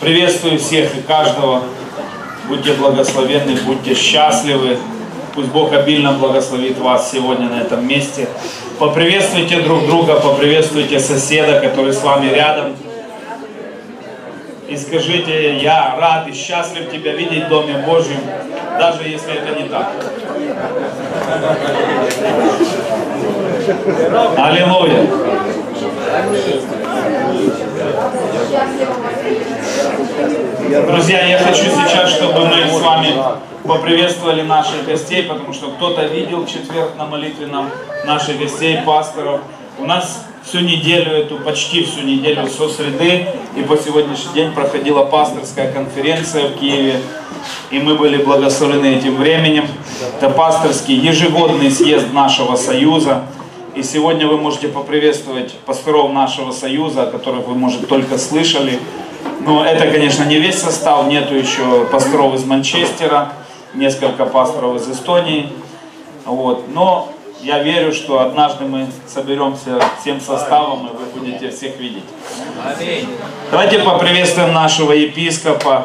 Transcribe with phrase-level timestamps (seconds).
[0.00, 1.62] Приветствую всех и каждого.
[2.48, 4.78] Будьте благословенны, будьте счастливы.
[5.32, 8.28] Пусть Бог обильно благословит вас сегодня на этом месте.
[8.80, 12.74] Поприветствуйте друг друга, поприветствуйте соседа, который с вами рядом.
[14.68, 18.18] И скажите, я рад и счастлив тебя видеть в Доме Божьем,
[18.80, 19.92] даже если это не так.
[24.36, 25.06] Аллилуйя.
[30.16, 33.14] Друзья, я хочу сейчас, чтобы мы с вами
[33.64, 37.70] поприветствовали наших гостей, потому что кто-то видел в четверг на молитвенном
[38.06, 39.40] наших гостей, пасторов.
[39.78, 43.26] У нас всю неделю, эту почти всю неделю со среды
[43.56, 47.00] и по сегодняшний день проходила пасторская конференция в Киеве.
[47.70, 49.68] И мы были благословены этим временем.
[50.18, 53.24] Это пасторский ежегодный съезд нашего союза.
[53.74, 58.78] И сегодня вы можете поприветствовать пасторов нашего союза, о которых вы, может, только слышали.
[59.40, 61.06] Но это, конечно, не весь состав.
[61.06, 63.32] Нету еще пасторов из Манчестера,
[63.74, 65.52] несколько пасторов из Эстонии.
[66.24, 66.68] Вот.
[66.68, 72.04] Но я верю, что однажды мы соберемся всем составом, и вы будете всех видеть.
[73.50, 75.84] Давайте поприветствуем нашего епископа,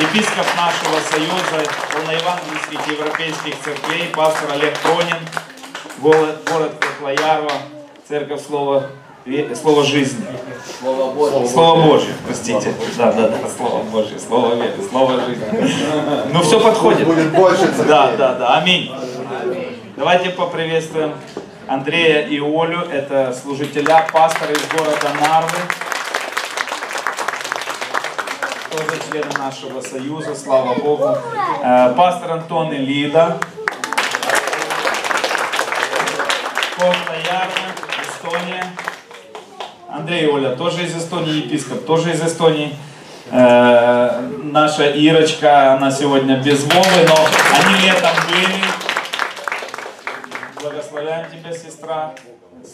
[0.00, 5.18] епископ нашего союза, полноевангельских европейских церквей, пастор Олег Пронин,
[6.00, 7.52] город, Котлоярва,
[8.08, 8.86] церковь слова,
[9.54, 10.24] слово жизни.
[10.80, 11.48] Слово Божье.
[11.48, 12.74] Слово Божье, простите.
[12.96, 15.44] Да, да, да, Слово Божье, Слово веры, Слово жизни.
[16.32, 17.06] Ну все подходит.
[17.06, 17.72] Будет больше.
[17.88, 18.58] Да, да, да.
[18.58, 18.92] Аминь.
[19.96, 21.14] Давайте поприветствуем
[21.66, 22.80] Андрея и Олю.
[22.82, 25.58] Это служителя, пастора из города Нарвы.
[28.70, 31.16] Тоже члены нашего союза, слава Богу.
[31.62, 33.38] Э, Пастор Антон и Лида.
[36.76, 38.76] Кофта Ярна, Эстония.
[39.96, 42.76] Андрей Оля тоже из Эстонии, епископ тоже из Эстонии.
[43.30, 47.16] Э, наша Ирочка, она сегодня без Вовы, но
[47.58, 48.62] они летом были.
[50.60, 52.14] Благословляем тебя, сестра,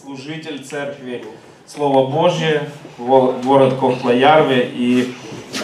[0.01, 1.23] служитель церкви.
[1.65, 4.69] Слово Божье, город Кохлоярве.
[4.73, 5.15] И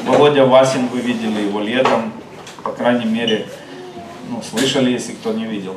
[0.05, 2.13] Володя Васин, вы видели его летом,
[2.63, 3.47] по крайней мере,
[4.29, 5.75] ну, слышали, если кто не видел.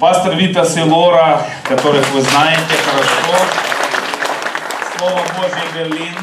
[0.00, 3.73] Пастор Витас и Лора, которых вы знаете хорошо.
[5.04, 6.14] Слово Божье Берлин,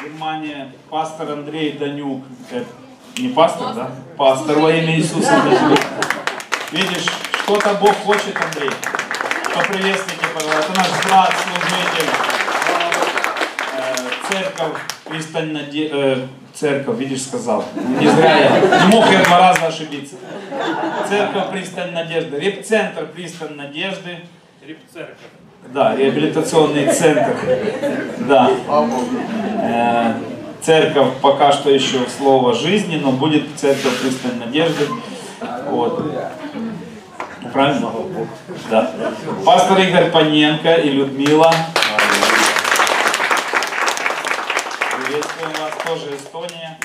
[0.00, 0.72] Германия.
[0.88, 2.22] Пастор Андрей Данюк.
[2.52, 2.66] Это
[3.16, 3.90] не пастор, да?
[4.16, 5.74] Пастор во имя Иисуса Христа.
[6.70, 7.06] Видишь,
[7.42, 8.70] что-то Бог хочет, Андрей.
[9.52, 10.72] Поприветствуйте, пожалуйста.
[10.72, 12.10] Это наш брат, служитель.
[13.78, 15.88] Э, Церковь, пристань наде...
[15.92, 17.64] э, Церковь, видишь, сказал.
[17.74, 18.80] Не зря я.
[18.84, 20.14] Не мог я два раза ошибиться.
[21.08, 22.38] Церковь, пристань надежды.
[22.38, 24.20] Репцентр, пристань надежды.
[25.72, 27.36] Да, реабилитационный центр.
[28.20, 28.50] Да.
[29.62, 30.14] Э,
[30.62, 34.88] Церковь пока что еще слово жизни, но будет церковь пристань надежды.
[35.70, 36.12] Вот.
[37.52, 37.92] Правильно?
[38.68, 38.90] Да.
[39.44, 41.54] Пастор Игорь Паненко и Людмила.
[44.96, 46.78] Приветствуем вас, тоже Эстония.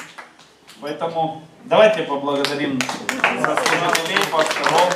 [0.79, 4.93] Поэтому давайте поблагодарим служителей, пасторов,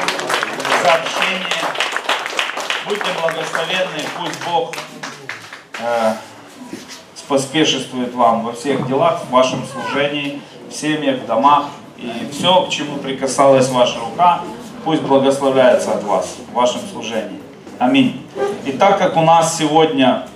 [0.83, 1.94] за общение.
[2.87, 4.75] Будьте благословенны, пусть Бог
[5.79, 6.13] э,
[7.27, 11.65] поспешествует вам во всех делах, в вашем служении, в семьях, в домах.
[11.97, 14.41] И все, к чему прикасалась ваша рука,
[14.83, 17.41] пусть благословляется от вас в вашем служении.
[17.79, 18.23] Аминь.
[18.65, 20.27] И так как у нас сегодня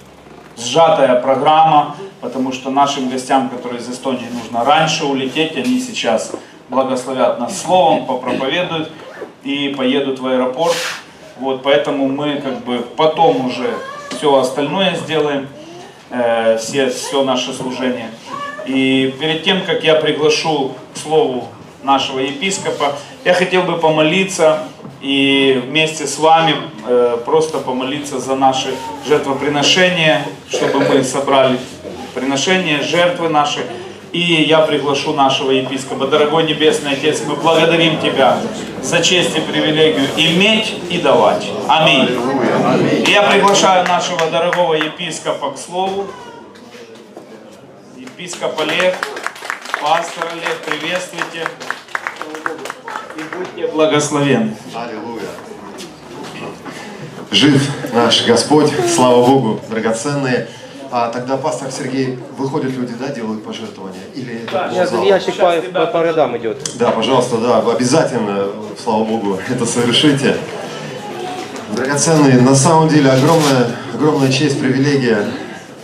[0.58, 6.32] сжатая программа, потому что нашим гостям, которые из Эстонии, нужно раньше улететь, они сейчас
[6.70, 8.92] благословят нас словом, попроповедуют
[9.44, 10.76] и поедут в аэропорт.
[11.40, 13.74] Вот, поэтому мы как бы потом уже
[14.12, 15.48] все остальное сделаем,
[16.10, 18.10] э, все, все наше служение.
[18.66, 21.48] И перед тем, как я приглашу к слову
[21.82, 24.64] нашего епископа, я хотел бы помолиться
[25.02, 26.56] и вместе с вами
[26.86, 28.74] э, просто помолиться за наши
[29.08, 31.58] жертвоприношения, чтобы мы собрали
[32.14, 33.60] приношения, жертвы наши.
[34.12, 36.08] И я приглашу нашего епископа.
[36.08, 38.40] Дорогой Небесный Отец, мы благодарим Тебя
[38.82, 41.46] за честь и привилегию иметь и давать.
[41.68, 42.10] Аминь.
[43.06, 46.08] И я приглашаю нашего дорогого епископа к слову.
[47.98, 48.98] Епископ Олег,
[49.80, 51.48] пастор Олег, приветствуйте.
[53.16, 54.56] И будьте благословенны.
[54.74, 55.30] Аллилуйя.
[57.32, 57.62] Жив
[57.94, 60.48] наш Господь, слава Богу, драгоценные.
[60.92, 64.02] А тогда пастор Сергей, выходят люди, да, делают пожертвования?
[64.16, 65.06] Или это Нет, ползал?
[65.06, 66.58] ящик по, по, по рядам идет.
[66.80, 68.48] Да, пожалуйста, да, обязательно,
[68.82, 70.36] слава Богу, это совершите.
[71.76, 75.28] Драгоценные, на самом деле огромная, огромная честь, привилегия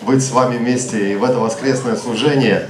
[0.02, 2.68] быть с вами вместе и в это воскресное служение.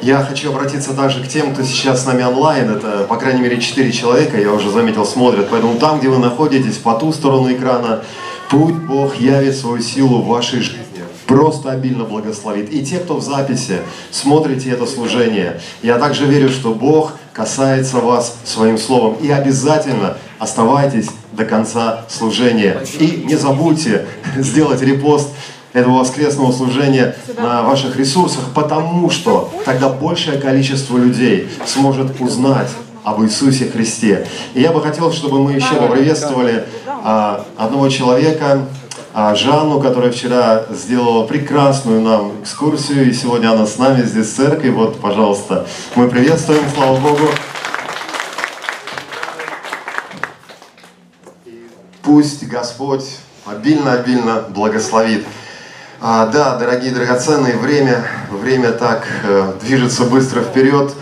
[0.00, 2.70] Я хочу обратиться также к тем, кто сейчас с нами онлайн.
[2.70, 5.48] Это, по крайней мере, четыре человека, я уже заметил, смотрят.
[5.50, 8.04] Поэтому там, где вы находитесь, по ту сторону экрана,
[8.48, 10.87] путь Бог явит свою силу в вашей жизни
[11.28, 12.72] просто обильно благословит.
[12.72, 13.80] И те, кто в записи,
[14.10, 19.18] смотрите это служение, я также верю, что Бог касается вас своим словом.
[19.20, 22.80] И обязательно оставайтесь до конца служения.
[22.98, 25.28] И не забудьте сделать репост
[25.74, 32.70] этого воскресного служения на ваших ресурсах, потому что тогда большее количество людей сможет узнать
[33.04, 34.26] об Иисусе Христе.
[34.54, 38.66] И я бы хотел, чтобы мы еще поприветствовали а, одного человека,
[39.20, 44.36] а, Жанну, которая вчера сделала прекрасную нам экскурсию, и сегодня она с нами здесь в
[44.36, 44.70] церкви.
[44.70, 45.66] Вот, пожалуйста,
[45.96, 47.28] мы приветствуем, слава Богу.
[52.02, 55.26] Пусть Господь обильно-обильно благословит.
[56.00, 60.94] А, да, дорогие драгоценные, время, время так э, движется быстро вперед,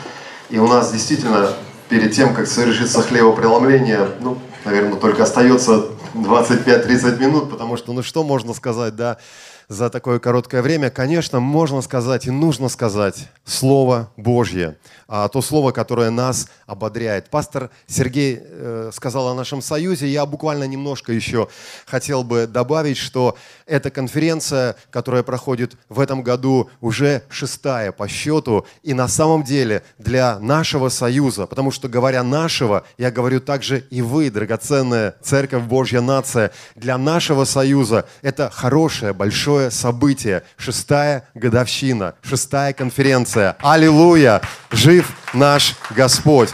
[0.48, 1.50] и у нас действительно
[1.90, 5.84] перед тем, как совершится хлебопреломление, ну, наверное, только остается
[6.22, 9.18] 25-30 минут, потому что, ну что можно сказать, да,
[9.68, 10.90] за такое короткое время?
[10.90, 14.76] Конечно, можно сказать и нужно сказать Слово Божье,
[15.08, 17.30] а, то Слово, которое нас ободряет.
[17.30, 21.48] Пастор Сергей э, сказал о нашем союзе, я буквально немножко еще
[21.86, 23.36] хотел бы добавить, что
[23.66, 29.82] эта конференция, которая проходит в этом году, уже шестая по счету, и на самом деле
[29.98, 36.00] для нашего союза, потому что говоря нашего, я говорю также и вы, драгоценная Церковь Божья
[36.00, 43.56] нация, для нашего союза это хорошее, большое событие, шестая годовщина, шестая конференция.
[43.60, 44.40] Аллилуйя!
[44.70, 46.50] Жив наш Господь!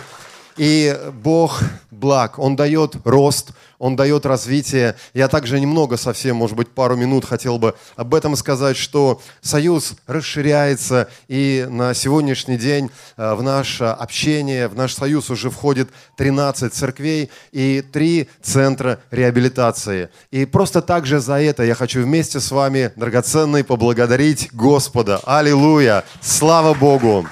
[0.56, 1.60] И Бог
[2.02, 4.96] благ, Он дает рост, Он дает развитие.
[5.14, 9.94] Я также немного, совсем, может быть, пару минут хотел бы об этом сказать, что Союз
[10.06, 16.74] расширяется, и на сегодняшний день э, в наше общение, в наш Союз уже входит 13
[16.74, 20.10] церквей и 3 центра реабилитации.
[20.32, 25.20] И просто также за это я хочу вместе с вами, драгоценный, поблагодарить Господа.
[25.24, 26.04] Аллилуйя!
[26.20, 27.26] Слава Богу!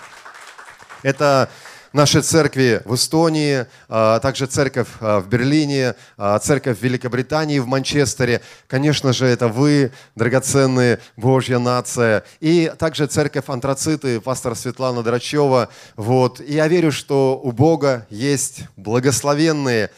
[1.03, 1.49] Это
[1.93, 7.67] нашей церкви в Эстонии, а также церковь а, в Берлине, а, церковь в Великобритании, в
[7.67, 8.41] Манчестере.
[8.67, 12.25] Конечно же, это вы, драгоценные Божья нация.
[12.41, 15.69] И также церковь Антрациты, пастор Светлана Драчева.
[15.97, 16.41] Вот.
[16.41, 19.91] И я верю, что у Бога есть благословенные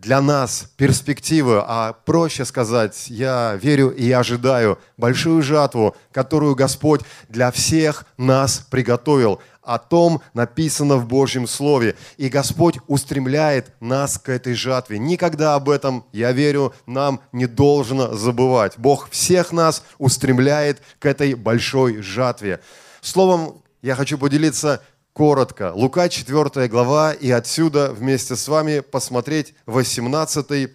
[0.00, 7.50] для нас перспективы, а проще сказать, я верю и ожидаю большую жатву, которую Господь для
[7.50, 11.94] всех нас приготовил о том написано в Божьем Слове.
[12.16, 14.98] И Господь устремляет нас к этой жатве.
[14.98, 18.78] Никогда об этом, я верю, нам не должно забывать.
[18.78, 22.60] Бог всех нас устремляет к этой большой жатве.
[23.02, 24.82] Словом, я хочу поделиться
[25.18, 25.72] коротко.
[25.74, 30.70] Лука 4 глава, и отсюда вместе с вами посмотреть 18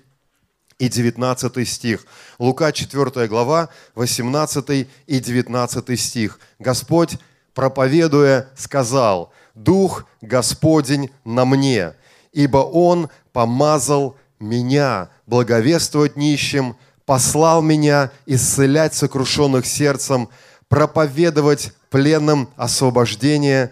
[0.79, 2.05] и 19 стих.
[2.39, 6.39] Лука 4 глава, 18 и 19 стих.
[6.59, 7.17] Господь
[7.53, 11.93] проповедуя, сказал, «Дух Господень на мне,
[12.33, 16.75] ибо Он помазал меня благовествовать нищим,
[17.05, 20.27] послал меня исцелять сокрушенных сердцем,
[20.67, 23.71] проповедовать пленным освобождение,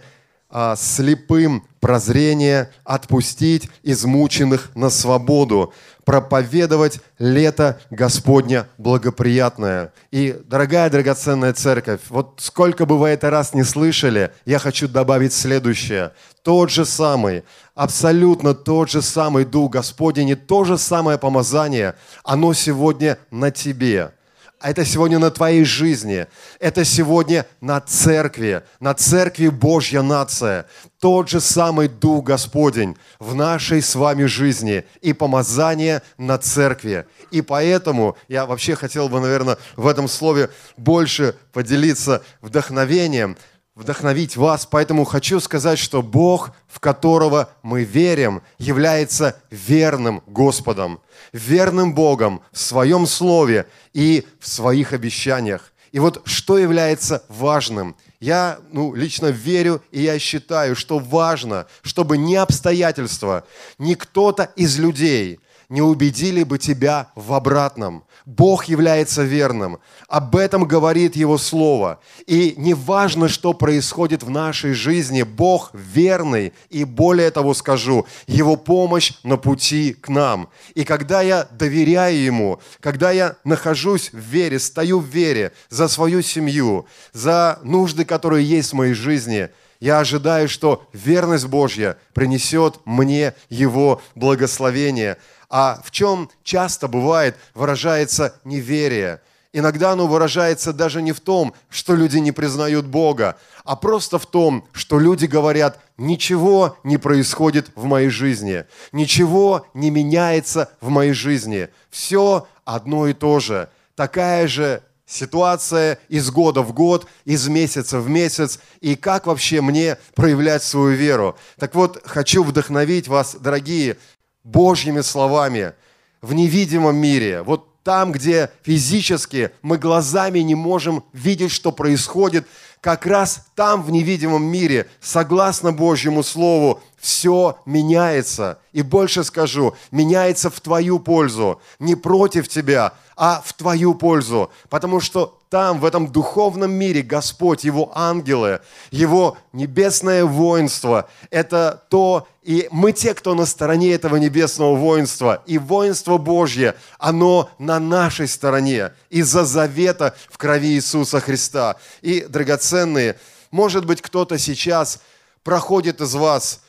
[0.52, 5.74] а слепым прозрение, отпустить измученных на свободу,
[6.06, 9.92] проповедовать лето Господня благоприятное.
[10.12, 15.34] И, дорогая драгоценная церковь, вот сколько бы вы это раз не слышали, я хочу добавить
[15.34, 16.12] следующее.
[16.44, 17.44] Тот же самый,
[17.74, 24.14] абсолютно тот же самый Дух Господень и то же самое помазание, оно сегодня на тебе–
[24.63, 26.27] это сегодня на твоей жизни,
[26.59, 30.68] это сегодня на церкви, на церкви Божья нация.
[30.99, 37.06] Тот же самый Дух Господень в нашей с вами жизни и помазание на церкви.
[37.31, 43.37] И поэтому я вообще хотел бы, наверное, в этом слове больше поделиться вдохновением,
[43.75, 44.65] вдохновить вас.
[44.65, 50.99] Поэтому хочу сказать, что Бог, в которого мы верим, является верным Господом,
[51.33, 55.73] верным Богом в своем слове и в своих обещаниях.
[55.92, 57.95] И вот что является важным?
[58.19, 63.45] Я ну, лично верю и я считаю, что важно, чтобы ни обстоятельства,
[63.78, 65.40] ни кто-то из людей–
[65.71, 68.04] не убедили бы тебя в обратном.
[68.25, 69.80] Бог является верным.
[70.07, 71.99] Об этом говорит Его Слово.
[72.28, 76.54] И не важно, что происходит в нашей жизни, Бог верный.
[76.69, 80.49] И более того скажу, Его помощь на пути к нам.
[80.75, 86.21] И когда я доверяю Ему, когда я нахожусь в вере, стою в вере за свою
[86.21, 89.49] семью, за нужды, которые есть в моей жизни–
[89.81, 95.18] я ожидаю, что верность Божья принесет мне Его благословение.
[95.52, 99.22] А в чем часто бывает выражается неверие?
[99.52, 104.26] Иногда оно выражается даже не в том, что люди не признают Бога, а просто в
[104.26, 111.12] том, что люди говорят, ничего не происходит в моей жизни, ничего не меняется в моей
[111.12, 113.68] жизни, все одно и то же.
[113.96, 119.98] Такая же ситуация из года в год, из месяца в месяц, и как вообще мне
[120.16, 121.36] проявлять свою веру.
[121.60, 123.98] Так вот, хочу вдохновить вас, дорогие,
[124.44, 125.74] Божьими словами
[126.21, 127.42] в невидимом мире.
[127.42, 132.48] Вот там, где физически мы глазами не можем видеть, что происходит,
[132.80, 138.60] как раз там, в невидимом мире, согласно Божьему Слову, все меняется.
[138.71, 144.52] И больше скажу, меняется в твою пользу, не против тебя, а в твою пользу.
[144.69, 152.26] Потому что там, в этом духовном мире, Господь, Его ангелы, Его небесное воинство, это то,
[152.42, 155.44] и мы те, кто на стороне этого небесного воинства.
[155.46, 161.76] И воинство Божье, оно на нашей стороне из-за завета в крови Иисуса Христа.
[162.02, 163.18] И, драгоценные,
[163.52, 165.02] может быть, кто-то сейчас
[165.44, 166.62] проходит из вас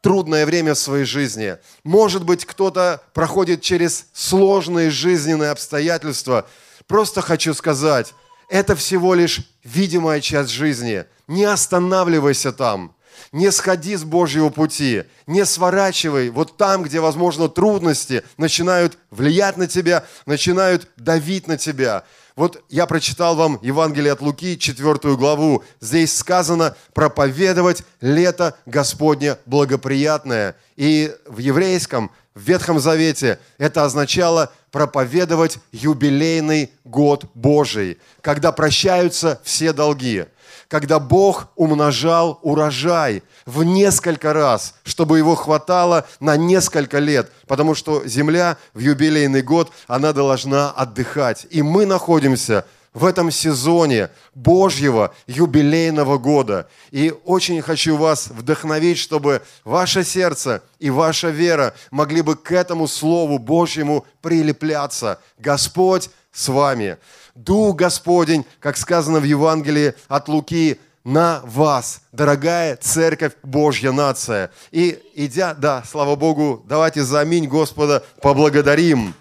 [0.00, 1.58] трудное время в своей жизни.
[1.82, 6.46] Может быть, кто-то проходит через сложные жизненные обстоятельства.
[6.86, 8.14] Просто хочу сказать,
[8.48, 11.04] это всего лишь видимая часть жизни.
[11.26, 12.94] Не останавливайся там.
[13.32, 19.66] Не сходи с Божьего пути, не сворачивай вот там, где, возможно, трудности начинают влиять на
[19.66, 22.04] тебя, начинают давить на тебя.
[22.36, 25.62] Вот я прочитал вам Евангелие от Луки, 4 главу.
[25.80, 30.56] Здесь сказано проповедовать лето Господне благоприятное.
[30.74, 39.72] И в еврейском, в Ветхом Завете это означало проповедовать юбилейный год Божий, когда прощаются все
[39.72, 40.24] долги
[40.68, 48.06] когда Бог умножал урожай в несколько раз, чтобы его хватало на несколько лет, потому что
[48.06, 51.46] земля в юбилейный год, она должна отдыхать.
[51.50, 56.68] И мы находимся в этом сезоне Божьего юбилейного года.
[56.92, 62.86] И очень хочу вас вдохновить, чтобы ваше сердце и ваша вера могли бы к этому
[62.86, 65.18] Слову Божьему прилепляться.
[65.38, 66.98] Господь с вами.
[67.34, 74.50] Дух Господень, как сказано в Евангелии от Луки, на вас, дорогая церковь Божья нация.
[74.70, 79.14] И идя, да, слава Богу, давайте за аминь Господа поблагодарим.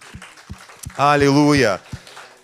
[0.95, 1.81] Аллилуйя.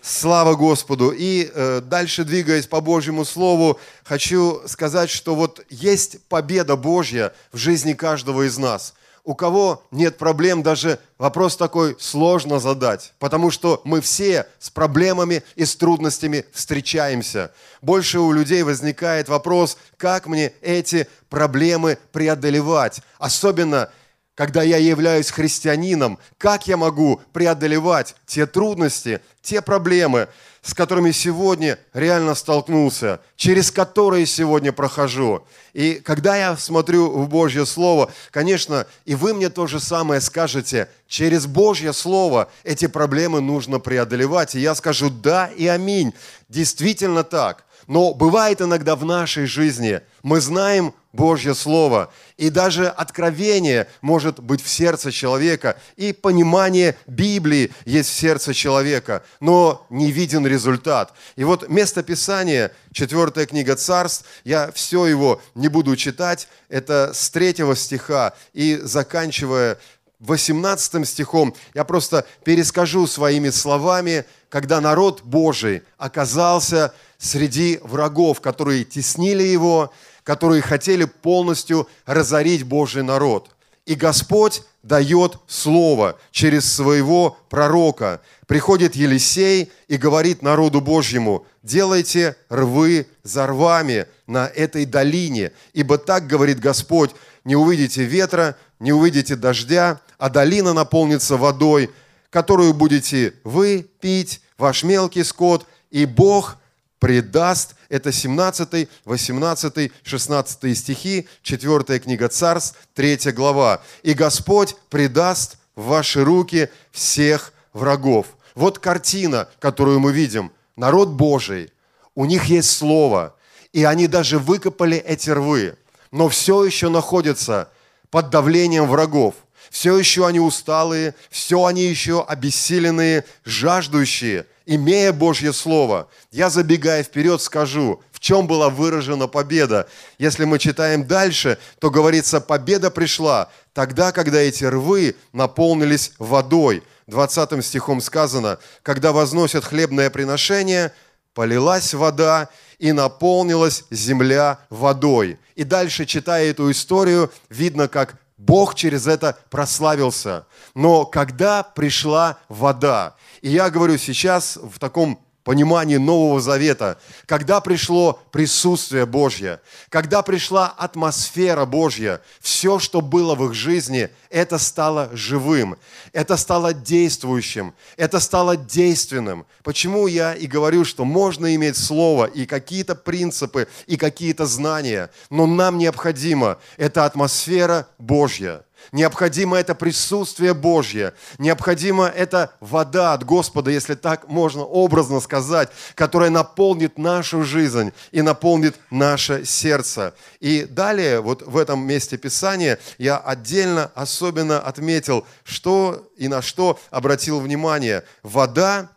[0.01, 1.11] Слава Господу.
[1.15, 7.57] И э, дальше двигаясь по Божьему Слову, хочу сказать, что вот есть победа Божья в
[7.57, 8.95] жизни каждого из нас
[9.29, 15.43] у кого нет проблем, даже вопрос такой сложно задать, потому что мы все с проблемами
[15.55, 17.51] и с трудностями встречаемся.
[17.83, 23.91] Больше у людей возникает вопрос, как мне эти проблемы преодолевать, особенно
[24.33, 30.27] когда я являюсь христианином, как я могу преодолевать те трудности, те проблемы,
[30.62, 35.46] с которыми сегодня реально столкнулся, через которые сегодня прохожу.
[35.74, 40.89] И когда я смотрю в Божье Слово, конечно, и вы мне то же самое скажете,
[41.08, 44.56] через Божье Слово эти проблемы нужно преодолевать.
[44.56, 46.13] И я скажу да и аминь.
[46.50, 47.66] Действительно так.
[47.89, 54.62] Но бывает иногда в нашей жизни, мы знаем Божье Слово, и даже откровение может быть
[54.62, 61.13] в сердце человека, и понимание Библии есть в сердце человека, но не виден результат.
[61.36, 67.31] И вот место Писания, четвертая книга Царств, я все его не буду читать, это с
[67.31, 68.36] третьего стиха.
[68.53, 69.79] И заканчивая
[70.19, 79.43] 18 стихом, я просто перескажу своими словами, когда народ Божий оказался среди врагов, которые теснили
[79.43, 83.49] его, которые хотели полностью разорить Божий народ.
[83.85, 88.21] И Господь дает слово через своего пророка.
[88.45, 96.27] Приходит Елисей и говорит народу Божьему, делайте рвы за рвами на этой долине, ибо так
[96.27, 97.11] говорит Господь,
[97.43, 101.89] не увидите ветра, не увидите дождя, а долина наполнится водой,
[102.29, 106.57] которую будете вы пить, ваш мелкий скот, и Бог
[106.99, 107.75] предаст.
[107.88, 113.81] Это 17, 18, 16 стихи, 4 книга Царств, 3 глава.
[114.03, 118.27] «И Господь предаст в ваши руки всех врагов.
[118.53, 120.51] Вот картина, которую мы видим.
[120.75, 121.71] Народ Божий,
[122.13, 123.35] у них есть слово,
[123.71, 125.77] и они даже выкопали эти рвы,
[126.11, 127.69] но все еще находятся
[128.11, 129.35] под давлением врагов.
[129.69, 136.09] Все еще они усталые, все они еще обессиленные, жаждущие, имея Божье Слово.
[136.31, 139.88] Я, забегая вперед, скажу, в чем была выражена победа.
[140.17, 146.83] Если мы читаем дальше, то говорится, победа пришла тогда, когда эти рвы наполнились водой.
[147.07, 150.91] 20 стихом сказано, когда возносят хлебное приношение,
[151.33, 152.49] полилась вода,
[152.79, 155.38] и наполнилась земля водой.
[155.55, 160.48] И дальше, читая эту историю, видно, как Бог через это прославился.
[160.74, 168.19] Но когда пришла вода, и я говорю сейчас в таком понимании Нового Завета, когда пришло
[168.31, 175.77] присутствие Божье, когда пришла атмосфера Божья, все, что было в их жизни, это стало живым,
[176.13, 179.46] это стало действующим, это стало действенным.
[179.63, 185.46] Почему я и говорю, что можно иметь слово и какие-то принципы, и какие-то знания, но
[185.46, 191.13] нам необходимо эта атмосфера Божья– Необходимо это присутствие Божье.
[191.38, 198.21] Необходимо это вода от Господа, если так можно образно сказать, которая наполнит нашу жизнь и
[198.21, 200.13] наполнит наше сердце.
[200.39, 206.79] И далее, вот в этом месте Писания, я отдельно особенно отметил, что и на что
[206.89, 208.03] обратил внимание.
[208.24, 208.89] Вода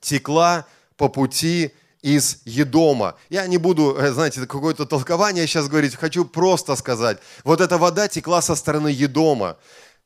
[0.00, 1.72] текла по пути
[2.08, 3.16] из Едома.
[3.28, 7.18] Я не буду, э, знаете, какое-то толкование сейчас говорить, хочу просто сказать.
[7.44, 9.58] Вот эта вода текла со стороны Едома.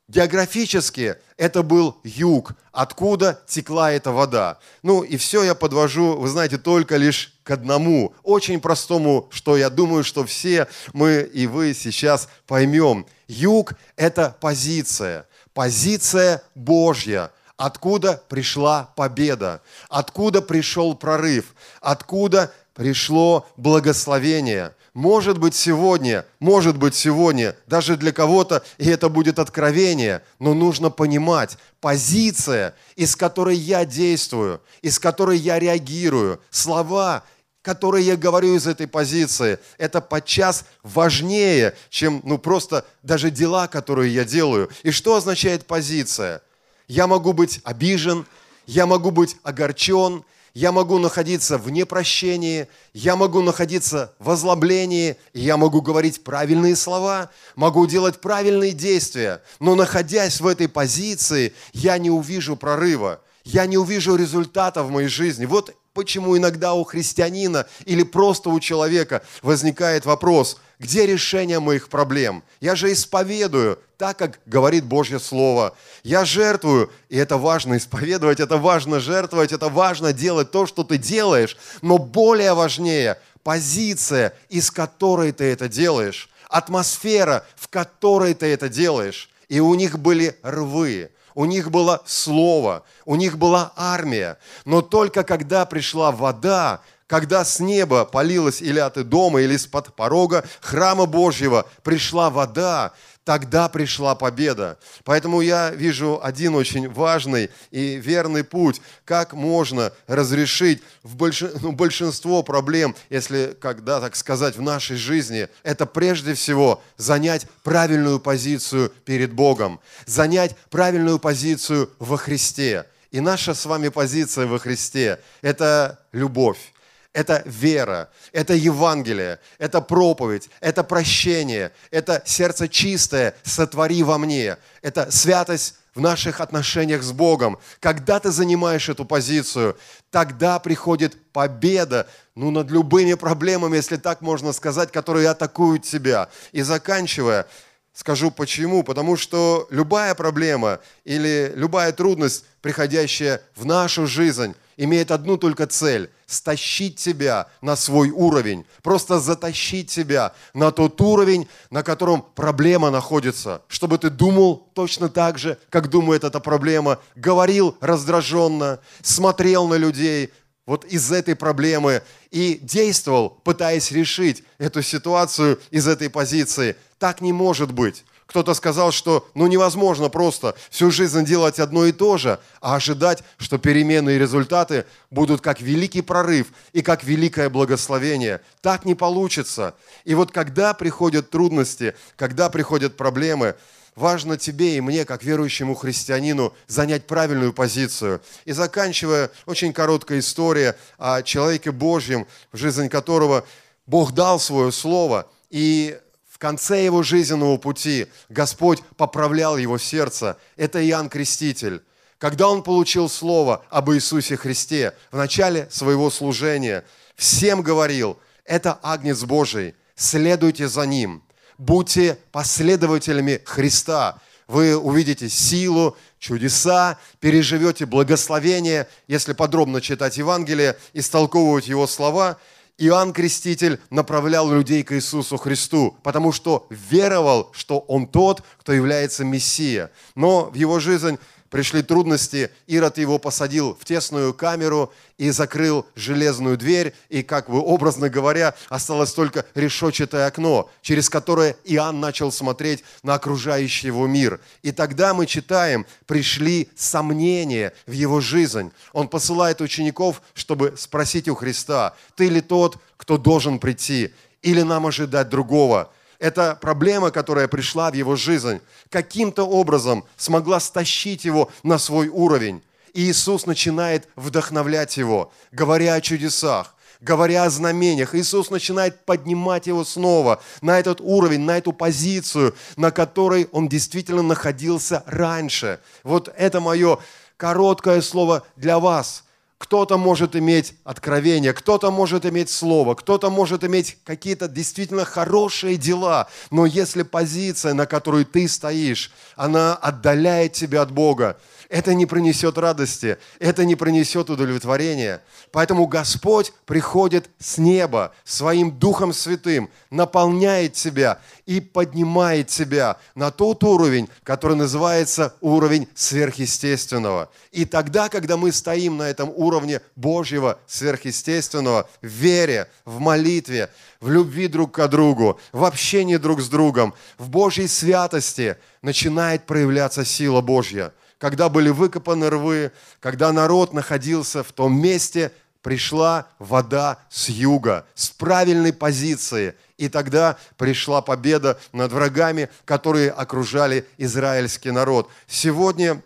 [0.09, 4.59] Географически это был юг, откуда текла эта вода.
[4.81, 9.69] Ну и все я подвожу, вы знаете, только лишь к одному, очень простому, что я
[9.69, 13.05] думаю, что все мы и вы сейчас поймем.
[13.29, 17.31] Юг– это позиция, позиция Божья–
[17.63, 19.61] Откуда пришла победа?
[19.87, 21.55] Откуда пришел прорыв?
[21.79, 24.75] Откуда пришло благословение?
[24.93, 30.89] Может быть сегодня, может быть сегодня, даже для кого-то, и это будет откровение, но нужно
[30.89, 37.23] понимать, позиция, из которой я действую, из которой я реагирую, слова,
[37.61, 44.13] которые я говорю из этой позиции, это подчас важнее, чем ну, просто даже дела, которые
[44.13, 44.69] я делаю.
[44.83, 46.41] И что означает позиция?
[46.87, 48.25] Я могу быть обижен,
[48.65, 55.57] я могу быть огорчен, я могу находиться в непрощении, я могу находиться в озлоблении, я
[55.57, 62.11] могу говорить правильные слова, могу делать правильные действия, но находясь в этой позиции, я не
[62.11, 65.45] увижу прорыва, я не увижу результата в моей жизни.
[65.45, 72.43] Вот почему иногда у христианина или просто у человека возникает вопрос– где решение моих проблем?
[72.59, 75.77] Я же исповедую так, как говорит Божье Слово.
[76.03, 80.97] Я жертвую, и это важно исповедовать, это важно жертвовать, это важно делать то, что ты
[80.97, 81.55] делаешь.
[81.81, 89.29] Но более важнее позиция, из которой ты это делаешь, атмосфера, в которой ты это делаешь.
[89.47, 94.37] И у них были рвы, у них было слово, у них была армия.
[94.65, 100.45] Но только когда пришла вода, когда с неба полилась или от дома, или из-под порога
[100.61, 104.77] храма Божьего пришла вода, тогда пришла победа.
[105.03, 111.43] Поэтому я вижу один очень важный и верный путь, как можно разрешить в больш...
[111.61, 118.19] ну, большинство проблем, если, когда так сказать, в нашей жизни, это прежде всего занять правильную
[118.19, 122.85] позицию перед Богом, занять правильную позицию во Христе.
[123.11, 126.72] И наша с вами позиция во Христе– это любовь
[127.13, 135.11] это вера, это Евангелие, это проповедь, это прощение, это сердце чистое, сотвори во мне, это
[135.11, 137.59] святость в наших отношениях с Богом.
[137.79, 139.77] Когда ты занимаешь эту позицию,
[140.09, 146.29] тогда приходит победа ну, над любыми проблемами, если так можно сказать, которые атакуют тебя.
[146.51, 147.45] И заканчивая,
[147.93, 148.83] скажу почему.
[148.83, 156.09] Потому что любая проблема или любая трудность, приходящая в нашу жизнь, имеет одну только цель–
[156.25, 163.61] стащить тебя на свой уровень, просто затащить тебя на тот уровень, на котором проблема находится,
[163.67, 170.31] чтобы ты думал точно так же, как думает эта проблема, говорил раздраженно, смотрел на людей,
[170.65, 176.77] вот из этой проблемы и действовал, пытаясь решить эту ситуацию из этой позиции.
[176.99, 178.05] Так не может быть.
[178.33, 183.23] Кто-то сказал, что ну невозможно просто всю жизнь делать одно и то же, а ожидать,
[183.37, 188.41] что перемены и результаты будут как великий прорыв и как великое благословение.
[188.61, 189.75] Так не получится.
[190.03, 193.53] И вот когда приходят трудности, когда приходят проблемы,
[193.95, 198.19] важно тебе и мне, как верующему христианину, занять правильную позицию.
[198.45, 203.45] И заканчивая, очень короткая история о человеке Божьем, в жизнь которого
[203.85, 205.99] Бог дал свое слово, и
[206.43, 210.37] конце его жизненного пути Господь поправлял его сердце.
[210.57, 211.81] Это Иоанн Креститель.
[212.17, 216.83] Когда он получил слово об Иисусе Христе в начале своего служения,
[217.15, 221.23] всем говорил, это Агнец Божий, следуйте за Ним–
[221.57, 224.19] будьте последователями Христа.
[224.47, 232.37] Вы увидите силу, чудеса, переживете благословение, если подробно читать Евангелие, истолковывать его слова.
[232.83, 239.23] Иоанн Креститель направлял людей к Иисусу Христу, потому что веровал, что Он тот, кто является
[239.23, 239.91] Мессия.
[240.15, 241.17] Но в его жизнь
[241.53, 247.59] пришли трудности, Ирод его посадил в тесную камеру и закрыл железную дверь, и, как бы
[247.59, 254.41] образно говоря, осталось только решетчатое окно, через которое Иоанн начал смотреть на окружающий его мир.
[254.63, 258.71] И тогда мы читаем, пришли сомнения в его жизнь.
[258.91, 264.11] Он посылает учеников, чтобы спросить у Христа, ты ли тот, кто должен прийти,
[264.41, 265.91] или нам ожидать другого?
[266.23, 272.63] Эта проблема, которая пришла в его жизнь, каким-то образом смогла стащить его на свой уровень.
[272.93, 278.15] И Иисус начинает вдохновлять его, говоря о чудесах, говоря о знамениях.
[278.15, 284.21] Иисус начинает поднимать его снова на этот уровень, на эту позицию, на которой он действительно
[284.21, 285.81] находился раньше.
[286.03, 286.99] Вот это мое
[287.35, 289.25] короткое слово для вас–
[289.63, 296.27] кто-то может иметь откровение, кто-то может иметь слово, кто-то может иметь какие-то действительно хорошие дела.
[296.51, 301.37] Но если позиция, на которой ты стоишь, она отдаляет тебя от Бога,
[301.69, 305.21] это не принесет радости, это не принесет удовлетворения.
[305.51, 313.63] Поэтому Господь приходит с неба своим Духом Святым, наполняет тебя и поднимает тебя на тот
[313.63, 317.29] уровень, который называется уровень сверхъестественного.
[317.51, 324.09] И тогда, когда мы стоим на этом уровне Божьего сверхъестественного, в вере, в молитве, в
[324.09, 330.41] любви друг к другу, в общении друг с другом, в Божьей святости, начинает проявляться сила
[330.41, 335.31] Божья– когда были выкопаны рвы, когда народ находился в том месте,
[335.61, 339.55] пришла вода с юга, с правильной позиции.
[339.77, 345.09] И тогда пришла победа над врагами, которые окружали израильский народ.
[345.25, 346.03] Сегодня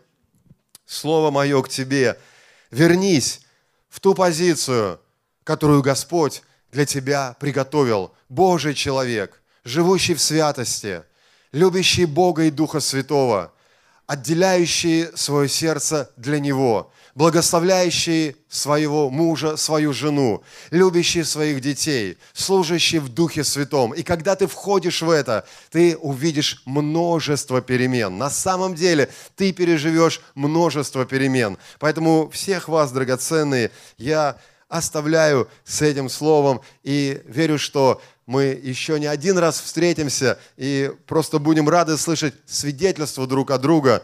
[0.86, 2.19] слово мое к тебе.
[2.69, 3.41] Вернись
[3.89, 4.99] в ту позицию,
[5.43, 8.13] которую Господь для тебя приготовил.
[8.30, 11.01] Божий человек, живущий в святости,
[11.51, 13.51] любящий Бога и Духа Святого–
[14.08, 23.10] отделяющие свое сердце для Него, благословляющие своего мужа, свою жену, любящие своих детей, служащие в
[23.10, 23.93] Духе Святом.
[23.93, 28.17] И когда ты входишь в это, ты увидишь множество перемен.
[28.17, 31.58] На самом деле ты переживешь множество перемен.
[31.80, 34.38] Поэтому всех вас, драгоценные, я
[34.70, 41.40] оставляю с этим словом и верю, что мы еще не один раз встретимся и просто
[41.40, 44.04] будем рады слышать свидетельство друг от друга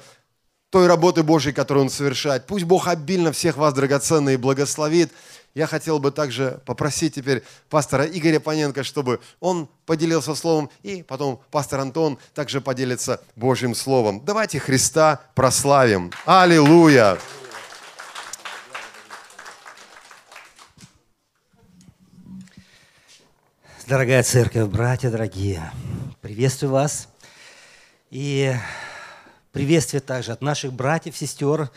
[0.71, 2.47] той работы Божьей, которую Он совершает.
[2.47, 5.11] Пусть Бог обильно всех вас, драгоценные, благословит.
[5.53, 11.41] Я хотел бы также попросить теперь пастора Игоря Паненко, чтобы он поделился словом, и потом
[11.51, 14.23] пастор Антон также поделится Божьим словом.
[14.25, 16.11] Давайте Христа прославим.
[16.25, 17.19] Аллилуйя!
[23.85, 25.61] Дорогая церковь, братья дорогие,
[26.21, 27.09] приветствую вас.
[28.09, 28.53] И
[29.51, 31.69] приветствие также от наших братьев, сестер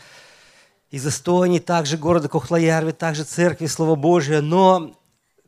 [0.89, 4.39] из Эстонии, также города Кохлоярви, также церкви Слова Божия.
[4.39, 4.97] Но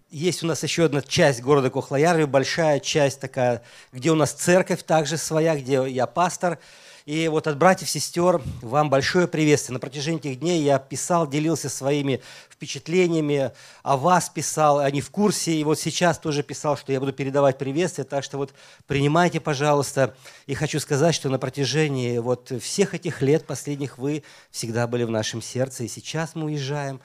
[0.09, 4.83] есть у нас еще одна часть города Кохлоярви, большая часть такая, где у нас церковь
[4.83, 6.59] также своя, где я пастор–
[7.09, 9.73] и вот от братьев, сестер вам большое приветствие.
[9.73, 15.53] На протяжении этих дней я писал, делился своими впечатлениями, о вас писал, они в курсе.
[15.53, 18.05] И вот сейчас тоже писал, что я буду передавать приветствие.
[18.05, 18.53] Так что вот
[18.85, 20.15] принимайте, пожалуйста.
[20.45, 25.09] И хочу сказать, что на протяжении вот всех этих лет последних вы всегда были в
[25.09, 25.85] нашем сердце.
[25.85, 27.01] И сейчас мы уезжаем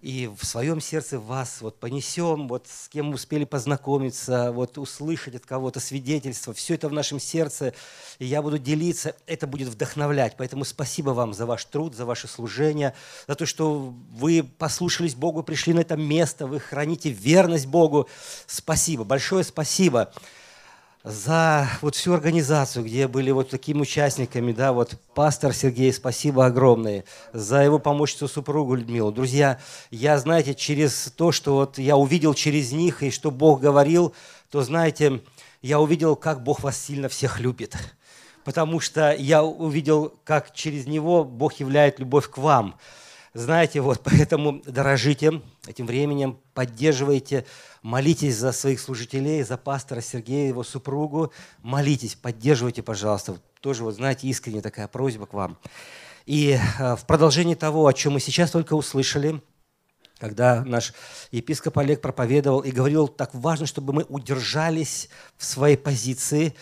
[0.00, 5.34] и в своем сердце вас вот понесем, вот с кем мы успели познакомиться, вот услышать
[5.34, 7.74] от кого-то свидетельство, все это в нашем сердце,
[8.18, 10.36] и я буду делиться, это будет вдохновлять.
[10.38, 12.94] Поэтому спасибо вам за ваш труд, за ваше служение,
[13.28, 18.08] за то, что вы послушались Богу, пришли на это место, вы храните верность Богу.
[18.46, 20.12] Спасибо, большое спасибо
[21.02, 27.04] за вот всю организацию, где были вот такими участниками, да, вот пастор Сергей, спасибо огромное,
[27.32, 29.10] за его помощницу супругу Людмилу.
[29.10, 29.58] Друзья,
[29.90, 34.14] я, знаете, через то, что вот я увидел через них и что Бог говорил,
[34.50, 35.22] то, знаете,
[35.62, 37.76] я увидел, как Бог вас сильно всех любит.
[38.44, 42.76] потому что я увидел, как через него Бог являет любовь к вам.
[43.32, 47.46] Знаете, вот поэтому дорожите этим временем, поддерживайте,
[47.82, 53.38] молитесь за своих служителей, за пастора Сергея, его супругу, молитесь, поддерживайте, пожалуйста.
[53.60, 55.58] Тоже, вот знаете, искренне такая просьба к вам.
[56.26, 59.40] И э, в продолжении того, о чем мы сейчас только услышали,
[60.18, 60.92] когда наш
[61.30, 66.54] епископ Олег проповедовал и говорил, так важно, чтобы мы удержались в своей позиции,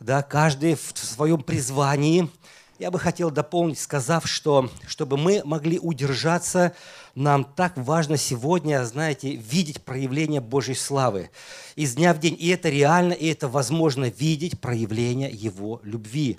[0.00, 2.30] да, каждый в своем призвании.
[2.78, 6.74] Я бы хотел дополнить, сказав, что чтобы мы могли удержаться,
[7.14, 11.30] нам так важно сегодня, знаете, видеть проявление Божьей славы
[11.74, 12.36] из дня в день.
[12.38, 16.38] И это реально, и это возможно видеть проявление Его любви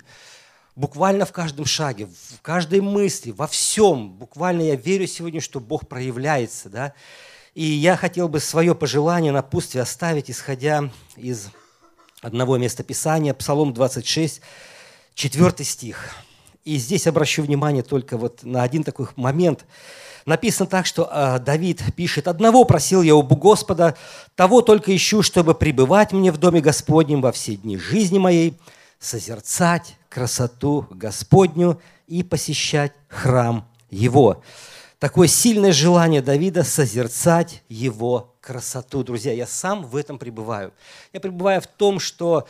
[0.76, 4.12] буквально в каждом шаге, в каждой мысли, во всем.
[4.12, 6.68] Буквально я верю сегодня, что Бог проявляется.
[6.68, 6.92] Да?
[7.56, 11.48] И я хотел бы свое пожелание на пустстве оставить, исходя из
[12.20, 14.40] одного места Писания, Псалом 26,
[15.16, 16.14] 4 стих.
[16.68, 19.64] И здесь обращу внимание только вот на один такой момент.
[20.26, 23.96] Написано так, что э, Давид пишет, «Одного просил я у Господа,
[24.34, 28.54] того только ищу, чтобы пребывать мне в доме Господнем во все дни жизни моей,
[28.98, 34.42] созерцать красоту Господню и посещать храм Его.
[34.98, 39.04] Такое сильное желание Давида созерцать Его красоту.
[39.04, 40.74] Друзья, я сам в этом пребываю.
[41.14, 42.46] Я пребываю в том, что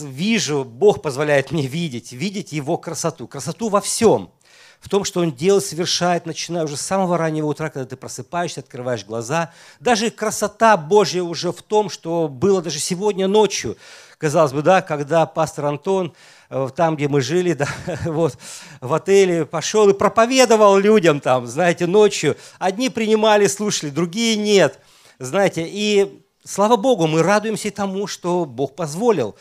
[0.00, 3.26] вижу, Бог позволяет мне видеть, видеть Его красоту.
[3.26, 4.30] Красоту во всем–
[4.82, 8.60] в том, что Он делает, совершает, начиная уже с самого раннего утра, когда ты просыпаешься,
[8.60, 9.52] открываешь глаза.
[9.78, 13.76] Даже красота Божья уже в том, что было даже сегодня ночью.
[14.18, 16.14] Казалось бы, да, когда пастор Антон
[16.50, 17.68] э, там, где мы жили, да,
[18.04, 18.36] вот,
[18.80, 22.36] в отеле, пошел и проповедовал людям там, знаете, ночью.
[22.58, 24.80] Одни принимали, слушали, другие нет.
[25.20, 29.36] Знаете, и слава Богу, мы радуемся тому, что Бог позволил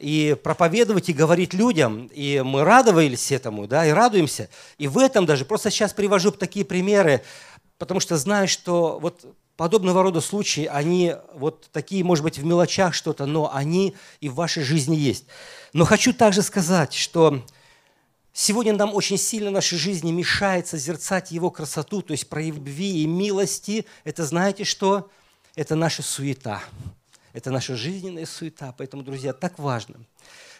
[0.00, 2.10] и проповедовать, и говорить людям.
[2.12, 4.48] И мы радовались этому, да, и радуемся.
[4.78, 7.22] И в этом даже, просто сейчас привожу такие примеры,
[7.78, 9.24] потому что знаю, что вот
[9.56, 14.34] подобного рода случаи, они вот такие, может быть, в мелочах что-то, но они и в
[14.34, 15.26] вашей жизни есть.
[15.74, 17.44] Но хочу также сказать, что
[18.32, 23.02] сегодня нам очень сильно в нашей жизни мешает созерцать Его красоту, то есть прояв любви
[23.02, 23.84] и милости.
[24.04, 25.10] Это знаете что?
[25.56, 26.62] Это наша суета.
[27.32, 28.74] Это наша жизненная суета.
[28.76, 29.96] Поэтому, друзья, так важно,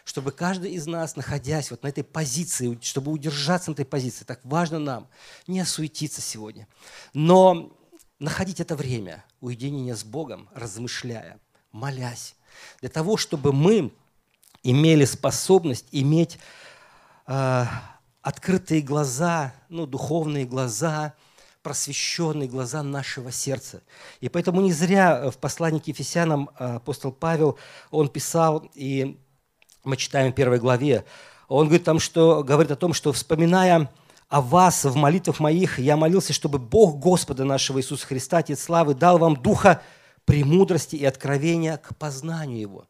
[0.05, 4.39] чтобы каждый из нас, находясь вот на этой позиции, чтобы удержаться на этой позиции, так
[4.43, 5.07] важно нам
[5.47, 6.67] не осуетиться сегодня,
[7.13, 7.77] но
[8.19, 11.39] находить это время уединения с Богом, размышляя,
[11.71, 12.35] молясь,
[12.79, 13.91] для того, чтобы мы
[14.63, 16.37] имели способность иметь
[17.27, 17.65] э,
[18.21, 21.13] открытые глаза, ну, духовные глаза–
[21.63, 23.81] просвещенные глаза нашего сердца.
[24.19, 27.57] И поэтому не зря в послании к Ефесянам э, апостол Павел,
[27.91, 29.19] он писал, и
[29.83, 31.05] мы читаем в первой главе,
[31.47, 33.91] он говорит, там, что, говорит о том, что вспоминая
[34.29, 38.93] о вас в молитвах моих, я молился, чтобы Бог Господа нашего Иисуса Христа, Отец Славы,
[38.93, 39.81] дал вам духа
[40.23, 42.85] премудрости и откровения к познанию Его.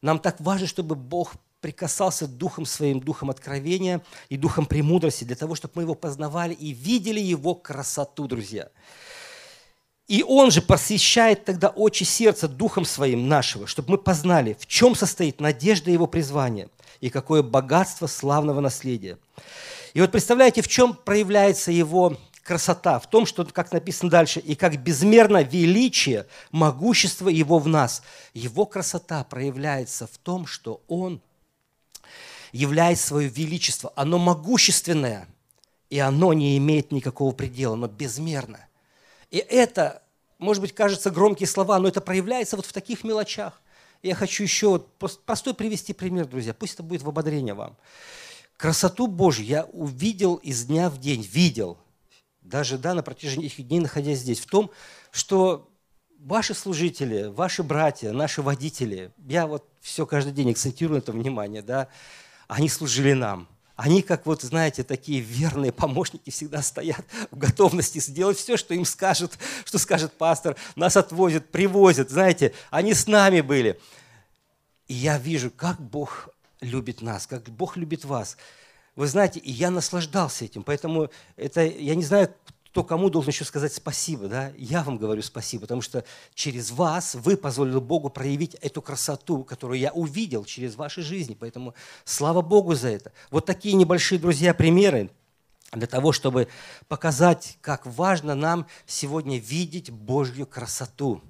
[0.00, 5.54] Нам так важно, чтобы Бог прикасался духом своим, духом откровения и духом премудрости, для того,
[5.54, 8.68] чтобы мы его познавали и видели его красоту, друзья.
[10.08, 14.96] И он же посвящает тогда очи сердца духом своим нашего, чтобы мы познали, в чем
[14.96, 16.68] состоит надежда его призвания
[17.00, 19.18] и какое богатство славного наследия.
[19.94, 22.98] И вот представляете, в чем проявляется его красота?
[22.98, 28.02] В том, что, как написано дальше, и как безмерно величие, могущество его в нас.
[28.34, 31.22] Его красота проявляется в том, что он
[32.52, 33.92] являет свое величество.
[33.96, 35.28] Оно могущественное,
[35.88, 38.60] и оно не имеет никакого предела, оно безмерно.
[39.30, 40.02] И это,
[40.38, 43.60] может быть, кажется громкие слова, но это проявляется вот в таких мелочах.
[44.02, 46.54] Я хочу еще вот простой привести пример, друзья.
[46.54, 47.76] Пусть это будет в ободрение вам.
[48.56, 51.78] Красоту Божью я увидел из дня в день, видел,
[52.42, 54.70] даже да, на протяжении этих дней, находясь здесь, в том,
[55.10, 55.70] что
[56.18, 61.62] ваши служители, ваши братья, наши водители, я вот все каждый день акцентирую на это внимание,
[61.62, 61.88] да,
[62.50, 63.46] они служили нам.
[63.76, 68.84] Они, как вот, знаете, такие верные помощники всегда стоят в готовности сделать все, что им
[68.84, 70.56] скажут, что скажет пастор.
[70.74, 73.80] Нас отвозят, привозят, знаете, они с нами были.
[74.88, 76.28] И я вижу, как Бог
[76.60, 78.36] любит нас, как Бог любит вас.
[78.96, 82.34] Вы знаете, и я наслаждался этим, поэтому это, я не знаю,
[82.72, 84.52] то кому должен еще сказать спасибо, да?
[84.56, 86.04] Я вам говорю спасибо, потому что
[86.34, 91.36] через вас вы позволили Богу проявить эту красоту, которую я увидел через ваши жизни.
[91.38, 93.12] Поэтому слава Богу за это.
[93.30, 95.10] Вот такие небольшие, друзья, примеры
[95.72, 96.48] для того, чтобы
[96.86, 101.22] показать, как важно нам сегодня видеть Божью красоту.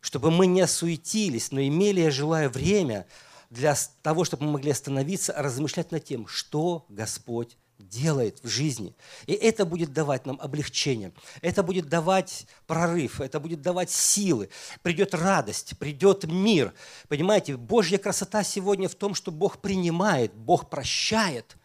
[0.00, 3.06] Чтобы мы не осуетились, но имели, я желаю, время
[3.50, 8.94] для того, чтобы мы могли остановиться, размышлять над тем, что Господь делает в жизни.
[9.26, 14.48] И это будет давать нам облегчение, это будет давать прорыв, это будет давать силы,
[14.82, 16.74] придет радость, придет мир.
[17.08, 21.56] Понимаете, Божья красота сегодня в том, что Бог принимает, Бог прощает,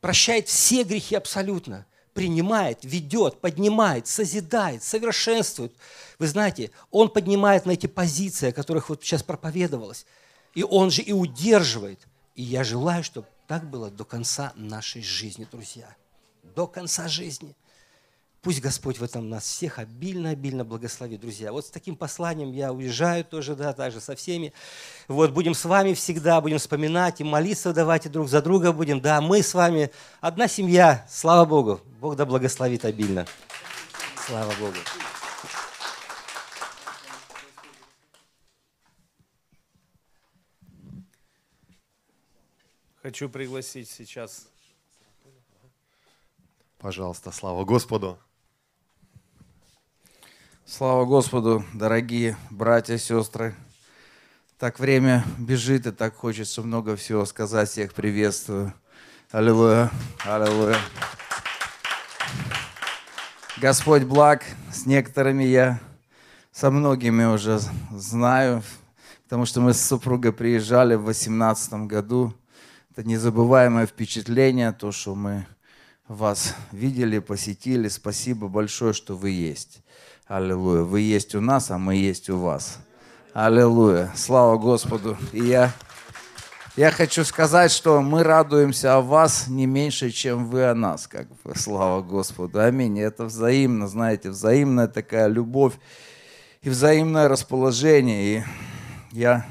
[0.00, 5.74] прощает все грехи абсолютно, принимает, ведет, поднимает, созидает, совершенствует.
[6.18, 10.06] Вы знаете, Он поднимает на эти позиции, о которых вот сейчас проповедовалось,
[10.54, 12.00] и Он же и удерживает.
[12.34, 15.88] И я желаю, чтобы так было до конца нашей жизни, друзья.
[16.54, 17.56] До конца жизни.
[18.42, 21.50] Пусть Господь в этом нас всех обильно-обильно благословит, друзья.
[21.50, 24.52] Вот с таким посланием я уезжаю тоже, да, также со всеми.
[25.08, 29.00] Вот будем с вами всегда, будем вспоминать и молиться давайте друг за друга будем.
[29.00, 31.80] Да, мы с вами одна семья, слава Богу.
[32.00, 33.26] Бог да благословит обильно.
[34.28, 34.76] Слава Богу.
[43.10, 44.46] Хочу пригласить сейчас.
[46.78, 48.16] Пожалуйста, слава Господу.
[50.64, 53.56] Слава Господу, дорогие братья, сестры.
[54.58, 57.68] Так время бежит, и так хочется много всего сказать.
[57.68, 58.72] Всех приветствую.
[59.32, 59.90] Аллилуйя,
[60.24, 60.78] аллилуйя.
[63.56, 64.44] Господь благ.
[64.72, 65.80] С некоторыми я,
[66.52, 67.58] со многими уже
[67.90, 68.62] знаю,
[69.24, 72.32] потому что мы с супругой приезжали в 2018 году
[72.92, 75.46] это незабываемое впечатление, то, что мы
[76.08, 77.86] вас видели, посетили.
[77.86, 79.80] Спасибо большое, что вы есть.
[80.26, 80.82] Аллилуйя.
[80.82, 82.78] Вы есть у нас, а мы есть у вас.
[83.32, 84.10] Аллилуйя.
[84.16, 85.16] Слава Господу.
[85.32, 85.72] И я,
[86.76, 91.06] я хочу сказать, что мы радуемся о вас не меньше, чем вы о нас.
[91.06, 91.54] Как бы.
[91.54, 92.60] Слава Господу.
[92.60, 92.98] Аминь.
[92.98, 95.74] Это взаимно, знаете, взаимная такая любовь
[96.60, 98.24] и взаимное расположение.
[98.24, 98.44] И
[99.12, 99.46] я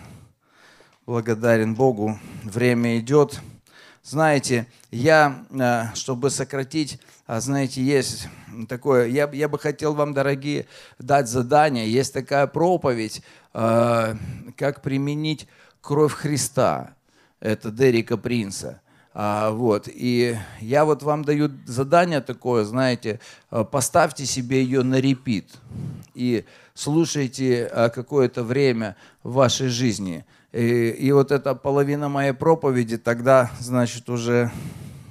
[1.09, 2.19] благодарен Богу.
[2.43, 3.41] Время идет.
[4.03, 8.27] Знаете, я, э, чтобы сократить, а, знаете, есть
[8.67, 10.67] такое, я, я бы хотел вам, дорогие,
[10.99, 11.91] дать задание.
[11.91, 13.23] Есть такая проповедь,
[13.55, 14.15] э,
[14.55, 15.47] как применить
[15.81, 16.93] кровь Христа.
[17.39, 18.79] Это Дерека Принца.
[19.11, 19.89] А, вот.
[19.91, 23.19] И я вот вам даю задание такое, знаете,
[23.49, 25.55] э, поставьте себе ее на репит
[26.13, 26.45] и
[26.75, 34.09] слушайте какое-то время в вашей жизни– и, и вот эта половина моей проповеди тогда, значит,
[34.09, 34.51] уже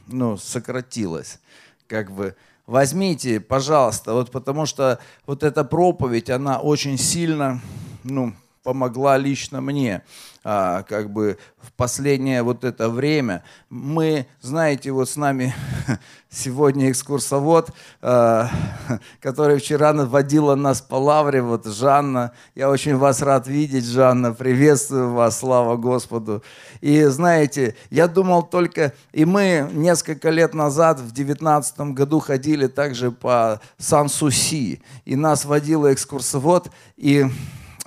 [0.07, 1.39] ну, сократилась.
[1.87, 2.35] Как бы
[2.67, 7.61] возьмите, пожалуйста, вот потому что вот эта проповедь, она очень сильно,
[8.05, 10.03] ну, помогла лично мне,
[10.45, 13.43] а, как бы в последнее вот это время.
[13.71, 15.55] Мы, знаете, вот с нами
[16.31, 18.49] сегодня экскурсовод, а,
[19.21, 22.33] который вчера водила нас по лавре, вот Жанна.
[22.55, 26.43] Я очень вас рад видеть, Жанна, приветствую вас, слава Господу.
[26.81, 33.11] И знаете, я думал только, и мы несколько лет назад, в девятнадцатом году, ходили также
[33.11, 37.27] по Сан-Суси, и нас водила экскурсовод, и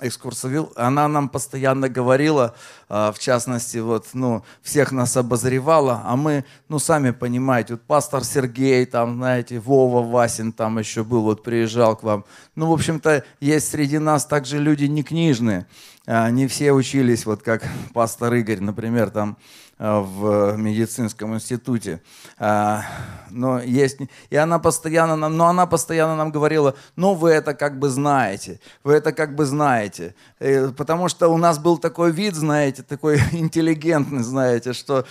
[0.02, 2.54] экскурсовил, она нам постоянно говорила,
[2.88, 8.24] а, в частности, вот, ну, всех нас обозревала, а мы, ну, сами понимаете, вот пастор
[8.24, 12.24] Сергей, там, знаете, Вова Васин там еще был, вот приезжал к вам.
[12.54, 15.66] Ну, в общем-то, есть среди нас также люди не книжные,
[16.06, 17.62] а, не все учились, вот как
[17.94, 19.36] пастор Игорь, например, там,
[19.82, 22.00] в медицинском институте.
[22.38, 22.84] А,
[23.30, 23.98] но есть,
[24.30, 28.60] и она постоянно нам, но она постоянно нам говорила, ну вы это как бы знаете,
[28.84, 30.14] вы это как бы знаете.
[30.38, 35.04] И, потому что у нас был такой вид, знаете, такой интеллигентный, знаете, что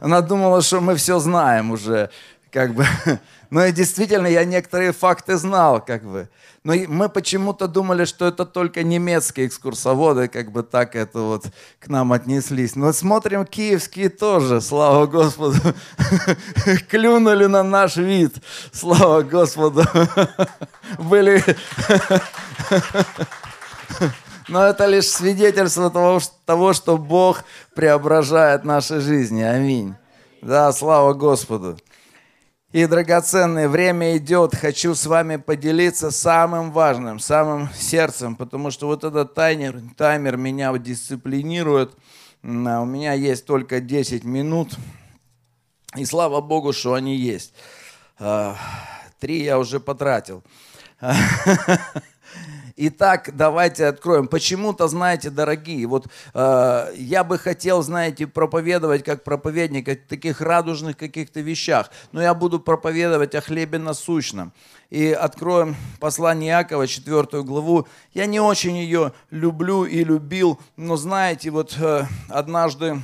[0.00, 2.10] она думала, что мы все знаем уже,
[2.52, 2.86] как бы.
[3.50, 6.28] Но и действительно, я некоторые факты знал, как бы.
[6.64, 11.46] Но мы почему-то думали, что это только немецкие экскурсоводы, как бы так это вот
[11.80, 12.76] к нам отнеслись.
[12.76, 15.58] Но смотрим, киевские тоже, слава Господу,
[16.88, 18.34] клюнули на наш вид,
[18.72, 19.82] слава Господу.
[20.98, 21.42] Были...
[24.48, 25.90] Но это лишь свидетельство
[26.44, 29.42] того, что Бог преображает наши жизни.
[29.42, 29.94] Аминь.
[30.42, 31.78] Да, слава Господу.
[32.72, 34.54] И, драгоценное время идет.
[34.54, 40.76] Хочу с вами поделиться самым важным, самым сердцем, потому что вот этот таймер, таймер меня
[40.78, 41.92] дисциплинирует.
[42.42, 44.70] А у меня есть только 10 минут.
[45.96, 47.52] И слава Богу, что они есть.
[48.18, 48.56] А,
[49.20, 50.42] три я уже потратил.
[52.76, 54.28] Итак, давайте откроем.
[54.28, 60.96] Почему-то, знаете, дорогие, вот э, я бы хотел, знаете, проповедовать как проповедник о таких радужных
[60.96, 64.52] каких-то вещах, но я буду проповедовать о хлебе насущном.
[64.88, 67.86] И откроем послание Иакова, 4 главу.
[68.14, 73.02] Я не очень ее люблю и любил, но знаете, вот э, однажды,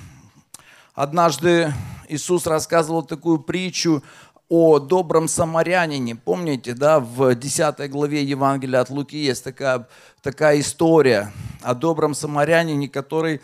[0.94, 1.74] однажды
[2.08, 4.02] Иисус рассказывал такую притчу
[4.48, 6.16] о добром самарянине.
[6.16, 9.86] Помните, да, в 10 главе Евангелия от Луки есть такая,
[10.22, 11.32] такая история
[11.62, 13.40] о добром самарянине, который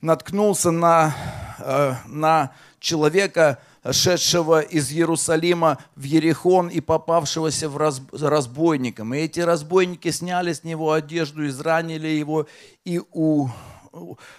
[0.00, 1.14] наткнулся на,
[1.58, 3.58] э, на человека,
[3.90, 9.12] шедшего из Иерусалима в Ерехон и попавшегося в разбойником.
[9.12, 12.46] И эти разбойники сняли с него одежду, изранили его
[12.84, 13.48] и у,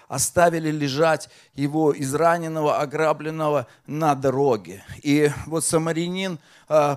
[0.07, 4.83] оставили лежать его израненного, ограбленного на дороге.
[5.01, 6.39] И вот самарянин
[6.69, 6.95] э,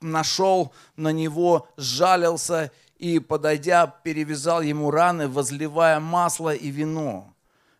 [0.00, 7.32] нашел на него, сжалился и, подойдя, перевязал ему раны, возливая масло и вино.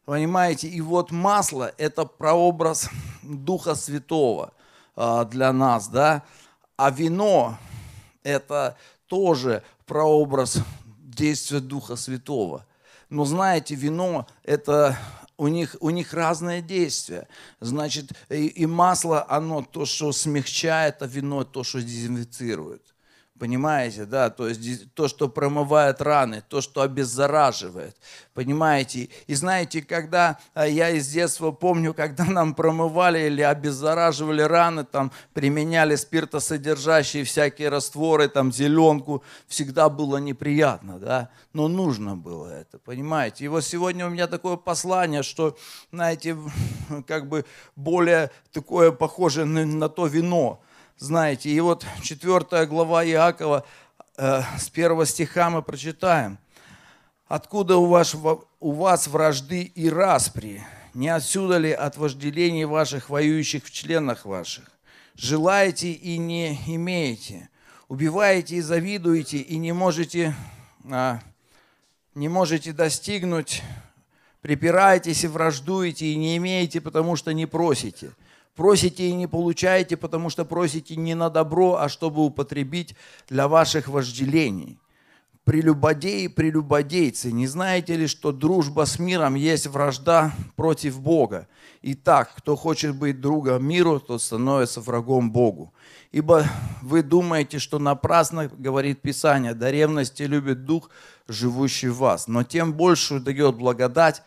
[0.05, 2.89] Понимаете, и вот масло– это прообраз
[3.23, 4.53] Духа Святого
[4.97, 6.23] э, для нас, да,
[6.77, 7.59] а вино–
[8.23, 10.59] это тоже прообраз
[10.99, 12.65] действия Духа Святого.
[13.11, 14.99] Но знаете, вино это
[15.39, 17.29] у них, у них разное действие.
[17.61, 22.95] Значит, и, и масло, оно то, что смягчает, а вино то, что дезинфицирует.
[23.39, 27.97] Понимаете, да, то есть то, что промывает раны, то, что обеззараживает.
[28.35, 29.11] Понимаете?
[29.29, 35.13] И знаете, когда а, я из детства помню, когда нам промывали или обеззараживали раны, там
[35.35, 43.45] применяли спиртосодержащие всякие растворы, там зеленку, всегда было неприятно, да, но нужно было это, понимаете?
[43.45, 45.57] И вот сегодня у меня такое послание, что,
[45.93, 46.37] знаете,
[47.07, 47.45] как бы
[47.77, 50.61] более такое похоже на, на то вино,
[50.99, 51.51] знаете.
[51.51, 53.65] И вот четвертая глава Иакова,
[54.17, 56.39] э, с первого стиха мы прочитаем.
[57.27, 60.65] «Откуда у вас, у вас вражды и распри?
[60.95, 64.65] Не отсюда ли от вожделений ваших, воюющих в членах ваших?
[65.15, 67.49] Желаете и не имеете,
[67.89, 70.35] убиваете и завидуете, и не можете,
[70.91, 71.21] а,
[72.15, 73.63] не можете достигнуть,
[74.41, 78.13] припираетесь и враждуете, и не имеете, потому что не просите».
[78.59, 82.97] Просите и не получаете, потому что просите не на добро, а чтобы употребить
[83.29, 84.81] для ваших вожделений.
[85.45, 91.47] Прелюбодеи, прелюбодейцы, не знаете ли, что дружба с миром есть вражда против Бога?
[91.83, 95.73] Итак, кто хочет быть другом миру, тот становится врагом Богу.
[96.11, 96.45] Ибо
[96.83, 100.91] вы думаете, что напрасно, говорит Писание, до ревности любит Дух,
[101.29, 102.27] живущий в вас.
[102.27, 104.25] Но тем большую дает благодать,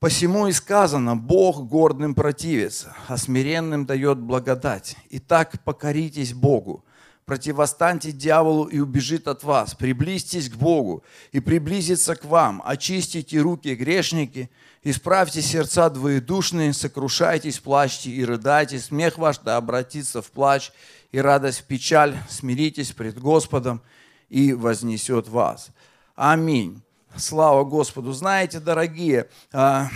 [0.00, 4.96] Посему и сказано, Бог гордым противится, а смиренным дает благодать.
[5.08, 6.84] Итак, покоритесь Богу,
[7.24, 9.74] противостаньте дьяволу и убежит от вас.
[9.74, 12.62] Приблизьтесь к Богу и приблизится к вам.
[12.64, 14.50] Очистите руки грешники,
[14.82, 18.78] исправьте сердца двоедушные, сокрушайтесь, плачьте и рыдайте.
[18.78, 20.70] Смех ваш да обратится в плач
[21.12, 22.16] и радость в печаль.
[22.28, 23.80] Смиритесь пред Господом
[24.28, 25.68] и вознесет вас.
[26.14, 26.82] Аминь.
[27.16, 28.12] Слава Господу.
[28.12, 29.86] Знаете, дорогие, а,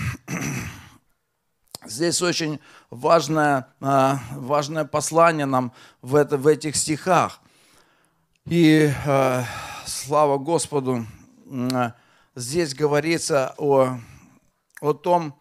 [1.84, 2.60] здесь очень
[2.90, 7.40] важное, а, важное послание нам в, это, в этих стихах.
[8.46, 9.44] И а,
[9.84, 11.06] слава Господу,
[12.36, 13.98] здесь говорится о,
[14.80, 15.34] о том,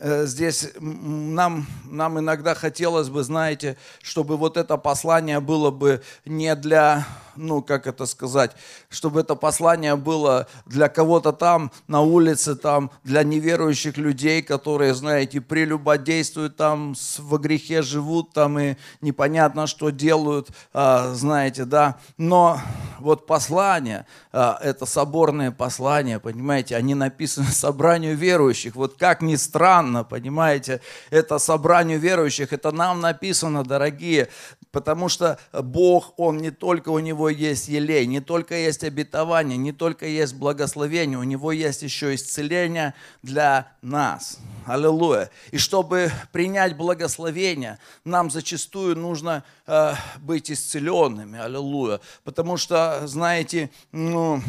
[0.00, 6.54] э, здесь нам, нам иногда хотелось бы, знаете, чтобы вот это послание было бы не
[6.56, 7.06] для
[7.36, 8.52] ну, как это сказать,
[8.88, 15.40] чтобы это послание было для кого-то там на улице, там, для неверующих людей, которые, знаете,
[15.40, 21.98] прелюбодействуют там, во грехе живут там и непонятно, что делают, а, знаете, да.
[22.18, 22.60] Но
[22.98, 28.74] вот послание, а, это соборное послание, понимаете, они написаны собранию верующих.
[28.76, 30.80] Вот как ни странно, понимаете,
[31.10, 34.28] это собранию верующих, это нам написано, дорогие,
[34.72, 39.72] потому что Бог, Он не только у Него есть елей, не только есть обетование, не
[39.72, 44.40] только есть благословение, у него есть еще исцеление для нас.
[44.66, 45.30] Аллилуйя.
[45.50, 51.38] И чтобы принять благословение, нам зачастую нужно э, быть исцеленными.
[51.38, 52.00] Аллилуйя.
[52.24, 54.42] Потому что, знаете, ну,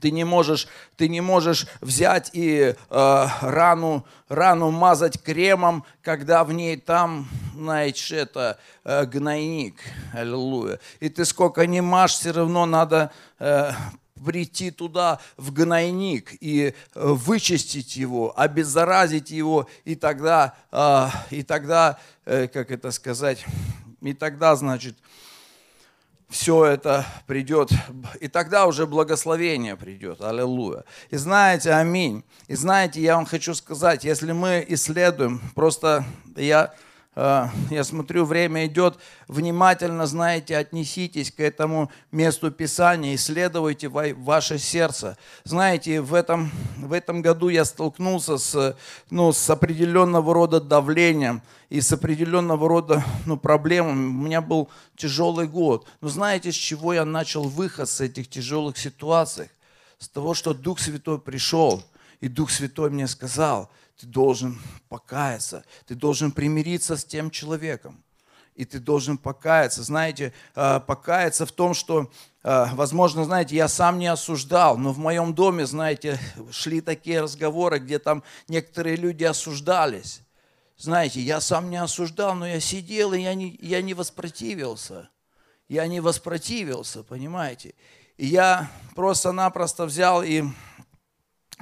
[0.00, 6.52] ты не можешь, ты не можешь взять и э, рану, рану мазать кремом, когда в
[6.52, 9.76] ней там, знаете, это э, гнойник.
[10.12, 10.80] Аллилуйя.
[11.00, 13.72] И ты сколько не мажь, все равно надо э,
[14.24, 21.98] прийти туда в гнойник и э, вычистить его, обеззаразить его, и тогда, э, и тогда,
[22.24, 23.44] э, как это сказать,
[24.00, 24.96] и тогда, значит,
[26.28, 27.70] все это придет,
[28.20, 30.20] и тогда уже благословение придет.
[30.20, 30.84] Аллилуйя.
[31.10, 32.24] И знаете, аминь.
[32.48, 36.04] И знаете, я вам хочу сказать, если мы исследуем, просто
[36.36, 36.74] я
[37.16, 38.98] я смотрю, время идет,
[39.28, 45.16] внимательно, знаете, отнеситесь к этому месту Писания, исследуйте ваше сердце.
[45.44, 48.76] Знаете, в этом, в этом году я столкнулся с,
[49.10, 54.06] ну, с определенного рода давлением и с определенного рода ну, проблемами.
[54.06, 55.86] У меня был тяжелый год.
[56.00, 59.50] Но знаете, с чего я начал выход с этих тяжелых ситуаций?
[59.98, 61.82] С того, что Дух Святой пришел,
[62.24, 68.02] и Дух Святой мне сказал– ты должен покаяться, ты должен примириться с тем человеком.
[68.54, 69.82] И ты должен покаяться.
[69.82, 72.10] Знаете, э, покаяться в том, что,
[72.44, 76.20] э, возможно, знаете, я сам не осуждал, но в моем доме, знаете,
[76.52, 80.20] шли такие разговоры, где там некоторые люди осуждались.
[80.76, 85.08] Знаете, я сам не осуждал, но я сидел, и я не, я не воспротивился.
[85.68, 87.74] Я не воспротивился, понимаете?
[88.16, 90.44] И я просто-напросто взял и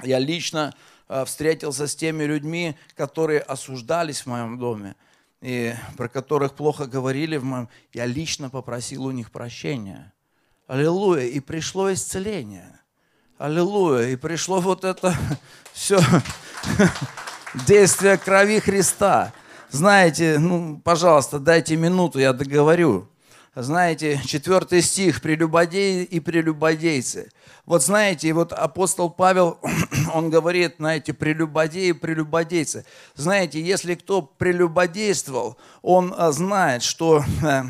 [0.01, 0.73] я лично
[1.09, 4.95] Э, встретился с теми людьми, которые осуждались в моем доме,
[5.41, 10.13] и про которых плохо говорили в моем, я лично попросил у них прощения.
[10.65, 11.25] Аллилуйя.
[11.25, 12.79] И пришло исцеление.
[13.37, 14.07] Аллилуйя.
[14.07, 15.15] И пришло вот это
[15.73, 15.99] все
[17.67, 19.33] действие крови Христа.
[19.69, 23.07] Знаете, ну, пожалуйста, дайте минуту, я договорю.
[23.55, 27.29] Знаете, четвертый стих, прелюбодеи и прелюбодейцы.
[27.67, 29.59] Вот знаете, вот апостол Павел,
[30.13, 32.83] он говорит, знаете, прелюбодеи, прелюбодейцы.
[33.13, 37.61] Знаете, если кто прелюбодействовал, он а, знает, что э,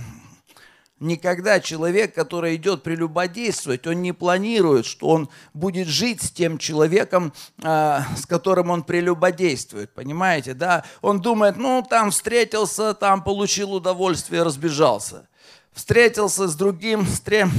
[1.02, 7.34] никогда человек, который идет прелюбодействовать, он не планирует, что он будет жить с тем человеком,
[7.62, 10.86] а, с которым он прелюбодействует, понимаете, да?
[11.02, 15.28] Он думает, ну, там встретился, там получил удовольствие, разбежался.
[15.74, 17.52] Встретился с другим, с трем,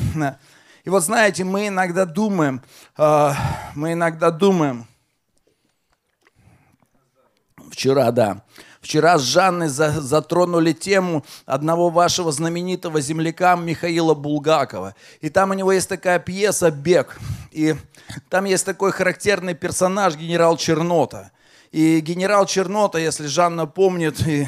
[0.85, 2.61] и вот знаете, мы иногда думаем,
[2.99, 3.31] э,
[3.75, 4.87] мы иногда думаем,
[7.71, 8.43] вчера, да,
[8.85, 14.95] Вчера с Жанной затронули тему одного вашего знаменитого земляка Михаила Булгакова.
[15.23, 17.19] И там у него есть такая пьеса «Бег».
[17.51, 17.77] И
[18.29, 21.31] там есть такой характерный персонаж генерал Чернота.
[21.75, 24.47] И генерал Чернота, если Жанна помнит, и...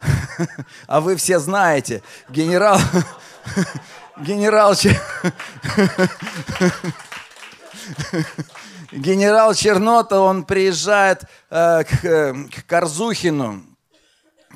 [0.86, 2.80] а вы все знаете, генерал
[4.16, 4.74] генерал,
[8.92, 13.62] генерал Чернота, он приезжает э, к, к Корзухину,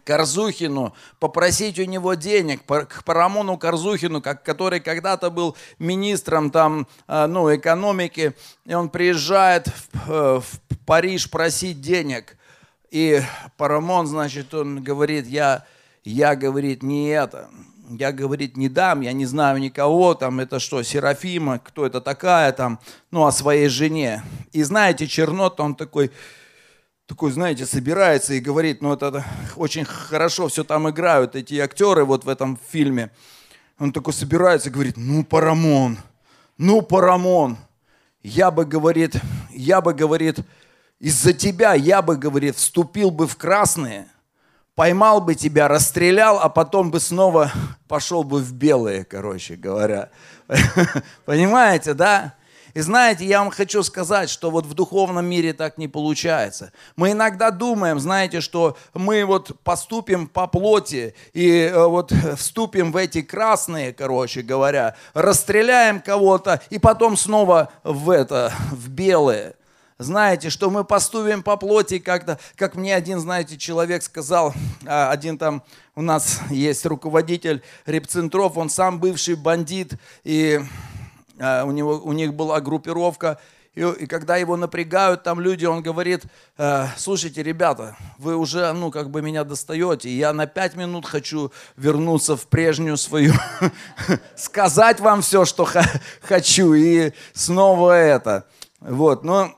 [0.05, 7.55] Корзухину, попросить у него денег, к Парамону Корзухину, который когда-то был министром там, э, ну,
[7.55, 8.35] экономики,
[8.65, 12.37] и он приезжает в, э, в Париж просить денег.
[12.91, 13.23] И
[13.57, 15.65] Парамон, значит, он говорит, я,
[16.05, 17.49] я, говорит, не это,
[17.89, 22.53] я, говорит, не дам, я не знаю никого, там, это что, Серафима, кто это такая,
[22.53, 22.81] там,
[23.11, 24.23] ну, о своей жене.
[24.53, 26.11] И знаете, Чернот, он такой,
[27.07, 29.25] такой, знаете, собирается и говорит, ну, это
[29.57, 33.11] очень хорошо все там играют, эти актеры вот в этом фильме.
[33.79, 35.99] Он такой собирается и говорит, ну, Парамон,
[36.59, 37.59] ну, Парамон,
[38.23, 39.17] я бы, говорит,
[39.51, 40.39] я бы, говорит,
[41.01, 44.07] из-за тебя я бы, говорит, вступил бы в красные–
[44.75, 47.53] поймал бы тебя, расстрелял, а потом бы снова
[47.89, 50.11] пошел бы в белые, короче говоря.
[51.25, 52.35] Понимаете, да?
[52.75, 56.73] И знаете, я вам хочу сказать, что вот в духовном мире так не получается.
[56.97, 62.97] Мы иногда думаем, знаете, что мы вот поступим по плоти и э, вот вступим в
[62.97, 69.55] эти красные, короче говоря, расстреляем кого-то и потом снова в это, в белые
[70.03, 74.55] знаете, что мы поступим по плоти как-то, как мне один, знаете, человек сказал,
[74.87, 75.63] а, один там
[75.95, 79.95] у нас есть руководитель репцентров, он сам бывший бандит,
[80.25, 80.61] и
[81.39, 83.39] у, него, у них была группировка,
[83.75, 86.25] и, и когда его напрягают там люди, он говорит,
[86.59, 91.53] «Э, слушайте, ребята, вы уже, ну, как бы меня достаете, я на пять минут хочу
[91.77, 93.33] вернуться в прежнюю свою,
[94.37, 95.67] сказать вам все, что
[96.21, 98.47] хочу, и снова это.
[98.81, 99.55] Вот, но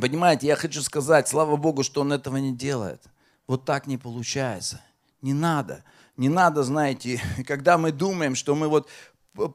[0.00, 3.02] Понимаете, я хочу сказать, слава Богу, что он этого не делает.
[3.46, 4.80] Вот так не получается.
[5.22, 5.84] Не надо.
[6.16, 8.88] Не надо, знаете, когда мы думаем, что мы вот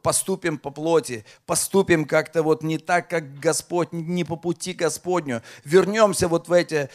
[0.04, 6.28] поступим по плоти, поступим как-то вот не так, как Господь, не по пути Господню, вернемся
[6.28, 6.90] вот в эти,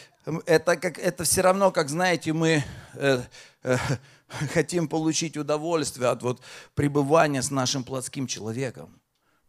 [0.45, 2.63] это, как, это все равно, как знаете, мы
[2.93, 3.21] э,
[3.63, 3.77] э,
[4.53, 6.41] хотим получить удовольствие от вот
[6.75, 8.99] пребывания с нашим плотским человеком.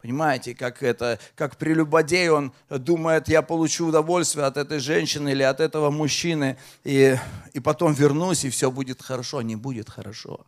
[0.00, 5.58] Понимаете, как это, как прелюбодей, он думает, я получу удовольствие от этой женщины или от
[5.58, 7.16] этого мужчины, и,
[7.52, 9.42] и потом вернусь, и все будет хорошо.
[9.42, 10.46] Не будет хорошо.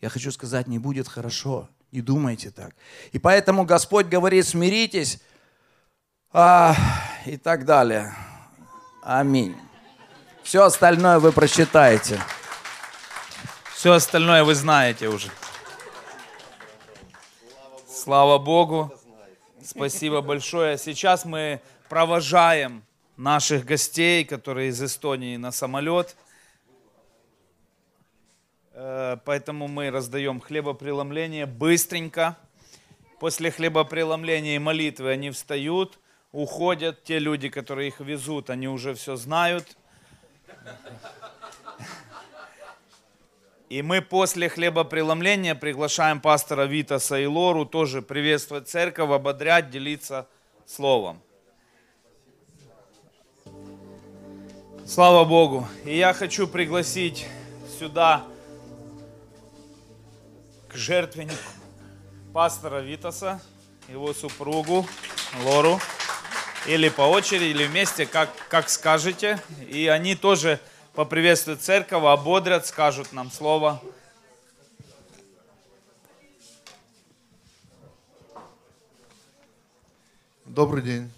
[0.00, 1.68] Я хочу сказать, не будет хорошо.
[1.92, 2.74] Не думайте так.
[3.12, 5.20] И поэтому Господь говорит, смиритесь
[6.32, 6.74] а,
[7.26, 8.14] и так далее.
[9.02, 9.54] Аминь.
[10.42, 12.18] Все остальное вы прочитаете.
[13.74, 15.28] Все остальное вы знаете уже.
[17.86, 18.90] Слава Богу.
[19.62, 20.78] Спасибо большое.
[20.78, 22.82] Сейчас мы провожаем
[23.18, 26.16] наших гостей, которые из Эстонии, на самолет.
[28.84, 32.36] Э, Поэтому мы раздаем хлебопреломление быстренько.
[33.20, 36.00] После хлебопреломления и молитвы они встают,
[36.32, 37.04] уходят.
[37.04, 39.76] Те люди, которые их везут, они уже все знают.
[43.68, 50.26] И мы после хлебопреломления приглашаем пастора Витаса и Лору тоже приветствовать церковь, ободрять, делиться
[50.66, 51.22] словом.
[54.84, 55.68] Слава Богу.
[55.84, 57.28] И я хочу пригласить
[57.78, 58.24] сюда
[60.72, 61.36] к жертвеннику
[62.32, 63.40] пастора Витаса,
[63.88, 64.86] его супругу
[65.44, 65.78] Лору.
[66.66, 69.42] Или по очереди, или вместе, как, как скажете.
[69.68, 70.60] И они тоже
[70.94, 73.82] поприветствуют церковь, ободрят, скажут нам слово.
[80.46, 81.10] Добрый день.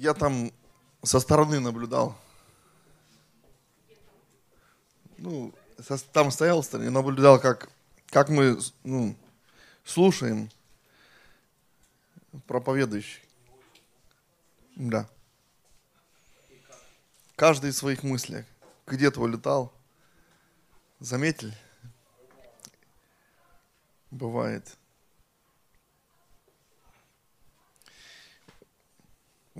[0.00, 0.50] Я там
[1.02, 2.16] со стороны наблюдал.
[5.18, 7.68] Ну, со- там стоял стороне, наблюдал, как,
[8.06, 9.14] как мы ну,
[9.84, 10.48] слушаем
[12.46, 13.20] проповедующих.
[14.74, 15.06] Да.
[17.36, 18.46] Каждый в своих мыслях.
[18.86, 19.70] Где-то улетал.
[20.98, 21.54] Заметили?
[24.10, 24.78] Бывает.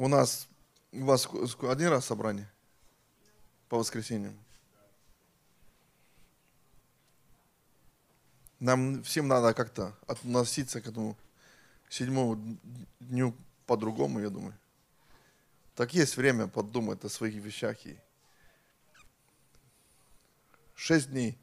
[0.00, 0.48] У нас,
[0.92, 1.28] у вас
[1.60, 2.50] один раз собрание
[3.68, 4.34] по воскресеньям.
[8.60, 11.18] Нам всем надо как-то относиться к этому
[11.90, 12.58] седьмому
[12.98, 13.36] дню
[13.66, 14.54] по-другому, я думаю.
[15.74, 17.98] Так есть время подумать о своих вещах и
[20.76, 21.36] шесть дней.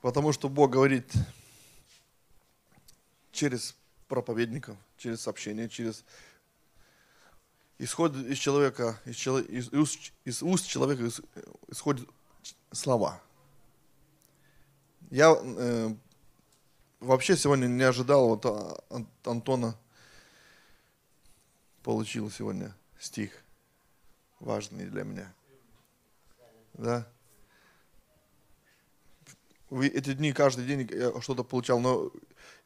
[0.00, 1.12] Потому что Бог говорит
[3.38, 3.76] через
[4.08, 6.04] проповедников, через сообщения, через
[7.78, 9.26] исходит из человека, из,
[9.72, 11.24] из из уст человека ис-
[11.68, 12.08] исходят
[12.72, 13.22] слова.
[15.10, 15.94] Я э,
[16.98, 19.78] вообще сегодня не ожидал, вот а, Ан- Антона
[21.84, 23.30] получил сегодня стих
[24.40, 25.32] важный для меня.
[26.74, 27.06] Да.
[29.70, 32.10] Вы эти дни, каждый день я что-то получал, но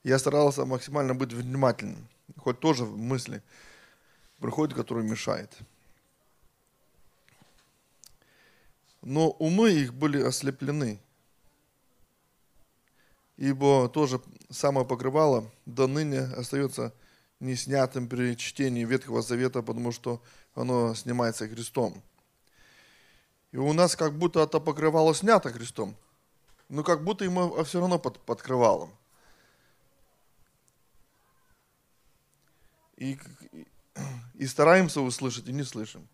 [0.05, 2.09] я старался максимально быть внимательным.
[2.37, 3.43] Хоть тоже в мысли
[4.39, 5.51] приходит, который мешает.
[9.01, 11.01] Но умы их были ослеплены.
[13.37, 16.95] Ибо тоже самое покрывало до ныне остается
[17.41, 20.23] не снятым при чтении Ветхого Завета, потому что
[20.55, 22.01] оно снимается крестом.
[23.51, 25.97] И у нас как будто это покрывало снято крестом,
[26.73, 28.97] но как будто ему все равно под подкрывалом.
[32.97, 33.19] И,
[33.53, 33.67] и,
[34.33, 36.09] и стараемся услышать, и не слышим.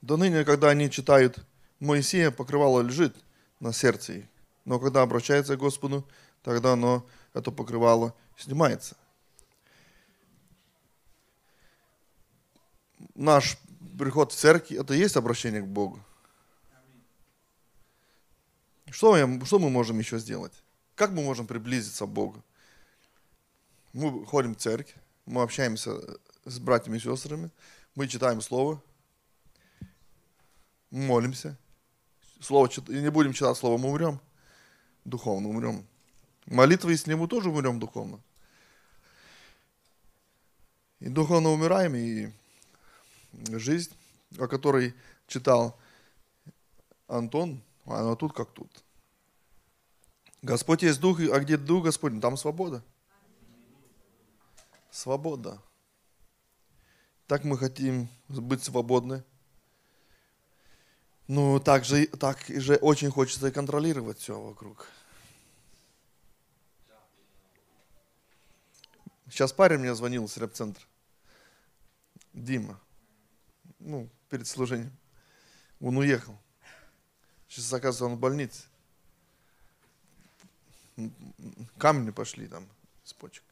[0.00, 1.44] До ныне, когда они читают
[1.78, 3.14] Моисея, покрывало лежит
[3.60, 4.26] на сердце.
[4.64, 6.08] Но когда обращается к Господу,
[6.42, 8.96] тогда оно, это покрывало снимается.
[13.14, 13.56] Наш
[13.98, 16.00] приход в церковь, это и есть обращение к Богу.
[18.90, 20.52] Что, я- что мы можем еще сделать?
[20.94, 22.42] Как мы можем приблизиться к Богу?
[23.92, 24.94] Мы ходим в церковь,
[25.24, 25.98] мы общаемся
[26.44, 27.50] с братьями и сестрами,
[27.94, 28.80] мы читаем Слово,
[30.90, 31.56] молимся.
[32.40, 34.20] Слово, чит- и не будем читать Слово, мы умрем.
[35.04, 35.86] Духовно умрем.
[36.46, 38.20] Молитвы, если мы тоже умрем духовно.
[41.00, 42.30] И духовно умираем, и
[43.48, 43.92] жизнь,
[44.38, 44.94] о которой
[45.26, 45.78] читал
[47.06, 48.70] Антон, она тут как тут.
[50.42, 52.82] Господь есть Дух, а где Дух Господень, там свобода.
[54.90, 55.60] Свобода.
[57.26, 59.24] Так мы хотим быть свободны.
[61.26, 64.86] Ну, так же, так же очень хочется контролировать все вокруг.
[69.28, 70.84] Сейчас парень мне звонил с реп-центра.
[72.32, 72.80] Дима.
[73.78, 74.92] Ну, перед служением.
[75.80, 76.38] Он уехал.
[77.48, 78.64] Сейчас, оказывается, он в больнице.
[81.76, 82.66] Камни пошли там
[83.04, 83.44] с почек.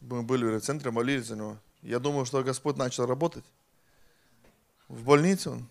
[0.00, 1.58] Мы были в центре, молились за него.
[1.82, 3.44] Я думал, что Господь начал работать.
[4.88, 5.68] В больнице он.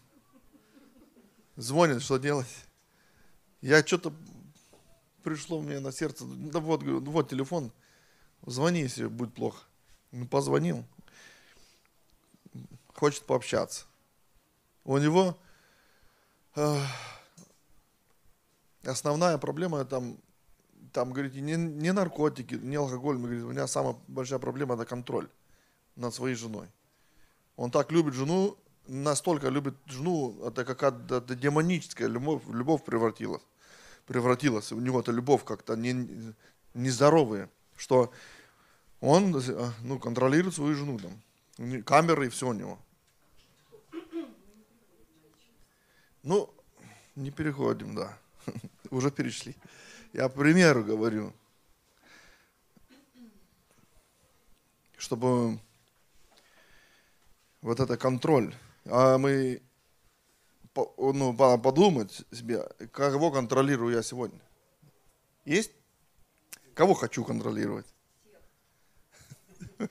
[1.55, 2.47] Звонит, что делать.
[3.61, 4.13] Я что-то
[5.23, 6.25] пришло мне на сердце.
[6.25, 7.71] Да вот, вот телефон.
[8.45, 9.65] Звони, если будет плохо.
[10.11, 10.85] Ну, позвонил.
[12.97, 13.85] Хочет пообщаться.
[14.83, 15.37] У него
[16.55, 16.81] э,
[18.83, 20.17] основная проблема там,
[20.93, 23.17] там, говорит, не, не наркотики, не алкоголь.
[23.17, 25.29] Мы говорит, у меня самая большая проблема это контроль
[25.95, 26.67] над своей женой.
[27.55, 33.43] Он так любит жену, настолько любит жену, это какая-то демоническая любовь, любовь превратилась.
[34.07, 34.71] Превратилась.
[34.71, 36.33] У него эта любовь как-то не,
[36.73, 38.11] нездоровая, что
[39.01, 39.39] он
[39.83, 41.83] ну, контролирует свою жену там.
[41.83, 42.79] Камеры и все у него.
[46.27, 46.53] Ну,
[47.15, 48.17] не переходим, да.
[48.91, 49.55] Уже перешли.
[50.11, 51.33] Я примеру говорю.
[54.97, 55.57] Чтобы
[57.61, 58.53] вот это контроль.
[58.87, 59.61] А мы
[60.75, 64.41] ну, подумать себе, кого контролирую я сегодня.
[65.45, 65.71] Есть?
[66.73, 67.87] Кого хочу контролировать?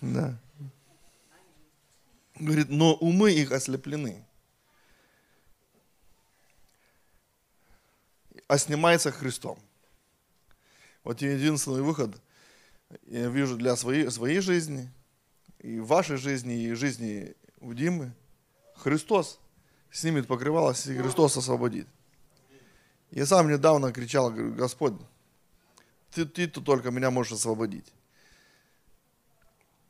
[0.00, 0.38] Да.
[2.36, 4.24] Говорит, но умы их ослеплены.
[8.48, 9.58] А снимается Христом.
[11.02, 12.20] Вот единственный выход–
[13.06, 14.90] я вижу для своей, своей жизни,
[15.60, 18.12] и вашей жизни, и жизни у Димы,
[18.76, 19.40] Христос
[19.90, 21.86] снимет покрывало, и Христос освободит.
[23.10, 24.94] Я сам недавно кричал, говорю, Господь,
[26.10, 27.92] ты, ты -то только меня можешь освободить.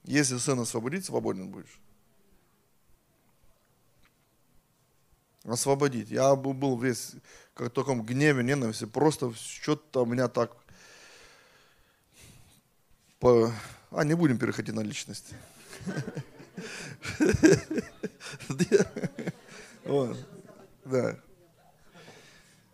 [0.05, 1.81] Если Сын освободит, свободен будешь.
[5.45, 6.11] Освободить.
[6.11, 7.13] Я был весь
[7.55, 8.85] как в таком гневе, ненависти.
[8.87, 10.57] Просто что-то меня так
[13.21, 13.53] по...
[13.91, 15.35] А, не будем переходить на личности.
[19.85, 20.17] Вот,
[20.85, 21.17] да.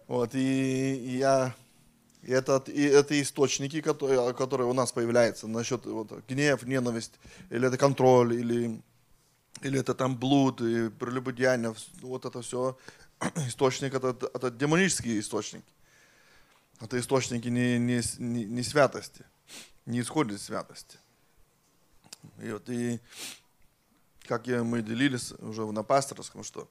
[0.06, 1.54] Вот, и я,
[2.22, 7.12] и это, и это источники, которые, которые у нас появляются насчет вот, гнев, ненависть,
[7.48, 8.80] или это контроль, или,
[9.62, 12.78] или это там блуд, и прелюбодеяние, вот это все
[13.46, 15.72] источник, это, это демонические источники.
[16.80, 19.24] Это источники не, не, не, не святости
[19.90, 20.98] не исходит из святости.
[22.38, 23.00] И вот и
[24.26, 26.70] как я, мы делились уже на пасторском, что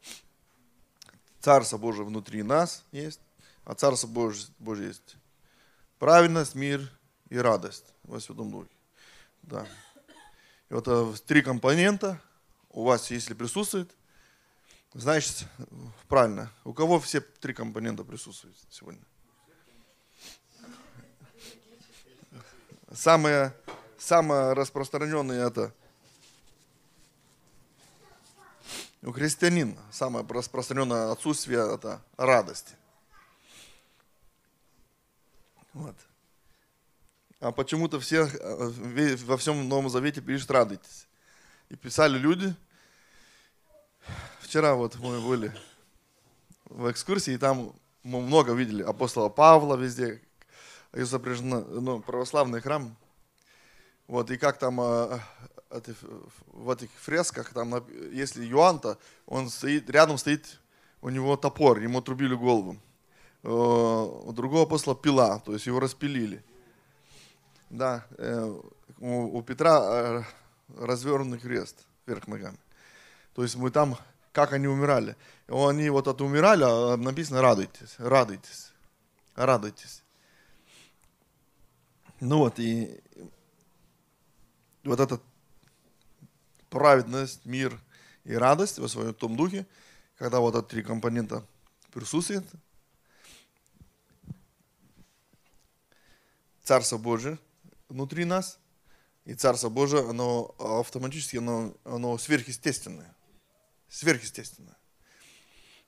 [1.42, 3.20] Царство Божие внутри нас есть,
[3.66, 5.16] а Царство Божие, Божие есть
[5.98, 6.90] правильность, мир
[7.30, 8.70] и радость во Святом Духе.
[9.42, 9.68] Да.
[10.70, 12.22] И вот э, три компонента
[12.70, 13.90] у вас, если присутствует,
[14.94, 15.46] значит,
[16.08, 16.52] правильно.
[16.64, 19.02] У кого все три компонента присутствуют сегодня?
[22.92, 23.54] Самое,
[23.98, 25.74] самое распространенное это
[29.02, 32.74] у христианина самое распространенное отсутствие это радости.
[35.74, 35.96] Вот.
[37.40, 41.08] А почему-то все э, во всем Новом Завете пишут радуйтесь.
[41.70, 42.56] И писали люди.
[44.42, 45.52] Вчера вот мы были
[46.66, 50.22] в экскурсии, и там мы много видели апостола Павла везде,
[50.94, 52.96] изображено ну, православный храм.
[54.08, 55.20] Вот, и как там э,
[55.70, 55.94] это,
[56.48, 58.98] в этих фресках, там, если Юанта,
[59.28, 60.60] он стоит, рядом стоит
[61.02, 62.78] у него топор, ему отрубили голову.
[63.44, 66.44] Э, у другого апостола пила, то есть его распилили.
[67.70, 68.60] Да, э,
[69.00, 70.24] у, Петра э,
[70.78, 72.58] развернутый крест вверх ногами.
[73.34, 73.98] То есть мы там,
[74.32, 75.16] как они умирали.
[75.48, 78.72] Они вот от умирали, а написано радуйтесь, радуйтесь,
[79.36, 80.04] радуйтесь.
[82.20, 83.02] Ну вот, и
[84.84, 85.20] вот эта
[86.70, 87.80] праведность, мир
[88.26, 89.66] и радость во своем том духе,
[90.18, 91.46] когда вот эти три компонента
[91.92, 92.46] присутствуют,
[96.64, 97.40] Царство Божие
[97.88, 98.60] внутри нас,
[99.26, 103.16] и Царство Божие, оно автоматически, оно, оно сверхъестественное.
[103.88, 104.78] Сверхъестественное.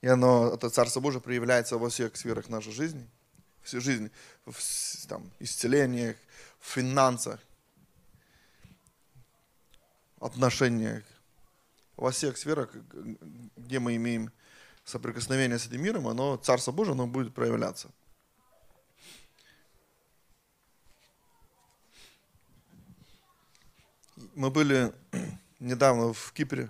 [0.02, 3.10] И оно, это Царство Божие проявляется во всех сферах нашей жизни–
[3.62, 4.12] всю жизнь
[4.46, 6.16] в там, исцелениях,
[6.60, 7.40] в финансах,
[10.20, 11.04] отношениях,
[11.96, 12.74] во всех сферах,
[13.58, 14.32] где мы имеем
[14.84, 17.90] соприкосновение с этим миром, оно, Царство Божие, оно будет проявляться.
[24.34, 24.94] Мы были
[25.60, 26.70] недавно в Кипре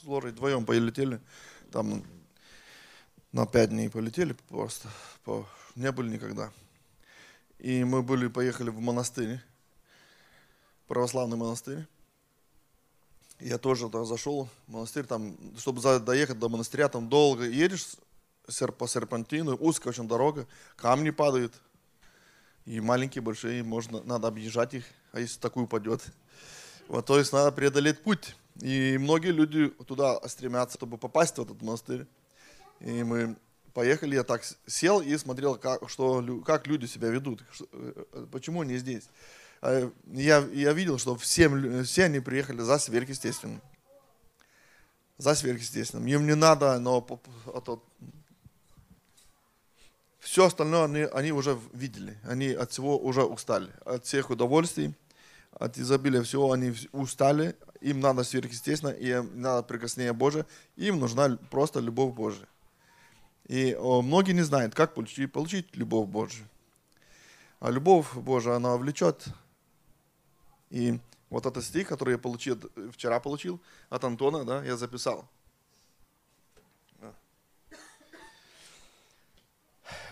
[0.00, 1.20] с Лорой вдвоем полетели.
[1.70, 2.02] Там
[3.30, 4.88] на пять дней полетели просто.
[5.24, 5.46] По...
[5.76, 6.52] Не были никогда.
[7.60, 9.40] И мы были, поехали в монастырь,
[10.88, 11.86] православный монастырь.
[13.38, 17.94] Я тоже туда зашел монастырь, там, чтобы доехать до монастыря, там долго едешь
[18.76, 21.54] по серпантину, узкая очень дорога, камни падают,
[22.64, 26.02] и маленькие, большие, можно, надо объезжать их, а если такую упадет.
[26.90, 28.34] Вот, то есть надо преодолеть путь.
[28.60, 32.04] И многие люди туда стремятся, чтобы попасть в этот монастырь.
[32.80, 33.36] И мы
[33.72, 38.76] поехали, я так сел и смотрел, как, что, как люди себя ведут, э, почему они
[38.76, 39.04] здесь.
[39.62, 43.62] А Я, я видел, что всем, все они приехали за сверхъестественным.
[45.16, 46.08] За сверхъестественным.
[46.08, 47.06] Им не надо, но
[50.18, 52.18] все остальное они, они уже видели.
[52.24, 53.70] Они от всего уже устали.
[53.84, 54.92] От всех удовольствий,
[55.52, 57.56] от изобилия всего они устали.
[57.80, 60.46] Им надо сверхъестественно, им надо прикоснение Божие.
[60.76, 62.46] Им нужна просто любовь Божия.
[63.46, 66.46] И многие не знают, как получить, получить любовь Божию.
[67.58, 69.26] А любовь Божия, она влечет.
[70.70, 72.60] И вот этот стих, который я получил,
[72.92, 75.28] вчера получил от Антона, да, я записал.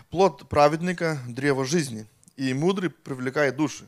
[0.09, 3.85] Плод праведника– древо жизни, и мудрый привлекает души.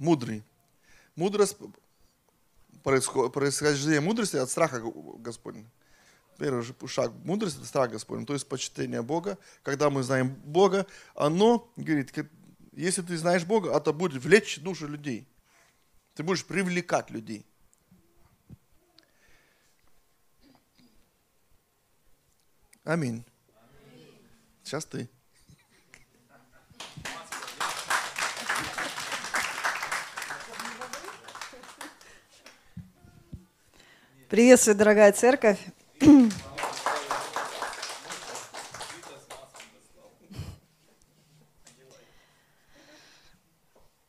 [0.00, 0.42] Мудрый.
[1.14, 1.58] Мудрость,
[2.82, 5.70] происхождение мудрости от страха Господня.
[6.38, 9.36] Первый же шаг мудрости– это страх Господень, то есть почтение Бога.
[9.62, 12.14] Когда мы знаем Бога, оно, говорит,
[12.72, 15.28] если ты знаешь Бога, это будет влечь души людей.
[16.14, 17.44] Ты будешь привлекать людей.
[22.84, 23.22] Аминь.
[24.64, 25.10] Сейчас ты.
[34.30, 35.58] Приветствую, дорогая церковь.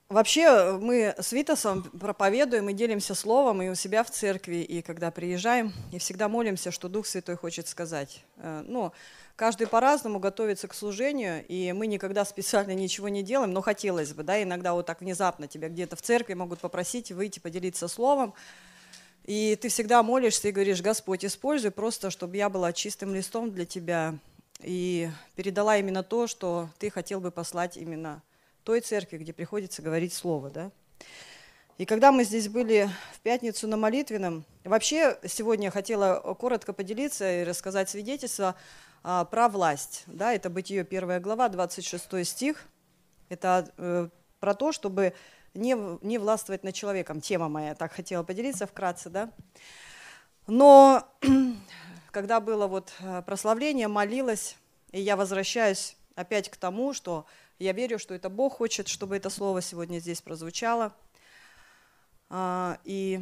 [0.09, 5.09] Вообще мы с Витасом проповедуем и делимся словом и у себя в церкви, и когда
[5.09, 8.23] приезжаем, и всегда молимся, что Дух Святой хочет сказать.
[8.37, 8.91] Э, Ну,
[9.35, 14.21] каждый по-разному готовится к служению, и мы никогда специально ничего не делаем, но хотелось бы,
[14.21, 18.35] да, иногда вот так внезапно тебя где-то в церкви могут попросить выйти, поделиться словом,
[19.23, 23.65] и ты всегда молишься и говоришь, Господь, используй просто, чтобы я была чистым листом для
[23.65, 24.15] Тебя
[24.61, 28.21] и передала именно то, что Ты хотел бы послать именно
[28.63, 30.49] той церкви, где приходится говорить Слово.
[30.49, 30.71] Да?
[31.77, 37.41] И когда мы здесь были в пятницу на молитвенном, вообще сегодня я хотела коротко поделиться
[37.41, 38.55] и рассказать свидетельство
[39.03, 40.03] а, про власть.
[40.05, 42.65] Да, это Бытие 1 глава, 26 стих.
[43.29, 44.09] Это э,
[44.39, 45.13] про то, чтобы
[45.53, 47.21] не, не властвовать над человеком.
[47.21, 49.31] Тема моя, так хотела поделиться вкратце, да.
[50.47, 51.07] Но
[52.11, 54.57] когда было вот э, прославление, молилась,
[54.91, 57.25] и я возвращаюсь опять к тому, что
[57.59, 60.93] я верю, что это Бог хочет, чтобы это слово сегодня здесь прозвучало.
[62.29, 63.19] А, И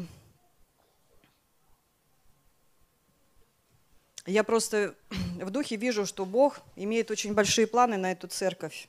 [4.26, 4.96] я просто
[5.42, 8.88] в духе вижу, что Бог имеет очень большие планы на эту церковь.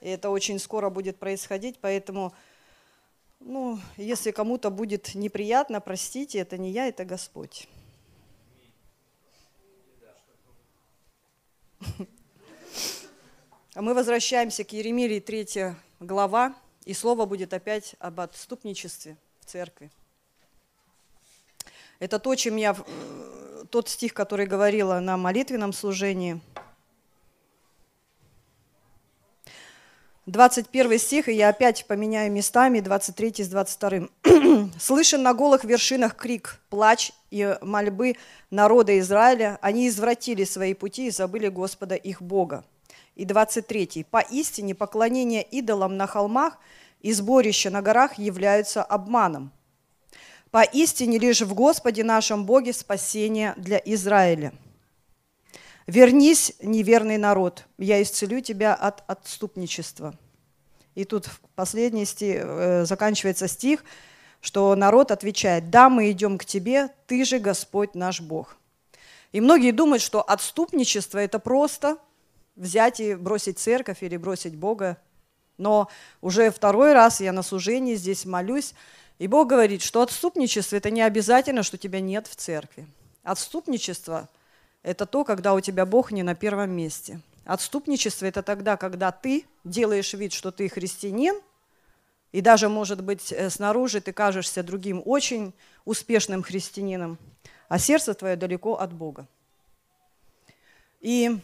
[0.00, 2.34] И это очень скоро будет происходить, поэтому,
[3.40, 7.68] ну, если кому-то будет неприятно, простите, это не я, это Господь.
[13.74, 16.54] А мы возвращаемся к Еремии 3 глава,
[16.86, 19.90] и слово будет опять об отступничестве в церкви.
[21.98, 26.40] Это то, чем я, э, тот стих, который говорила на молитвенном служении.
[30.26, 34.08] 21 стих, и я опять поменяю местами, 23 с 22.
[34.80, 38.16] «Слышен на голых вершинах крик, плач и мольбы
[38.50, 39.56] народа Израиля.
[39.62, 42.64] Они извратили свои пути и забыли Господа их Бога».
[43.14, 44.04] И 23.
[44.10, 46.58] «Поистине поклонение идолам на холмах
[47.02, 49.52] и сборища на горах являются обманом.
[50.50, 54.52] Поистине лишь в Господе нашем Боге спасение для Израиля.
[55.86, 60.18] Вернись, неверный народ, я исцелю тебя от отступничества.
[60.96, 63.84] И тут в последний стих, э, заканчивается стих,
[64.40, 68.56] что народ отвечает, да, мы идем к тебе, ты же Господь наш Бог.
[69.30, 71.98] И многие думают, что отступничество– это просто
[72.56, 74.96] взять и бросить церковь или бросить Бога.
[75.56, 75.88] Но
[76.20, 78.74] уже второй раз я на служении здесь молюсь,
[79.18, 82.88] и Бог говорит, что отступничество– это не обязательно, что тебя нет в церкви.
[83.22, 84.28] Отступничество–
[84.86, 87.20] это то, когда у тебя Бог не на первом месте.
[87.44, 91.40] Отступничество– это тогда, когда ты делаешь вид, что ты христианин,
[92.32, 95.52] И даже, может быть, э, снаружи ты кажешься другим очень
[95.84, 97.18] успешным христианином,
[97.68, 99.26] а сердце твое далеко от Бога.
[101.00, 101.38] И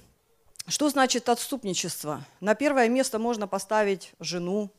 [0.69, 2.25] что значит отступничество?
[2.41, 4.71] На первое место можно поставить жену,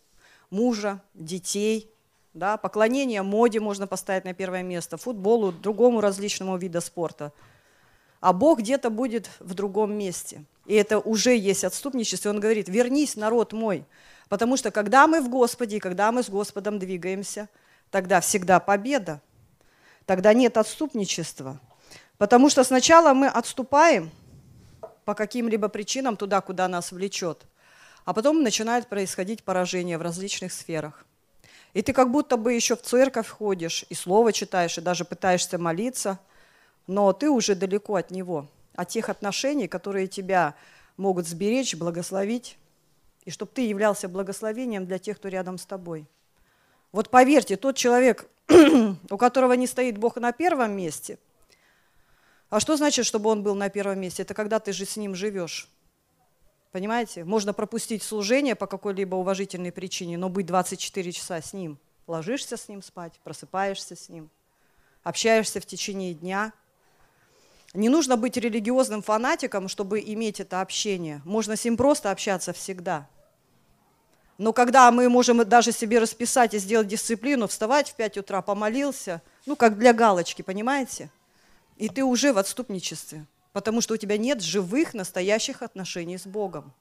[0.50, 1.90] мужа, детей,
[2.34, 7.34] да, поклонение моде можно поставить на первое место, футболу, другому различному виду спорта.
[8.24, 10.46] А Бог где-то будет в другом месте.
[10.66, 12.30] И это уже есть отступничество.
[12.30, 13.84] Он говорит, вернись, народ мой.
[14.30, 17.50] Потому что когда мы в Господе, когда мы с Господом двигаемся,
[17.92, 19.20] тогда всегда победа.
[20.06, 21.60] Тогда нет отступничества.
[22.18, 24.10] Потому что сначала мы отступаем
[25.04, 27.42] по каким-либо причинам туда, куда нас влечет.
[28.06, 31.06] А потом начинает происходить поражение в различных сферах.
[31.74, 35.58] И ты как будто бы еще в церковь ходишь, и слово читаешь, и даже пытаешься
[35.58, 36.20] молиться,
[36.88, 40.56] но ты уже далеко от него, от тех отношений, которые тебя
[40.98, 42.58] могут сберечь, благословить,
[43.26, 46.06] и чтобы ты являлся благословением для тех, кто рядом с тобой.
[46.92, 48.30] Вот поверьте, тот человек,
[49.10, 51.18] у которого не стоит Бог на первом месте,
[52.50, 54.22] а что значит, чтобы он был на первом месте?
[54.22, 55.68] Это когда ты же с ним живешь.
[56.72, 57.24] Понимаете?
[57.24, 61.80] Можно пропустить служение по какой-либо уважительной причине, но быть 24 часа с ним.
[62.06, 64.30] Ложишься с ним спать, просыпаешься с ним,
[65.02, 66.54] общаешься в течение дня.
[67.74, 71.22] Не нужно быть религиозным фанатиком, чтобы иметь это общение.
[71.26, 73.08] Можно с ним просто общаться всегда.
[74.38, 79.22] Но когда мы можем даже себе расписать и сделать дисциплину, вставать в 5 утра, помолился,
[79.46, 81.10] ну, как для галочки, понимаете?
[81.78, 86.74] И ты уже в отступничестве потому что у тебя нет живых, настоящих отношений с Богом.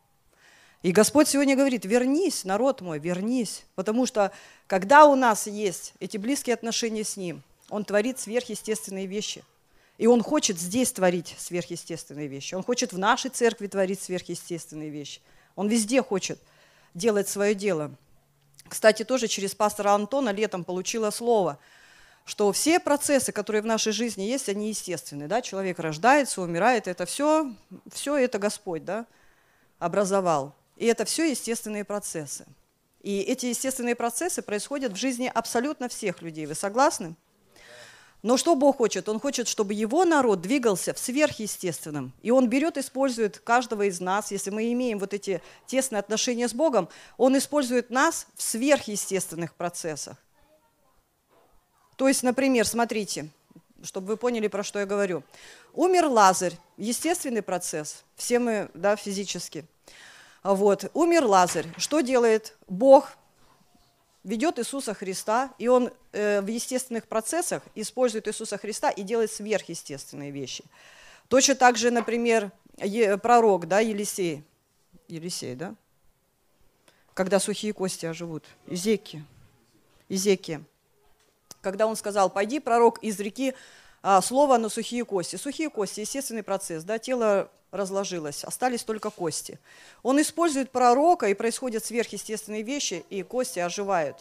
[0.82, 4.32] И Господь сегодня говорит, вернись, народ мой, вернись, потому что
[4.66, 9.44] когда у нас есть эти близкие отношения с Ним, Он творит сверхъестественные вещи.
[10.02, 12.56] И Он хочет здесь творить сверхъестественные вещи.
[12.56, 15.20] Он хочет в нашей церкви творить сверхъестественные вещи.
[15.54, 16.40] Он везде хочет
[16.92, 17.92] делать свое дело.
[18.68, 21.58] Кстати, тоже через пастора Антона летом получила слово–
[22.24, 25.28] что все процессы, которые в нашей жизни есть, они естественные.
[25.28, 25.42] Да?
[25.42, 27.52] Человек рождается, умирает, это все,
[27.92, 29.06] все это Господь да,
[29.78, 30.54] образовал.
[30.76, 32.46] И это все естественные процессы.
[33.02, 36.46] И эти естественные процессы происходят в жизни абсолютно всех людей.
[36.46, 37.16] Вы согласны?
[38.22, 39.08] Но что Бог хочет?
[39.08, 42.12] Он хочет, чтобы его народ двигался в сверхъестественном.
[42.22, 46.54] И он берет, использует каждого из нас, если мы имеем вот эти тесные отношения с
[46.54, 50.16] Богом, он использует нас в сверхъестественных процессах.
[51.96, 53.28] То есть, например, смотрите,
[53.82, 55.24] чтобы вы поняли, про что я говорю.
[55.74, 59.64] Умер Лазарь, естественный процесс, все мы, да, физически.
[60.44, 61.66] Вот, умер Лазарь.
[61.76, 63.12] Что делает Бог?
[64.24, 70.30] Ведет Иисуса Христа, и Он э, в естественных процессах использует Иисуса Христа и делает сверхъестественные
[70.30, 70.64] вещи.
[71.28, 74.44] Точно так же, например, е, пророк, да, Елисей,
[75.08, 75.74] Елисей, да,
[77.14, 79.24] когда сухие кости оживут, Изеки,
[80.08, 80.64] Изеки
[81.62, 83.54] когда он сказал, пойди, пророк, из реки
[84.02, 85.36] а, слово на сухие кости.
[85.36, 89.58] Сухие кости, естественный процесс, да, тело разложилось, остались только кости.
[90.02, 94.16] Он использует пророка, и происходят сверхъестественные вещи, и кости оживают.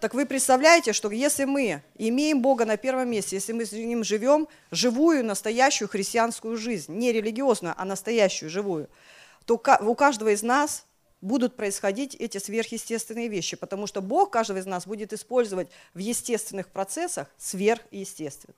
[0.00, 4.04] Так вы представляете, что если мы имеем Бога на первом месте, если мы с Ним
[4.04, 8.88] живем живую, настоящую христианскую жизнь, не религиозную, а настоящую, живую,
[9.44, 10.84] то у каждого из нас
[11.20, 16.68] будут происходить эти сверхъестественные вещи, потому что Бог каждого из нас будет использовать в естественных
[16.68, 18.54] процессах сверхъестественно.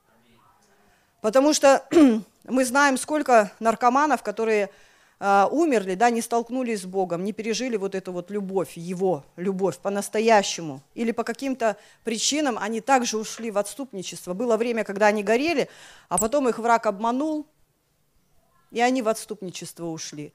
[1.21, 1.87] Потому что
[2.45, 4.71] мы знаем, сколько наркоманов, которые
[5.19, 9.79] э, умерли, да, не столкнулись с Богом, не пережили вот эту вот любовь, Его любовь
[9.79, 10.83] по-настоящему.
[10.95, 14.35] Или по каким-то причинам они также ушли в отступничество.
[14.35, 15.69] Было время, когда они горели,
[16.09, 17.47] а потом их враг обманул,
[18.71, 20.33] и они в отступничество ушли.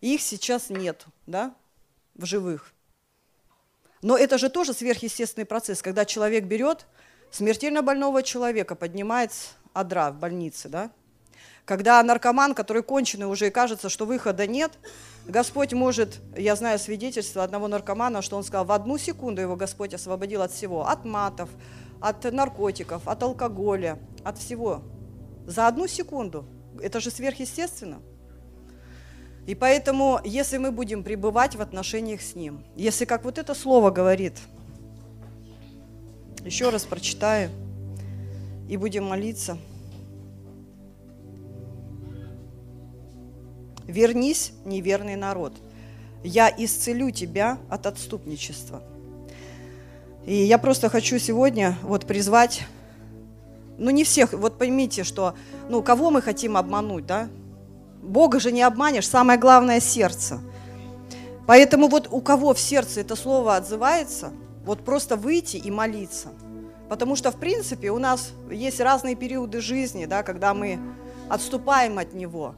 [0.00, 1.54] их сейчас нет, да?
[2.16, 2.72] в живых.
[4.02, 6.86] Но это же тоже сверхъестественный процесс, когда человек берет
[7.30, 9.32] смертельно больного человека, поднимает
[9.76, 10.90] адра в больнице, да?
[11.64, 14.72] Когда наркоман, который конченый уже и кажется, что выхода нет,
[15.26, 19.92] Господь может, я знаю свидетельство одного наркомана, что он сказал, в одну секунду его Господь
[19.92, 21.50] освободил от всего, от матов,
[22.00, 24.82] от наркотиков, от алкоголя, от всего.
[25.46, 26.46] За одну секунду.
[26.80, 27.98] Это же сверхъестественно.
[29.46, 33.90] И поэтому, если мы будем пребывать в отношениях с Ним, если как вот это слово
[33.90, 34.34] говорит,
[36.44, 37.50] еще раз прочитаю
[38.68, 39.58] и будем молиться.
[43.86, 45.52] Вернись, неверный народ,
[46.24, 48.82] я исцелю тебя от отступничества.
[50.24, 52.62] И я просто хочу сегодня вот призвать,
[53.78, 55.34] ну не всех, вот поймите, что,
[55.68, 57.28] ну кого мы хотим обмануть, да?
[58.02, 60.40] Бога же не обманешь, самое главное– сердце.
[61.46, 64.32] Поэтому вот у кого в сердце это слово отзывается,
[64.64, 66.30] вот просто выйти и молиться.
[66.88, 70.78] Потому что, в принципе, у нас есть разные периоды жизни, да, когда мы
[71.28, 72.54] отступаем от Него.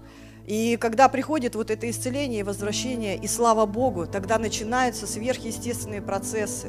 [0.46, 6.68] И когда приходит вот это исцеление и возвращение, и слава Богу, тогда начинаются сверхъестественные процессы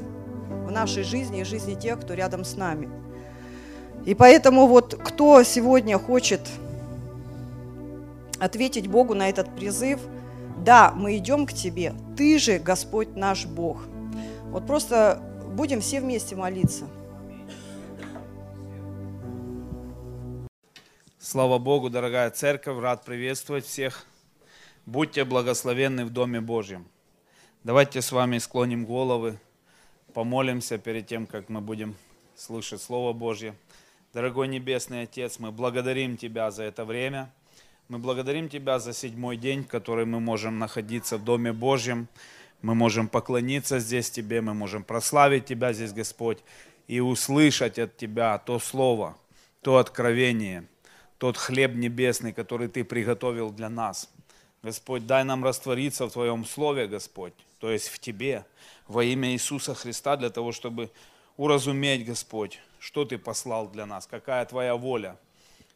[0.67, 2.89] в нашей жизни и жизни тех, кто рядом с нами.
[4.05, 6.41] И поэтому вот кто сегодня хочет
[8.39, 9.99] ответить Богу на этот призыв,
[10.57, 13.83] да, мы идем к Тебе, Ты же Господь наш Бог.
[14.51, 15.21] Вот просто
[15.53, 16.85] будем все вместе молиться.
[21.31, 24.03] Слава Богу, дорогая церковь, рад приветствовать всех.
[24.87, 26.87] Будьте благословенны в Доме Божьем.
[27.63, 29.37] Давайте с вами склоним головы,
[30.15, 31.95] помолимся перед тем, как мы будем
[32.35, 33.53] слышать Слово Божье.
[34.11, 37.31] Дорогой Небесный Отец, мы благодарим Тебя за это время.
[37.89, 42.07] Мы благодарим Тебя за седьмой день, в который мы можем находиться в Доме Божьем.
[42.63, 46.39] Мы можем поклониться здесь Тебе, мы можем прославить Тебя здесь, Господь,
[46.87, 49.15] и услышать от Тебя то Слово,
[49.61, 50.65] то откровение–
[51.19, 54.09] тот хлеб небесный, который Ты приготовил для нас.
[54.63, 58.45] Господь, дай нам раствориться в Твоем Слове, Господь, то есть в Тебе,
[58.87, 60.89] во имя Иисуса Христа, для того, чтобы
[61.37, 65.17] уразуметь, Господь, что Ты послал для нас, какая Твоя воля,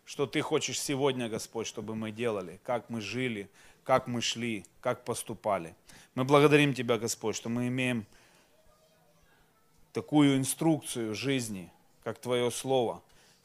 [0.05, 3.49] что Ты хочешь сегодня, Господь, чтобы мы делали, как мы жили,
[3.83, 5.75] как мы шли, как поступали.
[6.15, 8.05] Мы благодарим Тебя, Господь, что мы имеем
[9.91, 11.69] такую инструкцию жизни,
[12.03, 13.01] как Твое Слово,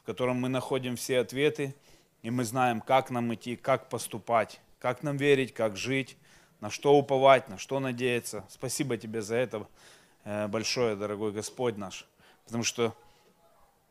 [0.08, 1.74] котором мы находим все ответы,
[2.22, 6.16] и мы знаем, как нам идти, как поступать, как нам верить, как жить,
[6.60, 8.46] на что уповать, на что надеяться.
[8.48, 9.66] Спасибо тебе за это
[10.24, 12.06] э, большое, дорогой Господь наш.
[12.46, 12.96] Потому что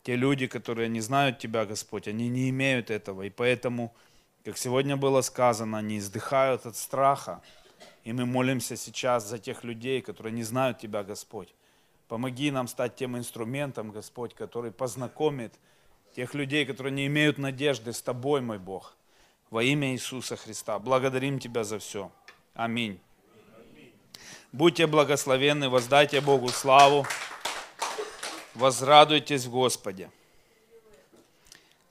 [0.02, 3.22] те люди, которые не знают Тебя, Господь, они не имеют этого.
[3.22, 3.94] И поэтому,
[4.44, 7.44] как сегодня было сказано, они издыхают от страха.
[8.06, 11.54] И мы молимся сейчас за тех людей, которые не знают Тебя, Господь.
[12.08, 15.54] Помоги нам стать тем инструментом, Господь, который познакомит
[16.18, 18.96] тех людей, которые не имеют надежды с Тобой, мой Бог.
[19.52, 20.80] Во имя Иисуса Христа.
[20.80, 22.12] Благодарим Тебя за все.
[22.56, 23.00] Аминь.
[24.52, 27.06] Будьте благословенны, воздайте Богу славу,
[28.56, 30.10] возрадуйтесь в Господе.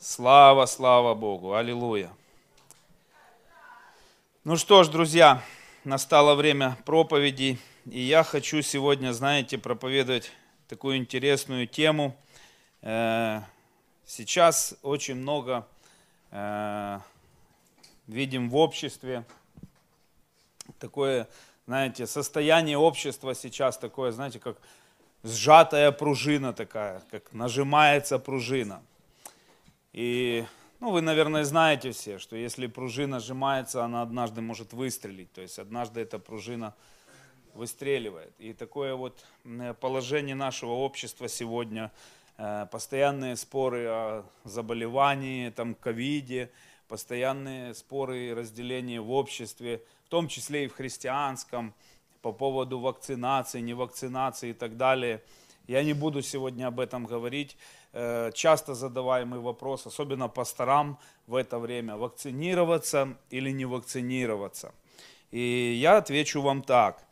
[0.00, 1.54] Слава, слава Богу.
[1.54, 2.10] Аллилуйя.
[4.42, 5.40] Ну что ж, друзья,
[5.84, 10.32] настало время проповеди, и я хочу сегодня, знаете, проповедовать
[10.66, 12.16] такую интересную тему
[12.82, 13.42] э,–
[14.08, 15.66] Сейчас очень много
[16.30, 17.00] э,
[18.06, 19.24] видим в обществе
[20.78, 21.26] такое,
[21.66, 24.58] знаете, состояние общества сейчас такое, знаете, как
[25.24, 28.80] сжатая пружина такая, как нажимается пружина.
[29.92, 30.46] И,
[30.78, 35.32] ну, вы, наверное, знаете все, что если пружина сжимается, она однажды может выстрелить.
[35.32, 36.74] То есть однажды эта пружина
[37.54, 38.32] выстреливает.
[38.38, 39.26] И такое вот
[39.80, 46.50] положение нашего общества сегодня– Э, постоянные споры о заболевании, там, ковиде,
[46.88, 51.74] постоянные споры и разделения в обществе, в том числе и в христианском,
[52.22, 55.22] по поводу вакцинации, невакцинации и так далее.
[55.66, 57.56] Я не буду сегодня об этом говорить.
[57.92, 64.74] Э, часто задаваемый вопрос, особенно пасторам в это время, вакцинироваться или не вакцинироваться.
[65.30, 67.02] И я отвечу вам так.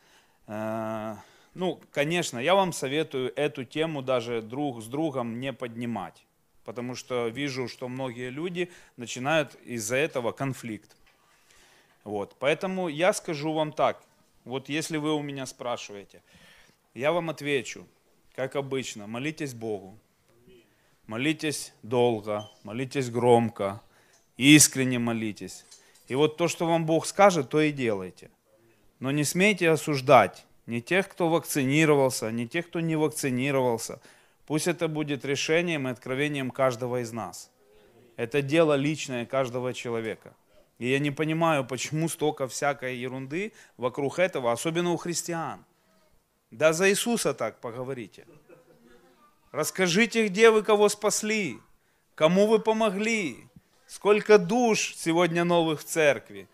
[1.55, 6.27] Ну, конечно, я вам советую эту тему даже друг с другом не поднимать,
[6.65, 10.97] потому что вижу, что многие люди начинают из-за этого конфликт.
[12.03, 14.03] Вот, поэтому я скажу вам так,
[14.45, 16.23] вот если вы у меня спрашиваете,
[16.93, 17.87] я вам отвечу,
[18.35, 19.97] как обычно, молитесь Богу,
[21.07, 23.81] молитесь долго, молитесь громко,
[24.37, 25.65] искренне молитесь.
[26.09, 28.31] И вот то, что вам Бог скажет, то и делайте.
[28.99, 34.01] Но не смейте осуждать не тех, кто вакцинировался, не тех, кто не вакцинировался.
[34.47, 37.51] Пусть это будет решением и откровением каждого из нас.
[38.17, 40.35] Это дело личное каждого человека.
[40.79, 45.65] И я не понимаю, почему столько всякой ерунды вокруг этого, особенно у христиан.
[46.51, 48.27] Да за Иисуса так поговорите.
[49.53, 51.59] Расскажите, где вы кого спасли,
[52.15, 53.49] кому вы помогли,
[53.87, 56.49] сколько душ сегодня новых в церкви,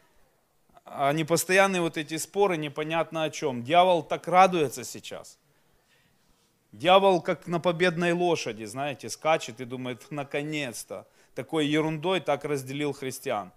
[0.93, 3.63] а не постоянные вот эти споры непонятно о чем.
[3.63, 5.39] Дьявол так радуется сейчас.
[6.73, 13.53] Дьявол как на победной лошади, знаете, скачет и думает, наконец-то, такой ерундой так разделил христиан.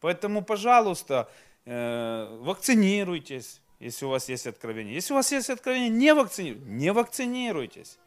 [0.00, 1.30] Поэтому, пожалуйста,
[1.64, 4.94] э, вакцинируйтесь, если у вас есть откровение.
[4.94, 6.68] Если у вас есть откровение, не вакцинируйтесь.
[6.68, 7.98] Не вакцинируйтесь.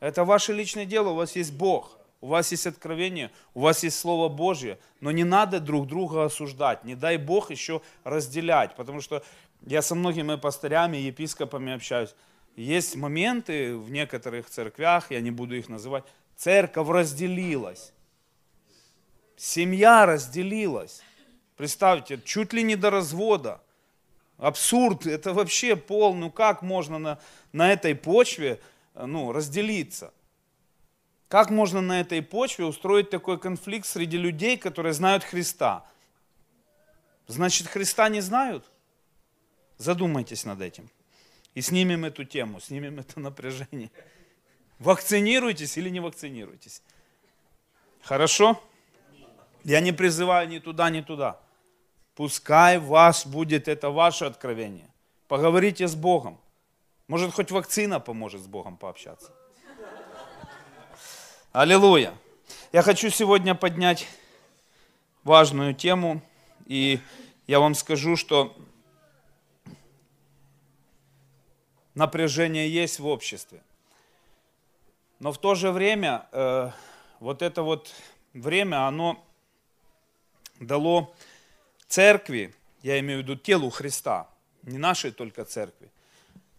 [0.00, 3.98] Это ваше личное дело, у вас есть Бог у вас есть откровение, у вас есть
[3.98, 9.22] Слово Божье, но не надо друг друга осуждать, не дай Бог еще разделять, потому что
[9.66, 12.14] я со многими пастырями, епископами общаюсь,
[12.56, 16.04] Есть моменты в некоторых церквях, я не буду их называть,
[16.36, 17.92] церковь разделилась.
[19.36, 21.02] Семья разделилась.
[21.56, 23.60] Представьте, чуть ли не до развода.
[24.38, 27.18] Абсурд, это вообще пол, ну как можно на,
[27.52, 28.60] на этой почве
[28.94, 30.12] ну, разделиться?
[31.28, 35.84] Как можно на этой почве устроить такой конфликт среди людей, которые знают Христа?
[37.26, 38.64] Значит, Христа не знают?
[39.76, 40.88] Задумайтесь над этим.
[41.54, 43.90] И снимем эту тему, снимем это напряжение.
[44.78, 46.82] Вакцинируйтесь или не вакцинируйтесь.
[48.02, 48.62] Хорошо?
[49.64, 51.38] Я не призываю ни туда, ни туда.
[52.14, 54.88] Пускай вас будет это ваше откровение.
[55.26, 56.40] Поговорите с Богом.
[57.06, 59.32] Может, хоть вакцина поможет с Богом пообщаться.
[61.58, 62.14] Аллилуйя.
[62.70, 64.06] Я хочу сегодня поднять
[65.24, 66.22] важную тему,
[66.66, 67.00] и
[67.48, 68.56] я вам скажу, что
[71.96, 73.60] напряжение есть в обществе.
[75.18, 76.70] Но в то же время э,
[77.18, 77.92] вот это вот
[78.34, 79.20] время, оно
[80.60, 81.12] дало
[81.88, 82.54] церкви,
[82.84, 84.28] я имею в виду телу Христа,
[84.62, 85.90] не нашей только церкви,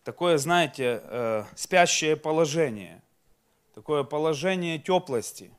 [0.03, 3.01] такое, знаете, э, спящее положение,
[3.79, 5.51] такое положение теплости,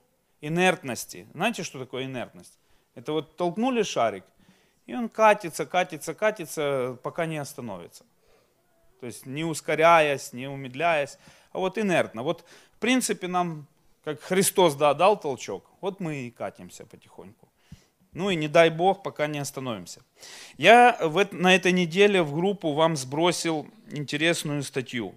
[0.43, 1.27] инертности.
[1.33, 2.53] Знаете, что такое инертность?
[2.95, 4.25] Это вот толкнули шарик,
[4.85, 8.05] и он катится, катится, катится, пока не остановится.
[9.01, 11.17] То есть не ускоряясь, не умедляясь,
[11.53, 12.23] а вот инертно.
[12.23, 12.45] Вот
[12.75, 13.67] в принципе нам,
[14.05, 17.49] как Христос да, дал толчок, вот мы и катимся потихоньку.
[18.13, 20.03] Ну и не дай Бог, пока не остановимся.
[20.59, 25.15] Я в, на этой неделе в группу вам сбросил интересную статью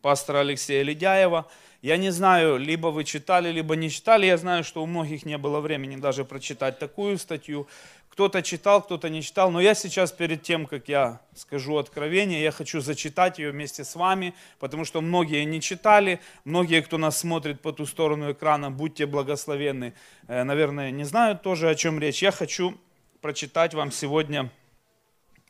[0.00, 1.46] пастора Алексея Ледяева.
[1.82, 4.26] Я не знаю, либо вы читали, либо не читали.
[4.26, 7.66] Я знаю, что у многих не было времени даже прочитать такую статью.
[8.10, 12.50] Кто-то читал, кто-то не читал, но я сейчас перед тем, как я скажу откровение, я
[12.50, 17.62] хочу зачитать ее вместе с вами, потому что многие не читали, многие, кто нас смотрит
[17.62, 19.94] по ту сторону экрана, будьте благословенны,
[20.26, 22.22] э, наверное, не знают тоже, о чем речь.
[22.22, 22.76] Я хочу
[23.22, 24.50] прочитать вам сегодня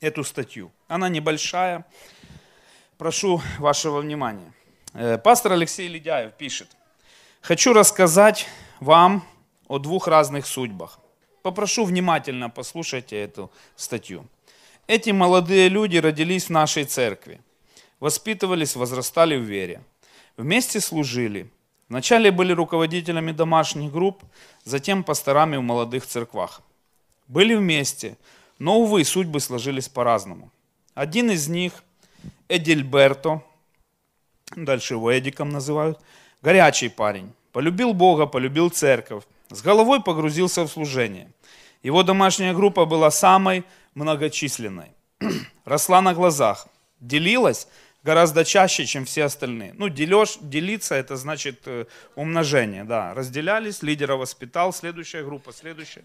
[0.01, 0.70] эту статью.
[0.86, 1.86] Она небольшая,
[3.01, 4.52] прошу вашего внимания.
[4.93, 6.68] Э, пастор Алексей Ледяев пишет,
[7.40, 8.47] «Хочу рассказать
[8.78, 9.24] вам
[9.68, 11.01] о двух разных судьбах.
[11.43, 14.27] Попрошу внимательно послушайте эту статью.
[14.86, 17.40] Эти молодые люди родились в нашей церкви,
[18.01, 19.82] воспитывались, возрастали в вере,
[20.36, 21.51] вместе служили.
[21.89, 24.22] Вначале были руководителями домашних групп,
[24.64, 26.60] затем пасторами в молодых церквах.
[27.28, 28.18] Были вместе,
[28.59, 30.52] но, увы, судьбы сложились по-разному.
[30.94, 31.82] Один из них,
[32.51, 33.43] Эдильберто,
[34.56, 36.01] дальше его Эдиком называют,
[36.43, 41.31] горячий парень, полюбил Бога, полюбил церковь, с головой погрузился в служение.
[41.82, 43.64] Его домашняя группа была самой
[43.94, 44.90] многочисленной.
[45.64, 46.66] Росла на глазах.
[47.01, 47.68] Делилась
[48.02, 49.74] гораздо чаще, чем все остальные.
[49.77, 51.86] Ну, делешь, делиться это значит э,
[52.16, 53.14] умножение, да.
[53.14, 56.05] Разделялись, лидера воспитал, следующая группа, следующая.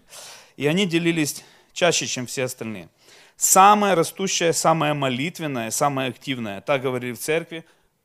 [0.56, 2.88] И они делились чаще, чем все остальные.
[3.36, 7.64] Самая растущая, самая молитвенная, самая активная, так говорили в церкви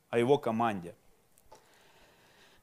[0.10, 0.94] о его команде.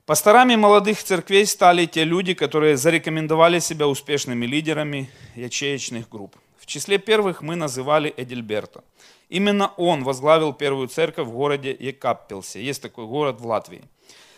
[0.05, 6.36] Пасторами молодых церквей стали те люди, которые зарекомендовали себя успешными лидерами ячеечных групп.
[6.59, 8.85] В числе первых мы называли Эдильберто.
[9.31, 12.62] Именно он возглавил первую церковь в городе Екаппелсе.
[12.62, 13.82] Есть такой город в Латвии.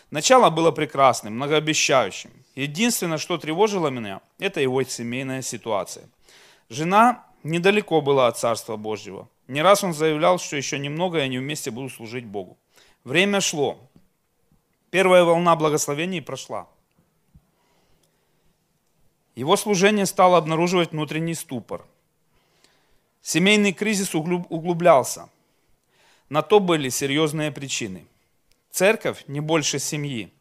[0.09, 2.31] Начало было прекрасным, многообещающим.
[2.55, 6.03] Единственное, что тревожило меня, это его семейная ситуация.
[6.69, 9.27] Жена недалеко была от Царства Божьего.
[9.47, 12.57] Не раз он заявлял, что еще немного, и они вместе будут служить Богу.
[13.03, 13.77] Время шло.
[14.89, 16.67] Первая волна благословений прошла.
[19.35, 21.85] Его служение стало обнаруживать внутренний ступор.
[23.21, 25.29] Семейный кризис углублялся.
[26.29, 28.05] На то были серьезные причины.
[28.71, 30.31] Церковь не больше семьи.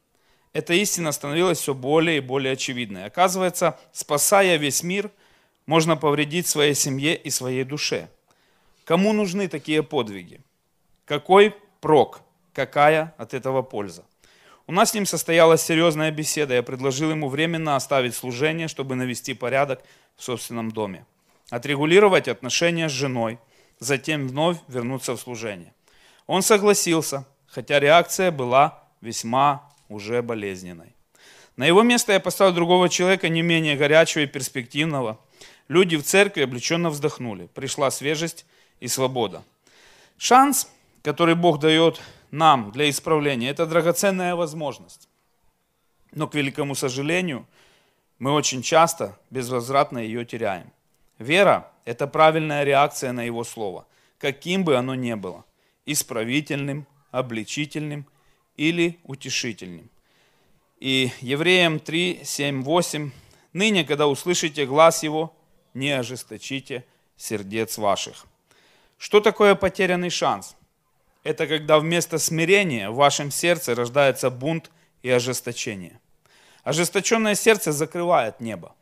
[0.52, 3.04] Эта истина становилась все более и более очевидной.
[3.04, 5.10] Оказывается, спасая весь мир,
[5.70, 8.08] можно повредить своей семье и своей душе.
[8.84, 10.40] Кому нужны такие подвиги?
[11.04, 12.22] Какой прок?
[12.52, 14.04] Какая от этого польза?
[14.66, 16.54] У нас с ним состоялась серьезная беседа.
[16.54, 19.80] Я предложил ему временно оставить служение, чтобы навести порядок
[20.16, 21.06] в собственном доме.
[21.50, 23.38] Отрегулировать отношения с женой,
[23.78, 25.72] затем вновь вернуться в служение.
[26.26, 30.96] Он согласился, хотя реакция была весьма уже болезненной.
[31.56, 35.20] На его место я поставил другого человека, не менее горячего и перспективного.
[35.70, 37.46] Люди в церкви облегченно вздохнули.
[37.46, 38.44] Пришла свежесть
[38.80, 39.44] и свобода.
[40.18, 40.68] Шанс,
[41.04, 42.00] который Бог дает
[42.32, 45.08] нам для исправления, это драгоценная возможность.
[46.10, 47.46] Но, к великому сожалению,
[48.18, 50.72] мы очень часто безвозвратно ее теряем.
[51.20, 53.86] Вера– это правильная реакция на Его Слово,
[54.18, 55.44] каким бы оно ни было,
[55.86, 58.06] исправительным, обличительным
[58.56, 59.88] или утешительным.
[60.80, 63.12] И Евреям 3, 7, 8.
[63.52, 65.32] «Ныне, когда услышите глаз его,
[65.74, 66.84] не ожесточите
[67.16, 68.26] сердец ваших».
[69.00, 70.56] Что такое потерянный шанс?
[71.24, 74.70] Это когда вместо смирения в вашем сердце рождается бунт
[75.02, 75.98] и ожесточение.
[76.64, 78.74] Ожесточенное сердце закрывает небо,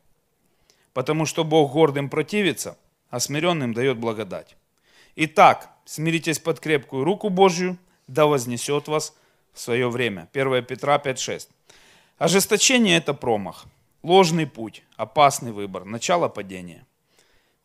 [0.93, 2.77] потому что Бог гордым противится,
[3.10, 4.56] а смиренным дает благодать.
[5.15, 7.78] Итак, смиритесь под крепкую руку Божью,
[8.09, 9.15] да вознесет вас
[9.52, 10.28] в свое время.
[10.32, 11.48] 1 Петра 5.6.
[12.19, 13.66] Ожесточение– это промах,
[14.03, 16.87] ложный путь, опасный выбор, начало падения.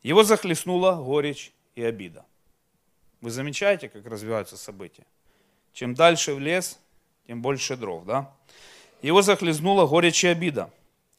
[0.02, 2.26] Его захлестнула горечь и обида.
[3.22, 5.06] Вы замечаете, как развиваются события?
[5.72, 6.80] Чем дальше в лес,
[7.26, 8.34] тем больше дров, да?
[9.02, 10.72] Его захлестнула горечь и обида.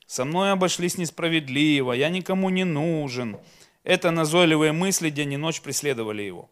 [0.07, 3.39] Со мной обошлись несправедливо, я никому не нужен.
[3.85, 6.51] Это назойливые мысли день и ночь преследовали его.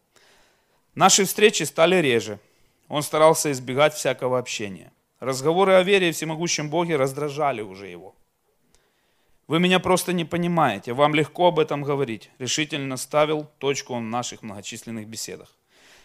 [0.95, 2.39] Наши встречи стали реже.
[2.87, 4.91] Он старался избегать всякого общения.
[5.19, 8.15] Разговоры о вере и всемогущем Боге раздражали уже его.
[9.47, 12.31] Вы меня просто не понимаете, вам легко об этом говорить.
[12.39, 15.51] Решительно ставил точку он в наших многочисленных беседах.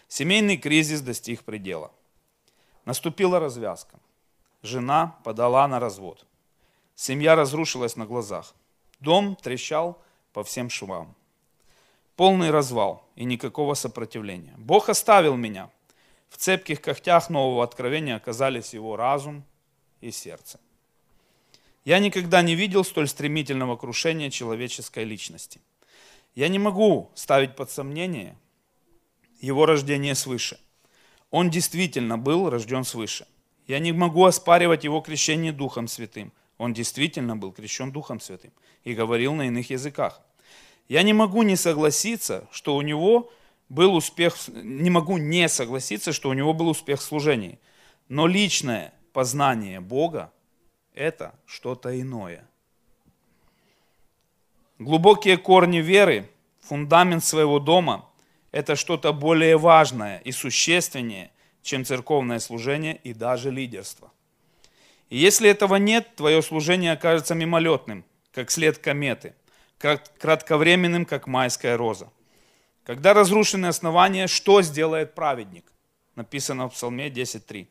[0.07, 1.91] Семейный кризис достиг предела.
[2.85, 3.99] Наступила развязка.
[4.61, 6.25] Жена подала на развод.
[6.95, 8.53] Семья разрушилась на глазах.
[8.99, 10.01] Дом трещал
[10.33, 11.15] по всем швам.
[12.17, 14.53] Полный развал и никакого сопротивления.
[14.57, 15.69] Бог оставил меня.
[16.29, 19.45] В цепких когтях нового откровения оказались его разум
[20.01, 20.59] и сердце.
[21.89, 25.59] Я никогда не видел столь стремительного крушения человеческой личности.
[26.35, 28.37] Я не могу ставить под сомнение
[29.41, 30.59] его рождение свыше.
[31.31, 33.25] Он действительно был рожден свыше.
[33.65, 36.31] Я не могу оспаривать его крещение Духом Святым.
[36.59, 38.51] Он действительно был крещен Духом Святым
[38.83, 40.21] и говорил на иных языках.
[40.89, 43.31] Я не могу не согласиться, что у него
[43.67, 47.57] был успех, не могу не согласиться, что у него был успех в служении.
[48.09, 50.31] Но личное познание Бога–
[50.93, 52.45] это что-то иное.
[54.77, 56.29] Глубокие корни веры,
[56.61, 58.09] фундамент своего дома–
[58.51, 64.11] это что-то более важное и существеннее, чем церковное служение и даже лидерство.
[65.09, 69.35] И если этого нет, твое служение окажется мимолетным, как след кометы–
[69.79, 72.11] кратковременным, как майская роза.
[72.83, 75.71] Когда разрушены основания, что сделает праведник?
[76.15, 77.67] Написано в Псалме 10.3.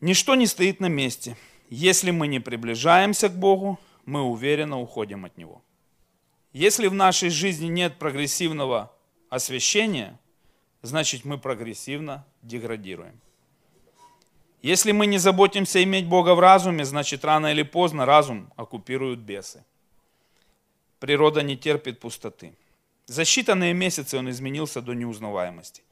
[0.00, 1.36] Ничто не стоит на месте.
[1.68, 5.62] Если мы не приближаемся к Богу, мы уверенно уходим от Него.
[6.52, 8.90] Если в нашей жизни нет прогрессивного
[9.28, 10.18] освящения,
[10.82, 13.20] значит мы прогрессивно деградируем.
[14.62, 19.64] Если мы не заботимся иметь Бога в разуме, значит рано или поздно разум оккупируют бесы.
[20.98, 22.54] Природа не терпит пустоты.
[23.06, 25.82] За считанные месяцы он изменился до неузнаваемости.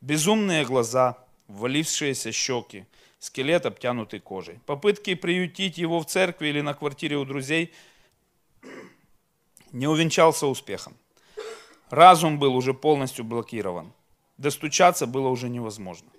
[0.00, 1.18] Безумные глаза,
[1.48, 2.86] ввалившиеся щеки,
[3.24, 4.60] скелет, обтянутый кожей.
[4.66, 7.72] Попытки приютить его в церкви или на квартире у друзей
[9.72, 10.96] не увенчался успехом.
[11.90, 13.92] Разум был уже полностью блокирован.
[14.38, 16.10] Достучаться было уже невозможно.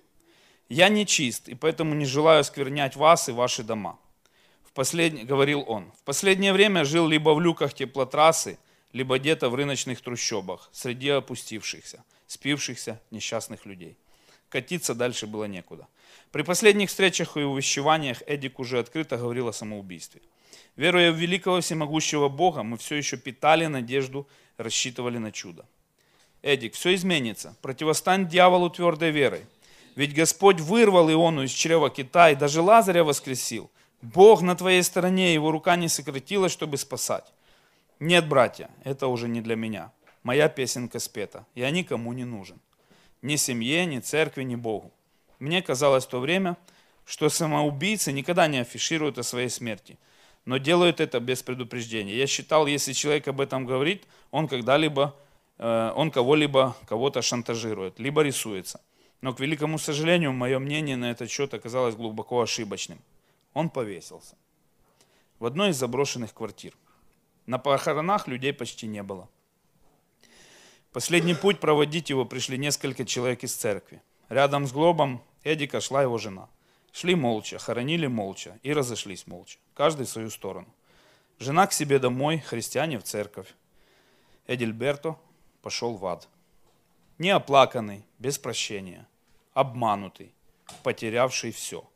[0.68, 3.98] Я не чист, и поэтому не желаю сквернять вас и ваши дома
[4.76, 5.24] послед...
[5.24, 8.58] говорил он, в последнее время жил либо в люках теплотрассы,
[8.92, 13.96] либо где-то в рыночных трущобах, среди опустившихся, спившихся несчастных людей.
[14.50, 15.88] Катиться дальше было некуда.
[16.32, 20.20] При последних встречах и увещеваниях Эдик уже открыто говорил о самоубийстве.
[20.76, 24.28] Веруя в великого всемогущего Бога, мы все еще питали надежду,
[24.58, 25.64] рассчитывали на чудо.
[26.42, 27.56] Эдик, все изменится.
[27.62, 29.46] Противостань дьяволу твердой верой.
[29.94, 33.70] Ведь Господь вырвал Иону из чрева Китая и даже Лазаря воскресил.
[34.02, 37.32] Бог на твоей стороне, его рука не сократилась, чтобы спасать.
[37.98, 39.90] Нет, братья, это уже не для меня.
[40.22, 42.60] Моя песенка спета, я никому не нужен.
[43.22, 44.92] Ни семье, ни церкви, ни Богу.
[45.38, 46.56] Мне казалось в то время,
[47.04, 49.98] что самоубийцы никогда не афишируют о своей смерти,
[50.44, 52.16] но делают это без предупреждения.
[52.16, 55.14] Я считал, если человек об этом говорит, он когда-либо,
[55.58, 58.80] э, он кого-либо, кого-то шантажирует, либо рисуется.
[59.20, 62.98] Но, к великому сожалению, мое мнение на этот счет оказалось глубоко ошибочным
[63.56, 64.36] он повесился
[65.38, 66.74] в одной из заброшенных квартир.
[67.46, 69.30] На похоронах людей почти не было.
[70.92, 74.02] Последний путь проводить его пришли несколько человек из церкви.
[74.28, 76.48] Рядом с гробом Эдика шла его жена.
[76.92, 80.68] Шли молча, хоронили молча и разошлись молча, каждый в свою сторону.
[81.38, 83.54] Жена к себе домой, христиане в церковь.
[84.46, 85.16] Эдильберто
[85.62, 86.28] пошел в ад.
[87.18, 89.06] Неоплаканный, без прощения,
[89.52, 90.32] обманутый,
[90.82, 91.88] потерявший все.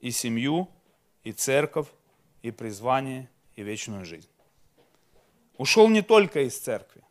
[0.00, 0.68] И семью,
[1.22, 1.86] и церковь,
[2.42, 4.28] и призвание, и вечную жизнь.
[5.56, 7.02] Ушел не только из церкви,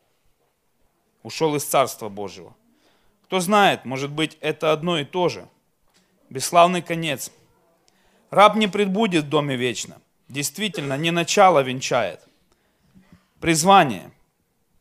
[1.23, 2.53] ушел из Царства Божьего.
[3.31, 5.47] Кто знает, может быть, это одно и то же.
[6.29, 7.31] Бесславный конец.
[8.29, 10.01] Раб не предбудет в доме вечно.
[10.27, 12.19] Действительно, не начало венчает.
[13.39, 14.11] Призвание.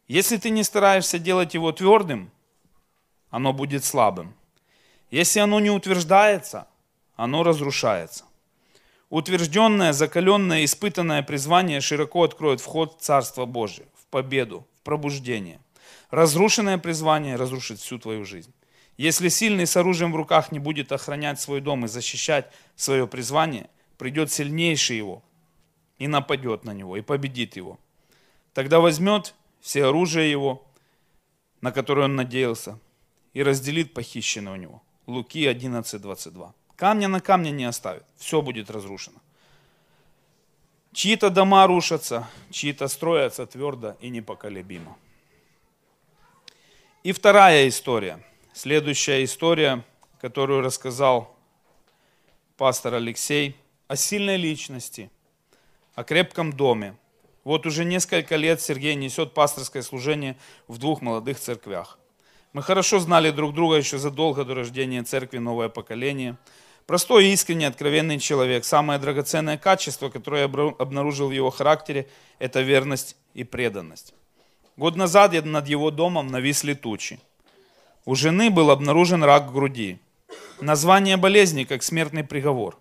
[0.08, 2.32] Если ты не стараешься делать его твердым,
[3.30, 4.34] оно будет слабым.
[5.12, 6.66] Если оно не утверждается,
[7.14, 8.24] оно разрушается.
[9.10, 15.60] Утвержденное, закаленное, испытанное призвание широко откроет вход в Царство Божие, в победу, в пробуждение.
[16.10, 18.52] Разрушенное призвание разрушит всю твою жизнь.
[18.96, 23.70] Если сильный с оружием в руках не будет охранять свой дом и защищать свое призвание,
[23.96, 25.22] придет сильнейший его
[25.98, 27.78] и нападет на него, и победит его.
[28.52, 30.66] Тогда возьмет все оружие его,
[31.60, 32.78] на которое он надеялся,
[33.32, 34.82] и разделит похищенное у него.
[35.06, 36.52] Луки 11:22.
[36.76, 39.18] Камня на камне не оставит, все будет разрушено.
[40.92, 44.96] Чьи-то дома рушатся, чьи-то строятся твердо и непоколебимо.
[47.02, 48.22] И вторая история,
[48.52, 49.82] следующая история,
[50.20, 51.34] которую рассказал
[52.58, 53.56] пастор Алексей,
[53.88, 55.10] о сильной личности,
[55.94, 56.94] о крепком доме.
[57.42, 60.36] Вот уже несколько лет Сергей несет пасторское служение
[60.68, 61.98] в двух молодых церквях.
[62.52, 66.36] Мы хорошо знали друг друга еще задолго до рождения церкви «Новое поколение».
[66.86, 68.66] Простой, искренний, откровенный человек.
[68.66, 74.12] Самое драгоценное качество, которое я обнаружил в его характере, это верность и преданность.
[74.76, 77.20] Год назад над его домом нависли тучи.
[78.04, 79.98] У жены был обнаружен рак груди.
[80.60, 82.78] Название болезни как смертный приговор.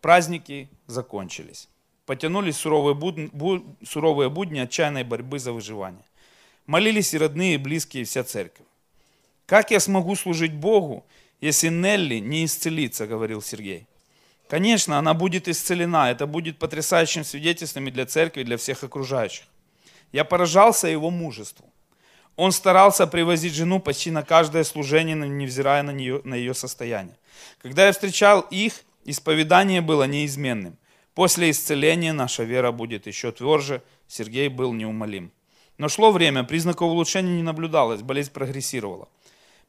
[0.00, 1.68] Праздники закончились.
[2.06, 3.30] Потянулись суровые будни,
[3.84, 6.04] суровые будни отчаянной борьбы за выживание.
[6.66, 8.66] Молились и родные, и близкие, и вся церковь.
[9.46, 11.04] Как я смогу служить Богу,
[11.40, 13.86] если Нелли не исцелится, говорил Сергей.
[14.48, 16.10] Конечно, она будет исцелена.
[16.10, 19.44] Это будет потрясающим свидетельством и для церкви, и для всех окружающих.
[20.12, 21.66] Я поражался его мужеству.
[22.36, 27.16] Он старался привозить жену почти на каждое служение, невзирая на, нее, на ее состояние.
[27.60, 30.78] Когда я встречал их, исповедание было неизменным.
[31.14, 33.82] После исцеления наша вера будет еще тверже.
[34.08, 35.32] Сергей был неумолим.
[35.76, 39.08] Но шло время, признаков улучшения не наблюдалось, болезнь прогрессировала.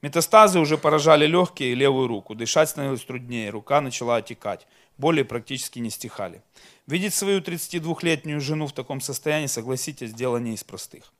[0.01, 2.35] Метастазы уже поражали легкие и левую руку.
[2.35, 4.65] Дышать становилось труднее, рука начала отекать.
[5.01, 6.41] Боли практически не стихали.
[6.87, 11.11] Видеть свою 32-летнюю жену в таком состоянии, согласитесь, дело не из простых.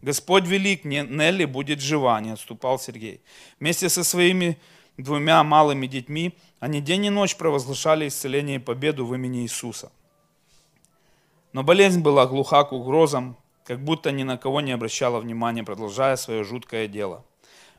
[0.00, 3.20] Господь велик, не Нелли будет жива, не отступал Сергей.
[3.60, 4.56] Вместе со своими
[4.96, 9.92] двумя малыми детьми они день и ночь провозглашали исцеление и победу в имени Иисуса.
[11.52, 13.36] Но болезнь была глуха к угрозам,
[13.66, 17.24] как будто ни на кого не обращала внимания, продолжая свое жуткое дело–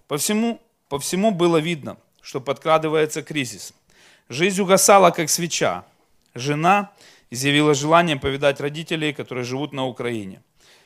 [0.08, 3.74] по всему, по всему было видно, что подкрадывается кризис.
[4.30, 5.86] Жизнь угасала, как свеча.
[6.34, 6.92] Жена
[7.30, 10.42] изъявила желание повидать родителей, которые живут на Украине.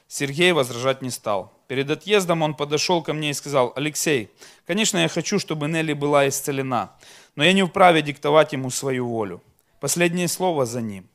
[0.09, 1.53] Сергей возражать не стал.
[1.69, 4.29] Перед отъездом он подошел ко мне и сказал, Алексей,
[4.67, 6.91] конечно, я хочу, чтобы Нелли была исцелена,
[7.35, 9.41] но я не вправе диктовать ему свою волю.
[9.79, 11.07] Последнее слово за ним.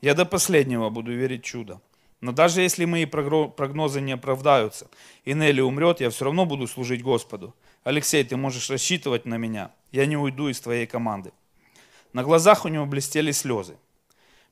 [0.00, 1.80] Я до последнего буду верить чудо.
[2.20, 4.86] Но даже если мои прогнозы не оправдаются,
[5.24, 7.56] и Нелли умрет, я все равно буду служить Господу.
[7.82, 9.72] Алексей, ты можешь рассчитывать на меня.
[9.90, 11.32] Я не уйду из твоей команды.
[12.12, 13.76] На глазах у него блестели слезы.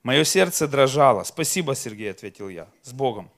[0.02, 1.24] Мое сердце дрожало.
[1.24, 2.68] Спасибо, Сергей, ответил я.
[2.82, 3.30] С Богом.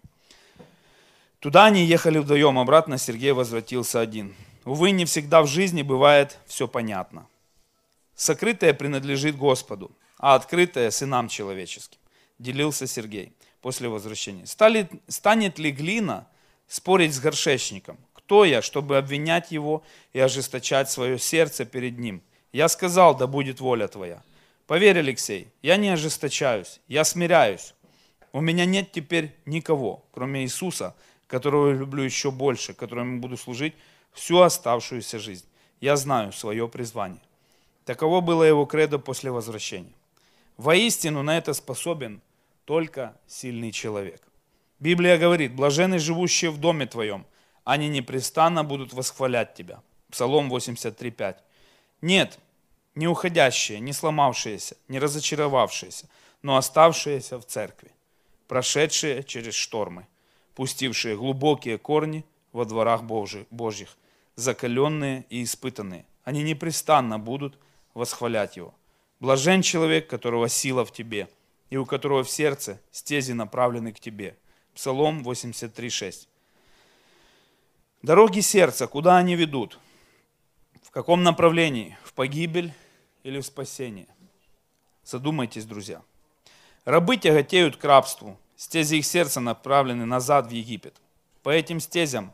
[1.40, 4.36] Туда они ехали вдвоем, обратно Сергей возвратился один.
[4.64, 7.26] Увы, не всегда в жизни бывает все понятно.
[8.14, 11.98] Сокрытое принадлежит Господу, а открытое сынам человеческим,
[12.38, 14.46] делился Сергей после возвращения.
[14.46, 16.28] Стали, станет ли глина
[16.68, 17.98] спорить с горшечником?
[18.12, 19.82] Кто я, чтобы обвинять его
[20.12, 22.22] и ожесточать свое сердце перед ним?
[22.52, 24.22] Я сказал, да будет воля твоя.
[24.66, 27.74] Поверь, Алексей, я не ожесточаюсь, я смиряюсь.
[28.32, 30.94] У меня нет теперь никого, кроме Иисуса,
[31.26, 33.74] которого я люблю еще больше, которому буду служить
[34.12, 35.46] всю оставшуюся жизнь.
[35.80, 37.20] Я знаю свое призвание.
[37.84, 39.92] Таково было его кредо после возвращения.
[40.56, 42.20] Воистину на это способен
[42.64, 44.22] только сильный человек.
[44.78, 47.26] Библия говорит, блажены живущие в доме твоем,
[47.64, 49.80] они непрестанно будут восхвалять тебя.
[50.10, 51.36] Псалом 83.5.
[52.02, 52.38] Нет,
[52.94, 56.08] не уходящие, не сломавшиеся, не разочаровавшиеся,
[56.42, 57.90] но оставшиеся в церкви,
[58.48, 60.06] прошедшие через штормы,
[60.54, 63.96] пустившие глубокие корни во дворах Божьих,
[64.36, 66.04] закаленные и испытанные.
[66.24, 67.58] Они непрестанно будут
[67.94, 68.74] восхвалять Его.
[69.18, 71.30] Блажен человек, которого сила в тебе–
[71.72, 74.36] и у которого в сердце стези направлены к тебе.
[74.74, 76.28] Псалом 83.6.
[78.02, 79.78] Дороги сердца, куда они ведут?
[80.92, 81.96] В каком направлении?
[82.04, 82.70] В погибель
[83.22, 84.08] или в спасение?
[85.02, 86.02] Задумайтесь, друзья.
[86.84, 88.38] Рабы тяготеют к рабству.
[88.56, 90.94] Стези их сердца направлены назад в Египет.
[91.42, 92.30] По этим стезям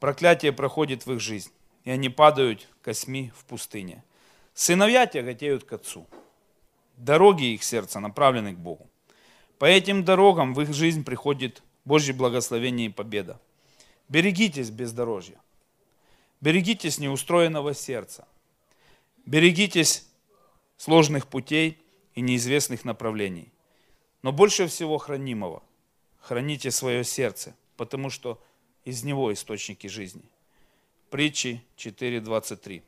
[0.00, 1.52] проклятие проходит в их жизнь.
[1.84, 4.02] и они падают косьми в пустыне.
[4.52, 6.04] Сыновья тяготеют к отцу.
[6.96, 8.90] Дороги их сердца направлены к Богу.
[9.60, 13.40] По этим дорогам в их жизнь приходит Божье благословение и победа.
[14.08, 15.40] Берегитесь бездорожья.
[16.40, 18.26] Берегитесь неустроенного сердца.
[19.24, 20.06] Берегитесь
[20.76, 21.78] сложных путей
[22.14, 23.52] и неизвестных направлений.
[24.22, 25.62] Но больше всего хранимого.
[26.20, 28.42] Храните свое сердце, потому что
[28.84, 30.22] из него источники жизни.
[31.10, 32.82] Притчи 4.23.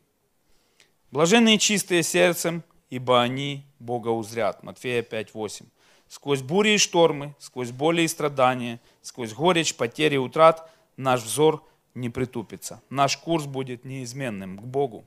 [1.10, 4.62] Блаженные чистые сердцем, ибо они Бога узрят.
[4.62, 5.66] Матфея 5.8.
[6.08, 11.64] Сквозь бури и штормы, сквозь боли и страдания, сквозь горечь, потери утрат наш взор
[12.00, 12.82] не притупится.
[12.90, 15.04] Наш курс будет неизменным к Богу.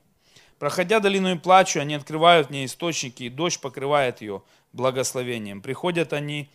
[0.58, 4.42] Проходя долину и плачу, они открывают мне источники, и дождь покрывает ее
[4.72, 5.60] благословением.
[5.60, 6.48] Приходят они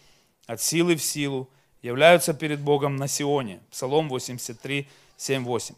[0.45, 1.49] от силы в силу,
[1.81, 3.59] являются перед Богом на Сионе.
[3.69, 4.87] Псалом 83,
[5.17, 5.75] 7, 8.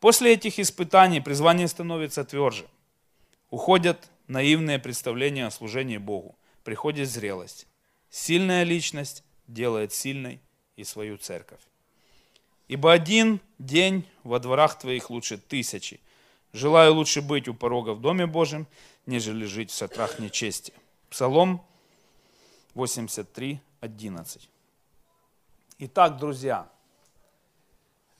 [0.00, 2.66] После этих испытаний призвание становится тверже.
[3.50, 6.38] Уходят наивные представления о служении Богу.
[6.62, 7.66] Приходит зрелость.
[8.08, 10.40] Сильная личность делает сильной
[10.76, 11.60] и свою церковь.
[12.68, 16.00] Ибо один день во дворах твоих лучше тысячи.
[16.52, 18.66] Желаю лучше быть у порога в Доме Божьем,
[19.06, 20.72] нежели жить в сатрах нечести.
[21.10, 21.64] Псалом
[22.74, 24.48] 83, 11.
[25.78, 26.70] Итак, друзья,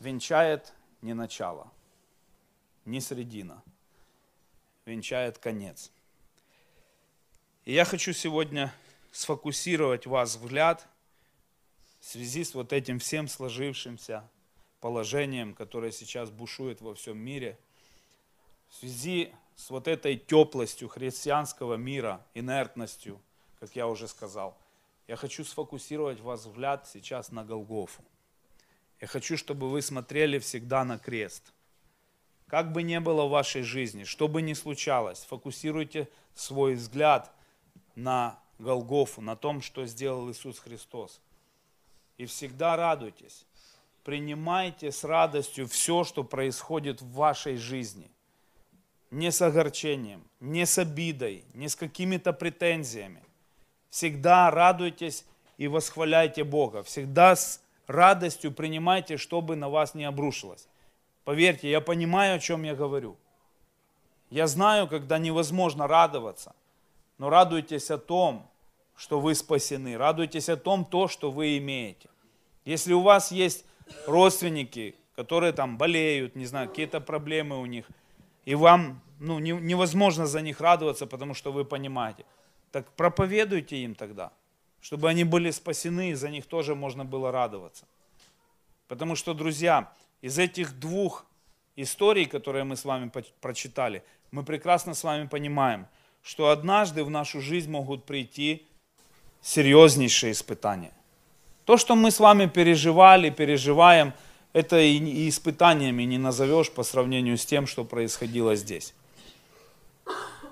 [0.01, 1.73] венчает не начало,
[2.85, 3.63] не середина,
[4.85, 5.91] венчает конец.
[7.65, 8.75] И я хочу сегодня
[9.13, 10.87] сфокусировать вас взгляд
[12.01, 14.29] в связи с вот этим всем сложившимся
[14.85, 17.59] положением, которое сейчас бушует во всем мире,
[18.69, 23.19] в связи с вот этой теплостью христианского мира, инертностью,
[23.61, 24.55] как я уже сказал,
[25.09, 28.05] я хочу сфокусировать вас взгляд сейчас на Голгофу.
[29.01, 31.55] Я хочу, чтобы вы смотрели всегда на крест.
[32.47, 37.33] Как бы ни было в вашей жизни, что бы ни случалось, фокусируйте свой взгляд
[37.95, 41.23] на Голгофу, на том, что сделал Иисус Христос.
[42.19, 43.47] И всегда радуйтесь.
[44.05, 48.11] Принимайте с радостью все, что происходит в вашей жизни.
[49.11, 53.23] Не с огорчением, не с обидой, не с какими-то претензиями.
[53.91, 55.25] Всегда радуйтесь
[55.57, 56.83] и восхваляйте Бога.
[56.83, 60.69] Всегда с радостью принимайте, чтобы на вас не обрушилось.
[61.25, 63.17] Поверьте, я понимаю, о чем я говорю.
[64.31, 66.55] Я знаю, когда невозможно радоваться–
[67.19, 68.49] но радуйтесь о том,
[68.97, 69.97] что вы спасены.
[69.97, 72.09] Радуйтесь о том, то, что вы имеете.
[72.65, 73.65] Если у вас есть
[74.07, 77.87] родственники, которые там болеют, не знаю, какие-то проблемы у них,
[78.45, 82.25] и вам ну, не, невозможно за них радоваться, потому что вы понимаете,
[82.71, 84.33] так проповедуйте им тогда,
[84.81, 87.87] чтобы они были спасены, и за них тоже можно было радоваться.
[88.89, 91.27] Потому что, друзья, из этих двух
[91.77, 95.87] историй, которые мы с вами прочитали, мы прекрасно с вами понимаем–
[96.25, 98.67] что однажды в нашу жизнь могут прийти
[99.43, 100.93] серьезнейшие испытания.
[101.65, 104.13] То, что мы с вами переживали, переживаем,
[104.53, 108.95] это и испытаниями не назовешь по сравнению с тем, что происходило здесь.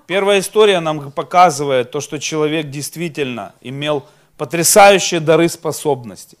[0.07, 4.05] Первая история нам показывает то, что человек действительно имел
[4.37, 6.37] потрясающие дары способности,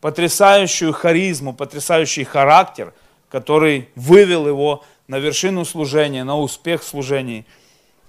[0.00, 2.92] потрясающую харизму, потрясающий характер,
[3.28, 7.46] который вывел его на вершину служения, на успех в служении.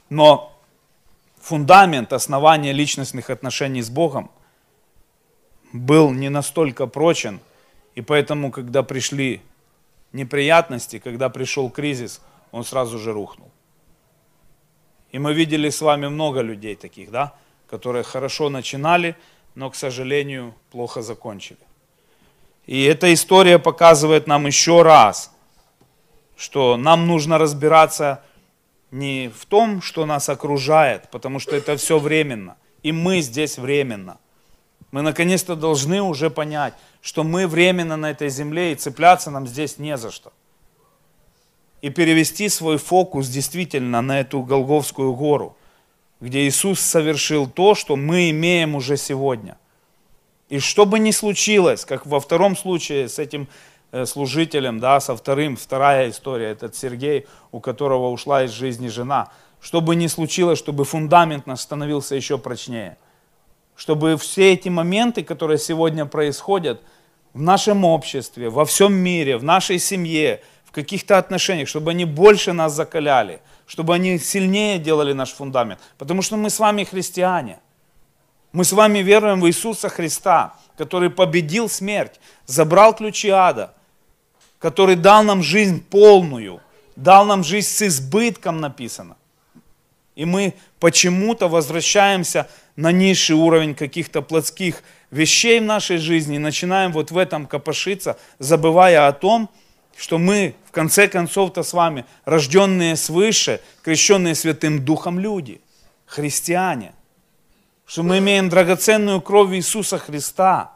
[0.09, 0.51] Но
[1.39, 4.31] фундамент, основание личностных отношений с Богом
[5.73, 7.39] был не настолько прочен,
[7.95, 9.41] и поэтому, когда пришли
[10.13, 12.21] неприятности, когда пришел кризис,
[12.51, 13.51] он сразу же рухнул.
[15.11, 17.33] И мы видели с вами много людей таких, да,
[17.69, 19.15] которые хорошо начинали,
[19.55, 21.59] но, к сожалению, плохо закончили.
[22.65, 25.31] И эта история показывает нам еще раз,
[26.35, 28.23] что нам нужно разбираться
[28.91, 32.57] не в том, что нас окружает, потому что это все временно.
[32.83, 34.17] И мы здесь временно.
[34.95, 39.77] Мы наконец-то должны уже понять, что мы временно на этой земле и цепляться нам здесь
[39.77, 40.31] не за что.
[41.81, 45.57] И перевести свой фокус действительно на эту Голговскую гору,
[46.21, 49.57] где Иисус совершил то, что мы имеем уже сегодня.
[50.47, 53.49] И что бы ни случилось, как во втором случае с этим
[53.95, 59.29] Э, служителем, да, со вторым, вторая история, этот Сергей, у которого ушла из жизни жена.
[59.61, 62.97] Что бы ни случилось, чтобы фундамент наш становился еще прочнее.
[63.75, 66.81] Чтобы все эти моменты, которые сегодня происходят
[67.33, 72.53] в нашем обществе, во всем мире, в нашей семье, в каких-то отношениях, чтобы они больше
[72.53, 75.79] нас закаляли, чтобы они сильнее делали наш фундамент.
[75.97, 77.59] Потому что мы с вами христиане.
[78.53, 83.73] Мы с вами веруем в Иисуса Христа, который победил смерть, забрал ключи ада,
[84.59, 86.61] который дал нам жизнь полную,
[86.95, 89.17] дал нам жизнь с избытком написано.
[90.15, 94.81] И мы почему-то возвращаемся на низший уровень каких-то плотских
[95.11, 99.49] вещей в нашей жизни и начинаем вот в этом копошиться, забывая о том,
[99.97, 105.61] что мы в конце концов-то с вами рожденные свыше, крещенные Святым Духом люди,
[106.05, 106.93] христиане,
[107.85, 110.71] что мы имеем драгоценную кровь Иисуса Христа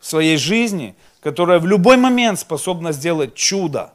[0.00, 3.92] в своей жизни, которая в любой момент способна сделать чудо,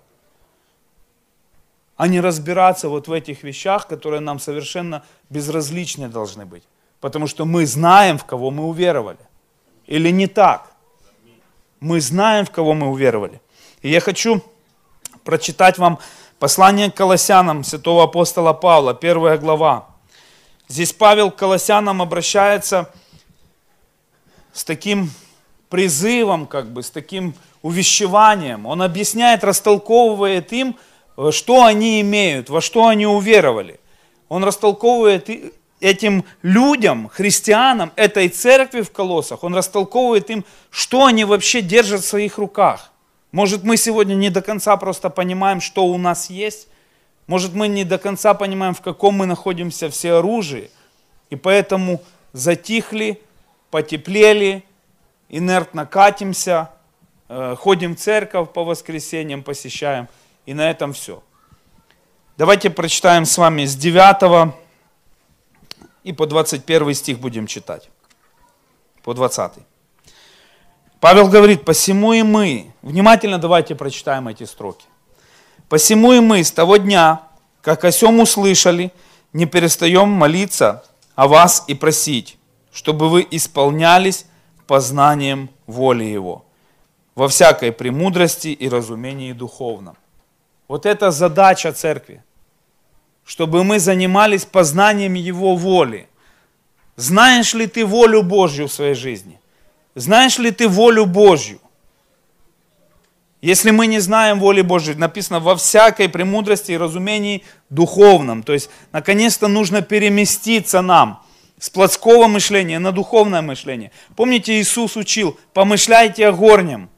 [2.01, 6.63] а не разбираться вот в этих вещах, которые нам совершенно безразличны должны быть.
[6.99, 9.19] Потому что мы знаем, в кого мы уверовали.
[9.85, 10.71] Или не так?
[11.79, 13.39] Мы знаем, в кого мы уверовали.
[13.83, 14.41] И я хочу
[15.23, 15.99] прочитать вам
[16.39, 19.85] послание к Колоссянам святого апостола Павла, первая глава.
[20.69, 22.91] Здесь Павел к Колоссянам обращается
[24.53, 25.11] с таким
[25.69, 28.65] призывом, как бы, с таким увещеванием.
[28.65, 30.75] Он объясняет, растолковывает им,
[31.31, 33.79] что они имеют, во что они уверовали.
[34.29, 35.29] Он растолковывает
[35.81, 42.07] этим людям, христианам, этой церкви в Колоссах, он растолковывает им, что они вообще держат в
[42.07, 42.91] своих руках.
[43.31, 46.67] Может, мы сегодня не до конца просто понимаем, что у нас есть.
[47.27, 50.69] Может, мы не до конца понимаем, в каком мы находимся все оружии.
[51.29, 52.01] И поэтому
[52.33, 53.21] затихли,
[53.69, 54.65] потеплели,
[55.29, 56.71] инертно катимся,
[57.29, 60.09] э, ходим в церковь по воскресеньям, посещаем.
[60.45, 61.23] И на этом все.
[62.37, 64.53] Давайте прочитаем с вами с 9
[66.03, 67.89] и по 21 стих будем читать.
[69.03, 69.53] По 20.
[70.99, 74.85] Павел говорит, посему и мы, внимательно давайте прочитаем эти строки.
[75.69, 77.21] Посему и мы с того дня,
[77.61, 78.91] как о сем услышали,
[79.33, 80.83] не перестаем молиться
[81.15, 82.37] о вас и просить,
[82.71, 84.25] чтобы вы исполнялись
[84.67, 86.45] познанием воли Его,
[87.13, 89.97] во всякой премудрости и разумении духовном.
[90.71, 92.23] Вот это задача церкви,
[93.25, 96.07] чтобы мы занимались познанием Его воли.
[96.95, 99.41] Знаешь ли ты волю Божью в своей жизни?
[99.95, 101.59] Знаешь ли ты волю Божью?
[103.41, 108.41] Если мы не знаем воли Божьей, написано во всякой премудрости и разумении духовном.
[108.41, 111.21] То есть, наконец-то нужно переместиться нам
[111.59, 113.91] с плотского мышления на духовное мышление.
[114.15, 116.89] Помните, Иисус учил, помышляйте о горнем.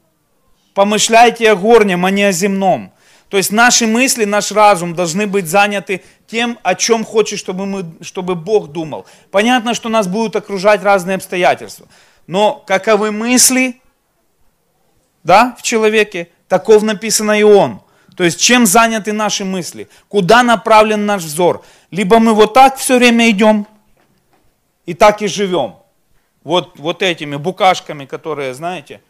[0.74, 2.93] Помышляйте о горнем, а не о земном.
[3.34, 7.84] То есть наши мысли, наш разум должны быть заняты тем, о чем хочет, чтобы, мы,
[8.00, 9.06] чтобы Бог думал.
[9.32, 11.88] Понятно, что нас будут окружать разные обстоятельства.
[12.28, 13.80] Но каковы мысли
[15.24, 17.80] да, в человеке, таков написано и он.
[18.16, 21.64] То есть чем заняты наши мысли, куда направлен наш взор.
[21.90, 23.66] Либо мы вот так все время идем
[24.86, 25.74] и так и живем.
[26.44, 29.00] Вот, вот этими букашками, которые, знаете,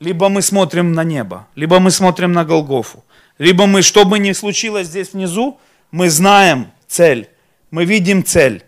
[0.00, 3.04] либо мы смотрим на небо, либо мы смотрим на Голгофу,
[3.38, 5.58] либо мы, что бы ни случилось здесь внизу,
[5.90, 7.28] мы знаем цель,
[7.70, 8.62] мы видим цель.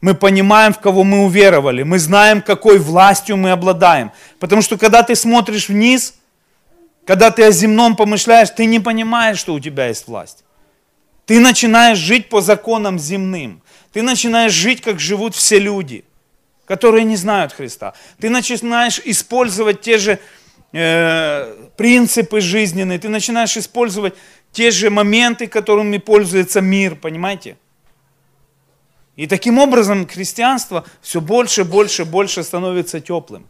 [0.00, 1.82] Мы понимаем, в кого мы уверовали.
[1.82, 4.12] Мы знаем, какой властью мы обладаем.
[4.38, 6.16] Потому что когда ты смотришь вниз,
[7.06, 10.44] когда ты о земном помышляешь, ты не понимаешь, что у тебя есть власть.
[11.24, 13.62] Ты начинаешь жить по законам земным.
[13.92, 16.04] Ты начинаешь жить, как живут все люди,
[16.66, 17.94] которые не знают Христа.
[18.20, 20.18] Ты начинаешь использовать те же
[20.74, 24.14] э, принципы жизненные, ты начинаешь использовать
[24.52, 27.56] те же моменты, которыми пользуется мир, понимаете?
[29.16, 33.46] И таким образом христианство все больше, больше, больше становится теплым.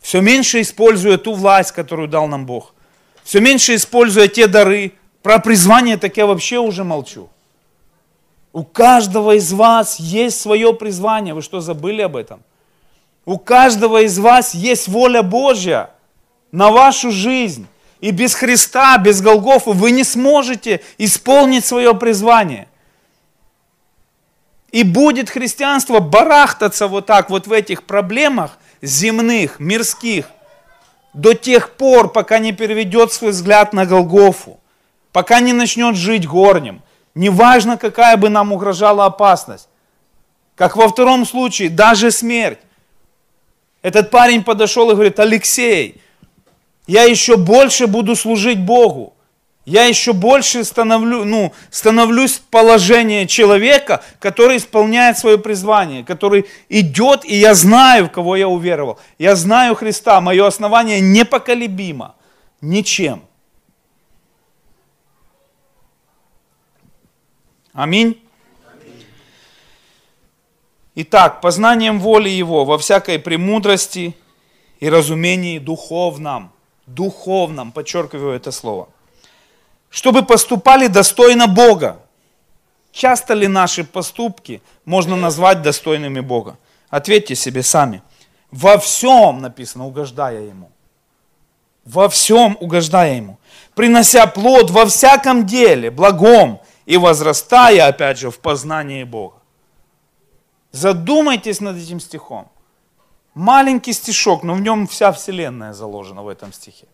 [0.00, 2.74] Все меньше используя ту власть, которую дал нам Бог.
[3.24, 4.92] Все меньше используя те дары.
[5.22, 7.28] Про призвание так я вообще уже молчу.
[8.52, 11.34] У каждого из вас есть свое призвание.
[11.34, 12.40] Вы что, забыли об этом?
[13.26, 15.90] У каждого из вас есть воля Божья
[16.52, 17.66] на вашу жизнь.
[18.00, 22.68] И без Христа, без Голгофа вы не сможете исполнить свое призвание–
[24.76, 30.26] и будет христианство барахтаться вот так вот в этих проблемах земных, мирских,
[31.14, 34.60] до тех пор, пока не переведет свой взгляд на Голгофу,
[35.12, 36.82] пока не начнет жить горнем.
[37.14, 39.68] Неважно, какая бы нам угрожала опасность.
[40.56, 42.58] Как во втором случае, даже смерть.
[43.86, 46.00] Этот парень подошел и говорит, Алексей,
[46.88, 49.12] я еще больше буду служить Богу
[49.66, 57.24] я еще больше становлю, ну, становлюсь в положение человека, который исполняет свое призвание, который идет,
[57.24, 59.00] и я знаю, в кого я уверовал.
[59.18, 62.14] Я знаю Христа, мое основание непоколебимо,
[62.60, 63.24] ничем.
[67.72, 68.22] Аминь.
[70.96, 74.16] Итак, познанием воли Его во всякой премудрости
[74.80, 76.50] и разумении духовном,
[76.86, 78.88] духовном, подчеркиваю это слово–
[79.96, 82.00] чтобы поступали достойно Бога.
[82.92, 86.58] Часто ли наши поступки можно назвать достойными Бога?
[86.90, 88.02] Ответьте себе сами.
[88.50, 90.70] Во всем написано, угождая Ему.
[91.86, 93.38] Во всем угождая Ему.
[93.74, 99.35] Принося плод во всяком деле, благом и возрастая, опять же, в познании Бога.
[100.76, 102.50] Задумайтесь над этим стихом.
[103.34, 106.86] Маленький стишок, но в нем вся вселенная заложена в этом стихе.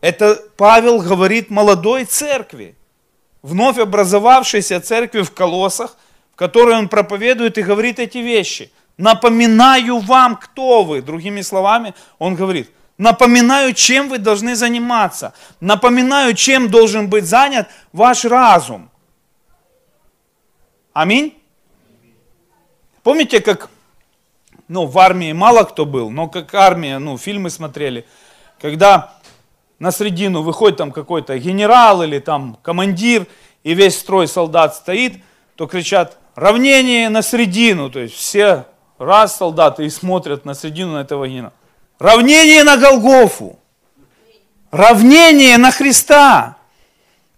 [0.00, 2.76] Это Павел говорит молодой церкви,
[3.42, 5.96] вновь образовавшейся церкви в Колосах,
[6.32, 8.70] в которой он проповедует и говорит эти вещи.
[8.96, 11.02] Напоминаю вам, кто вы.
[11.02, 15.32] Другими словами, он говорит, напоминаю, чем вы должны заниматься.
[15.60, 18.88] Напоминаю, чем должен быть занят ваш разум.
[20.92, 21.39] Аминь.
[23.10, 23.70] Помните, как
[24.68, 28.06] ну, в армии мало кто был, но как армия, ну, фильмы смотрели,
[28.60, 29.14] когда
[29.80, 33.26] на средину выходит там какой-то генерал или там командир,
[33.64, 35.24] и весь строй солдат стоит,
[35.56, 38.66] то кричат «равнение на средину», то есть все
[38.96, 41.52] раз солдаты и смотрят на средину этого генерала.
[41.98, 43.58] Равнение на Голгофу.
[44.70, 46.58] Равнение на Христа.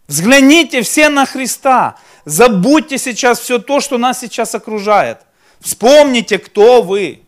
[0.06, 1.96] Взгляните все на Христа.
[2.26, 5.22] Забудьте сейчас все то, что нас сейчас окружает.
[5.62, 7.22] Вспомните, кто вы.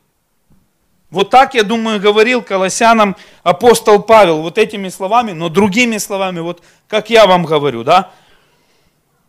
[1.11, 6.61] Вот так, я думаю, говорил колоссянам апостол Павел, вот этими словами, но другими словами, вот
[6.89, 8.11] как я вам говорю, да.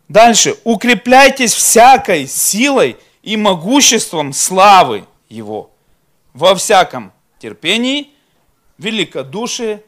[0.08, 0.56] Дальше.
[0.64, 5.70] Укрепляйтесь всякой силой и могуществом славы Его.
[6.34, 8.10] Во всяком терпении,
[8.78, 9.84] великодушие,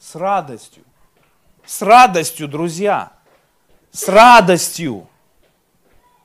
[0.00, 0.84] с радостью.
[1.66, 3.12] С радостью, друзья.
[3.90, 5.08] С радостью.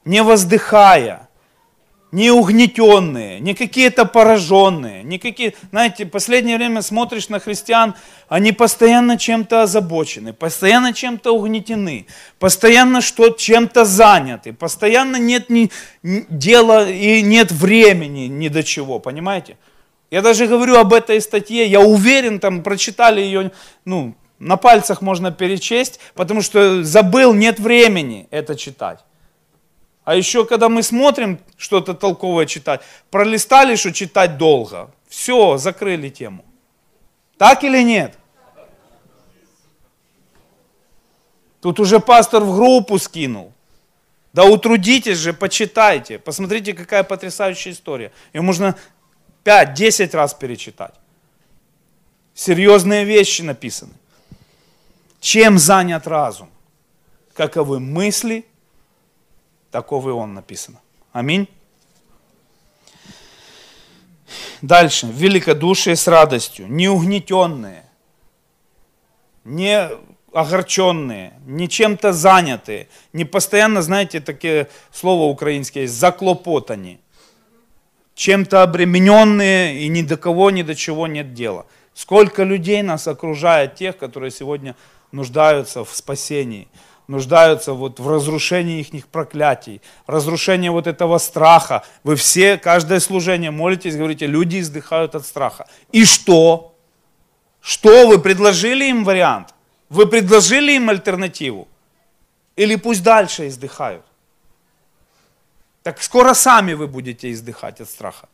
[0.06, 1.25] Не воздыхая
[2.16, 5.54] не угнетенные, не какие-то пораженные, не какие...
[5.72, 7.94] Знаете, в последнее время смотришь на христиан,
[8.30, 12.08] они постоянно чем-то озабочены, постоянно чем-то угнетены,
[12.40, 15.70] постоянно что чем-то заняты, постоянно нет ни,
[16.04, 19.58] ни дела и нет времени ни до чего, понимаете?
[20.10, 23.52] Я даже говорю об этой статье, я уверен, там прочитали ее,
[23.84, 29.00] ну, на пальцах можно перечесть, потому что забыл, нет времени это читать.
[30.06, 34.92] А еще, когда мы смотрим что-то толковое читать, пролистали, что читать долго.
[35.10, 36.46] Все, закрыли тему.
[37.38, 38.18] Так или нет?
[41.60, 43.52] Тут уже пастор в группу скинул.
[44.32, 46.20] Да утрудитесь же, почитайте.
[46.20, 48.12] Посмотрите, какая потрясающая история.
[48.34, 48.76] Ее можно
[49.44, 50.94] 5-10 раз перечитать.
[52.36, 53.94] Серьезные вещи написаны.
[55.20, 56.50] Чем занят разум?
[57.34, 58.46] Каковы мысли,
[59.76, 60.80] таков и он написано.
[61.12, 61.50] Аминь.
[64.62, 65.06] Дальше.
[65.06, 66.68] Великодушие с радостью.
[66.70, 67.84] Не угнетенные,
[69.44, 69.90] не
[70.32, 77.02] огорченные, не чем-то занятые, не постоянно, знаете, такие слова украинские есть, заклопотани,
[78.14, 81.66] чем-то обремененные и ни до кого, ни до чего нет дела.
[81.94, 84.78] Сколько людей нас окружает тех, которые сегодня
[85.12, 86.70] нуждаются в спасении–
[87.08, 91.84] нуждаются вот в разрушении их проклятий, разрушении вот этого страха.
[92.04, 95.68] Вы все, каждое служение молитесь, говорите, люди издыхают от страха.
[95.92, 96.76] И что?
[97.62, 99.54] Что вы предложили им вариант?
[99.90, 101.68] Вы предложили им альтернативу?
[102.56, 104.06] Или пусть дальше издыхают?
[105.84, 108.28] Так скоро сами вы будете издыхать от страха.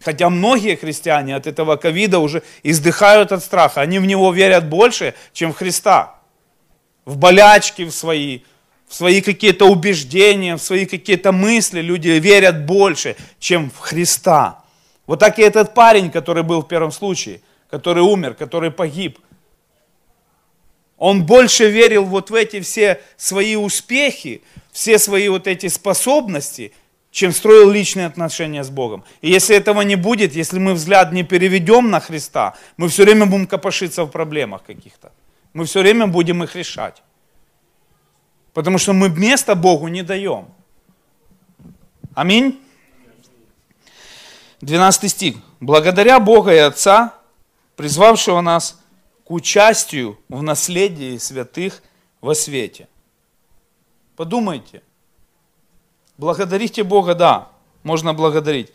[0.00, 3.80] Хотя многие христиане от этого ковида уже издыхают от страха.
[3.80, 6.15] Они в него верят больше, чем в Христа
[7.06, 8.40] в болячки в свои,
[8.86, 14.62] в свои какие-то убеждения, в свои какие-то мысли люди верят больше, чем в Христа.
[15.06, 19.18] Вот так и этот парень, который был в первом случае, который умер, который погиб.
[20.98, 24.42] Он больше верил вот в эти все свои успехи,
[24.72, 26.72] все свои вот эти способности,
[27.10, 29.04] чем строил личные отношения с Богом.
[29.20, 33.26] И если этого не будет, если мы взгляд не переведем на Христа, мы все время
[33.26, 35.12] будем копошиться в проблемах каких-то.
[35.56, 37.02] Мы все время будем их решать.
[38.52, 40.48] Потому что мы места Богу не даем.
[42.14, 42.60] Аминь.
[44.60, 45.36] 12 стих.
[45.60, 47.14] Благодаря Бога и Отца,
[47.74, 48.82] призвавшего нас
[49.24, 51.82] к участию в наследии святых
[52.20, 52.86] во свете.
[54.14, 54.82] Подумайте.
[56.18, 57.48] Благодарите Бога, да,
[57.82, 58.74] можно благодарить.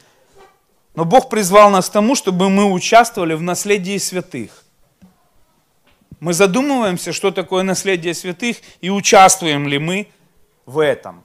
[0.95, 4.60] Но Бог призвал нас к тому, чтобы мы участвовали в наследии святых
[6.21, 10.07] мы задумываемся, что такое наследие святых и участвуем ли мы
[10.67, 11.23] в этом.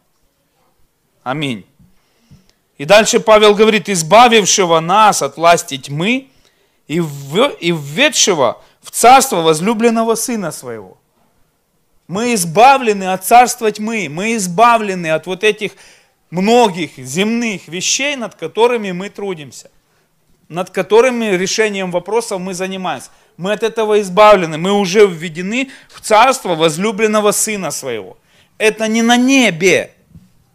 [1.23, 1.67] Аминь.
[2.79, 6.29] И дальше Павел говорит, избавившего нас от власти тьмы
[6.89, 10.97] и, в, и введшего в царство возлюбленного сына своего.
[12.09, 14.09] Мы избавлены от царства тьмы.
[14.09, 15.73] Мы избавлены от вот этих
[16.31, 19.71] многих земных вещей, над которыми мы трудимся.
[20.49, 23.11] Над которыми решением вопросов мы занимаемся.
[23.37, 24.59] Мы от этого избавлены.
[24.59, 28.17] Мы уже введены в царство возлюбленного Сына Своего.
[28.59, 29.93] Это не на небе.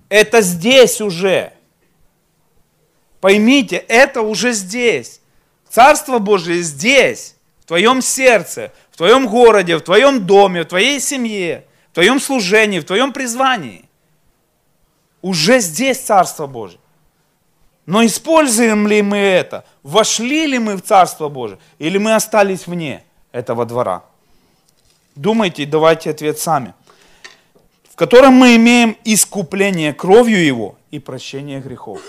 [0.09, 1.53] Это здесь уже.
[3.21, 5.21] Поймите, это уже здесь.
[5.69, 11.65] Царство Божие здесь, в твоем сердце, в твоем городе, в твоем доме, в твоей семье,
[11.91, 13.85] в твоем служении, в твоем призвании.
[15.21, 16.80] Уже здесь Царство Божие.
[17.91, 19.65] Но используем ли мы это?
[19.83, 21.59] Вошли ли мы в Царство Божие?
[21.77, 23.03] Или мы остались вне
[23.33, 24.05] этого двора?
[25.15, 26.73] Думайте, давайте ответ сами.
[27.89, 31.99] В котором мы имеем искупление кровью Его и прощение грехов.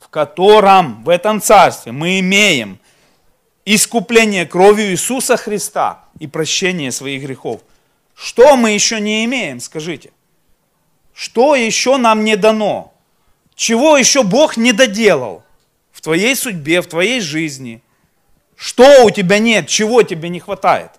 [0.00, 2.78] В котором, в этом царстве мы имеем
[3.64, 7.62] искупление кровью Иисуса Христа и прощение своих грехов.
[8.14, 10.12] Что мы еще не имеем, скажите?
[11.14, 12.93] Что еще нам не дано?
[13.56, 15.44] Чего еще Бог не доделал
[15.92, 17.82] в твоей судьбе, в твоей жизни?
[18.56, 20.90] Что у тебя нет, чего тебе не хватает?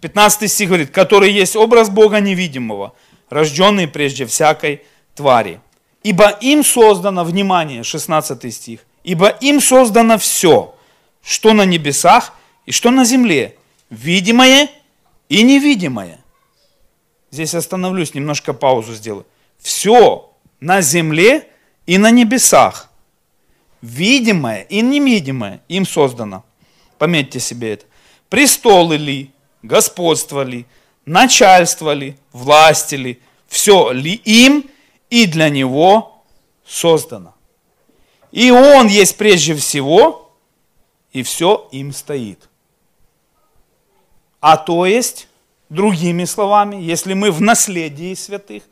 [0.00, 2.94] 15 стих говорит, который есть образ Бога невидимого,
[3.30, 4.82] рожденный прежде всякой
[5.14, 5.60] твари.
[6.02, 10.74] Ибо им создано, внимание, 16 стих, ибо им создано все,
[11.22, 12.32] что на небесах
[12.64, 13.56] и что на земле,
[13.90, 14.68] видимое
[15.28, 16.20] и невидимое.
[17.30, 19.26] Здесь остановлюсь, немножко паузу сделаю.
[19.58, 21.48] Все на земле
[21.86, 22.90] и на небесах,
[23.80, 26.44] видимое и невидимое им создано.
[26.98, 27.86] Пометьте себе это.
[28.28, 29.30] Престолы ли,
[29.62, 30.66] господство ли,
[31.04, 34.68] начальство ли, власти ли, все ли им
[35.10, 36.22] и для него
[36.66, 37.34] создано.
[38.30, 40.30] И он есть прежде всего,
[41.12, 42.48] и все им стоит.
[44.40, 45.28] А то есть,
[45.68, 48.62] другими словами, если мы в наследии святых,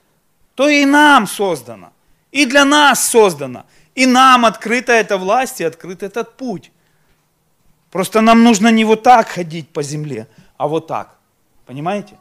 [0.56, 1.92] то и нам создано,
[2.32, 6.72] и для нас создано, и нам открыта эта власть и открыт этот путь.
[7.92, 10.26] Просто нам нужно не вот так ходить по земле,
[10.56, 11.18] а вот так.
[11.66, 12.16] Понимаете?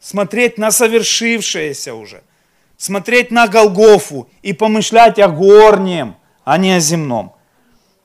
[0.00, 2.22] Смотреть на совершившееся уже.
[2.76, 7.34] Смотреть на Голгофу и помышлять о горнем, а не о земном.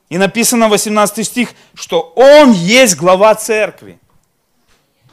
[0.09, 3.99] И написано 18 стих, что Он есть глава церкви.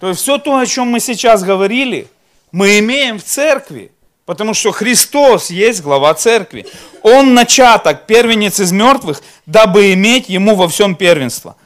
[0.00, 2.08] То есть все то, о чем мы сейчас говорили,
[2.52, 3.90] мы имеем в церкви.
[4.24, 6.66] Потому что Христос есть глава церкви.
[7.02, 11.56] Он начаток, первенец из мертвых, дабы иметь ему во всем первенство.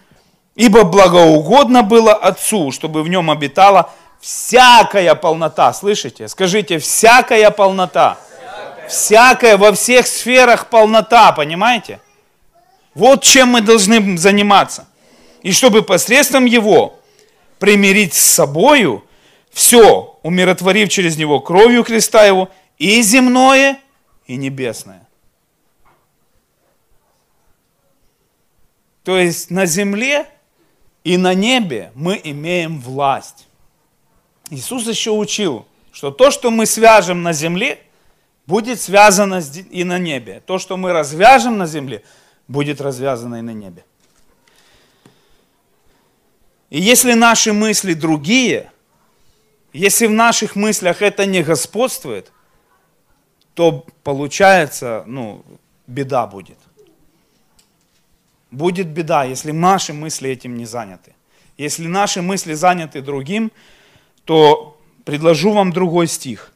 [0.55, 5.73] Ибо благоугодно было Отцу, чтобы в нем обитала всякая полнота.
[5.75, 6.29] Слышите?
[6.29, 8.17] Скажите, всякая полнота.
[8.89, 12.01] Всякая во всех сферах полнота, понимаете?
[12.95, 14.87] Вот чем мы должны заниматься.
[15.43, 16.99] И чтобы посредством его
[17.59, 19.05] примирить с собою
[19.57, 23.81] все, умиротворив через него кровью креста его, и земное,
[24.27, 25.09] и небесное.
[29.03, 30.27] То есть на земле
[31.05, 33.47] и на небе мы имеем власть.
[34.51, 37.79] Иисус еще учил, что то, что мы свяжем на земле,
[38.47, 40.43] будет связано и на небе.
[40.45, 42.03] То, что мы развяжем на земле,
[42.47, 43.87] будет развязано и на небе.
[46.69, 48.71] И если наши мысли другие,
[49.77, 52.33] если в наших мыслях это не господствует,
[53.55, 55.45] то получается, ну,
[55.87, 56.59] беда будет
[58.57, 61.15] будет беда, если наши мысли этим не заняты.
[61.59, 63.53] Если наши мысли заняты другим,
[64.25, 66.53] то предложу вам другой стих.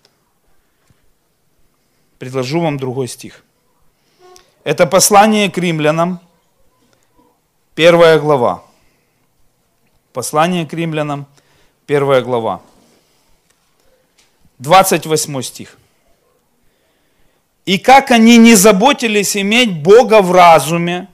[2.18, 3.44] Предложу вам другой стих.
[4.64, 6.20] Это послание к римлянам,
[7.74, 8.62] первая глава.
[10.12, 11.26] Послание к римлянам,
[11.86, 12.60] первая глава.
[14.60, 15.76] 28 стих.
[17.64, 21.08] И как они не заботились иметь Бога в разуме,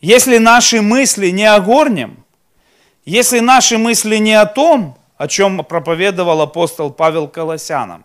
[0.00, 2.24] если наши мысли не о горнем,
[3.04, 8.04] если наши мысли не о том, о чем проповедовал апостол Павел Колосянам,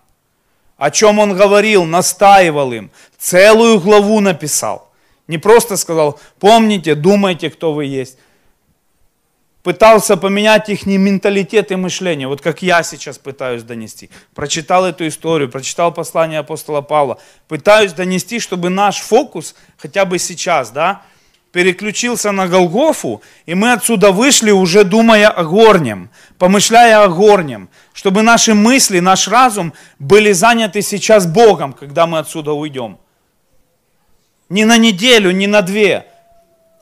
[0.78, 4.92] о чем он говорил, настаивал им, целую главу написал.
[5.28, 8.18] Не просто сказал, помните, думайте, кто вы есть.
[9.68, 14.10] Пытался поменять их менталитет и мышление, вот как я сейчас пытаюсь донести.
[14.34, 17.20] Прочитал эту историю, прочитал послание апостола Павла.
[17.50, 21.02] Пытаюсь донести, чтобы наш фокус хотя бы сейчас, да,
[21.52, 28.22] переключился на Голгофу, и мы отсюда вышли уже думая о горнем, помышляя о горнем, чтобы
[28.22, 33.00] наши мысли, наш разум были заняты сейчас Богом, когда мы отсюда уйдем.
[34.48, 36.08] Не на неделю, не на две,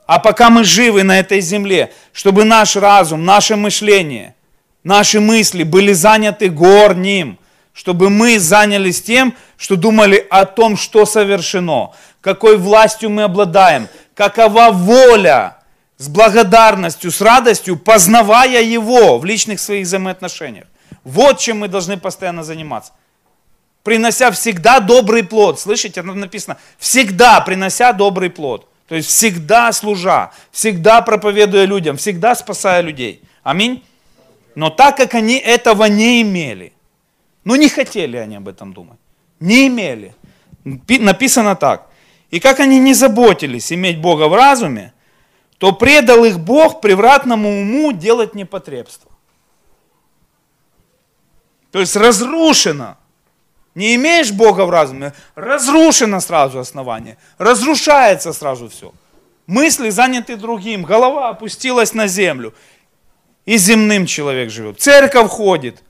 [0.06, 4.34] А пока мы живы на этой земле, чтобы наш разум, наше мышление,
[4.84, 7.38] наши мысли были заняты горним,
[7.72, 14.70] чтобы мы занялись тем, что думали о том, что совершено, какой властью мы обладаем, какова
[14.70, 15.56] воля,
[15.98, 20.66] с благодарностью, с радостью, познавая Его в личных своих взаимоотношениях.
[21.04, 22.92] Вот чем мы должны постоянно заниматься.
[23.82, 25.58] Принося всегда добрый плод.
[25.58, 28.68] Слышите, написано, всегда принося добрый плод.
[28.88, 33.22] То есть всегда служа, всегда проповедуя людям, всегда спасая людей.
[33.42, 33.84] Аминь.
[34.54, 36.72] Но так как они этого не имели,
[37.44, 38.98] ну не хотели они об этом думать,
[39.40, 40.14] не имели.
[40.64, 41.88] Написано так.
[42.30, 44.92] И как они не заботились иметь Бога в разуме,
[45.58, 49.10] то предал их Бог превратному уму делать непотребство.
[51.70, 52.96] То есть разрушено.
[53.76, 58.94] Не имеешь Бога в разуме, разрушено сразу основание, разрушается сразу все.
[59.46, 62.54] Мысли заняты другим, голова опустилась на землю.
[63.44, 64.80] И земным человек живет.
[64.80, 65.82] Церковь ходит,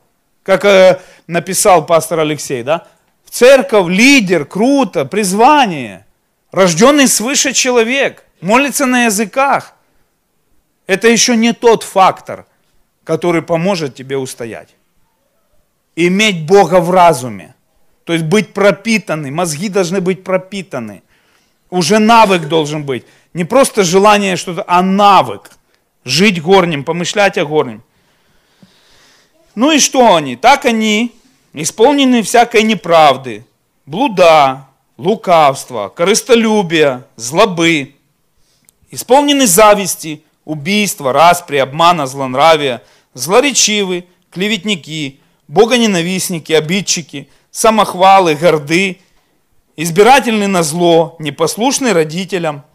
[0.43, 2.89] как э, написал пастор Алексей, да?
[3.25, 6.05] В церковь лидер, круто, призвание.
[6.51, 9.75] Рожденный свыше человек молится на языках.
[10.89, 12.47] Это еще не тот фактор,
[13.05, 14.75] который поможет тебе устоять.
[15.95, 17.56] Иметь Бога в разуме.
[18.07, 21.03] То есть быть пропитанный, мозги должны быть пропитаны.
[21.70, 23.05] Уже навык должен быть.
[23.35, 25.51] Не просто желание что-то, а навык.
[26.05, 27.83] Жить горним, помышлять о горнем.
[29.57, 30.37] Ну и что они?
[30.37, 31.16] Так они
[31.53, 33.45] исполнены всякой неправды,
[33.87, 37.97] блуда, лукавства, корыстолюбия, злобы,
[38.93, 42.85] исполнены зависти, убийства, распри, обмана, злонравия,
[43.15, 45.19] злоречивы, клеветники,
[45.49, 49.01] богоненавистники, обидчики, самохвалы, горды,
[49.77, 52.66] избирательны на зло, непослушны родителям,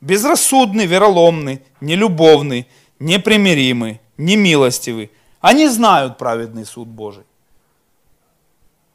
[0.00, 2.66] безрассудны, вероломны, нелюбовны,
[2.98, 5.10] непримиримы, немилостивы.
[5.42, 7.24] Они знают праведный суд Божий.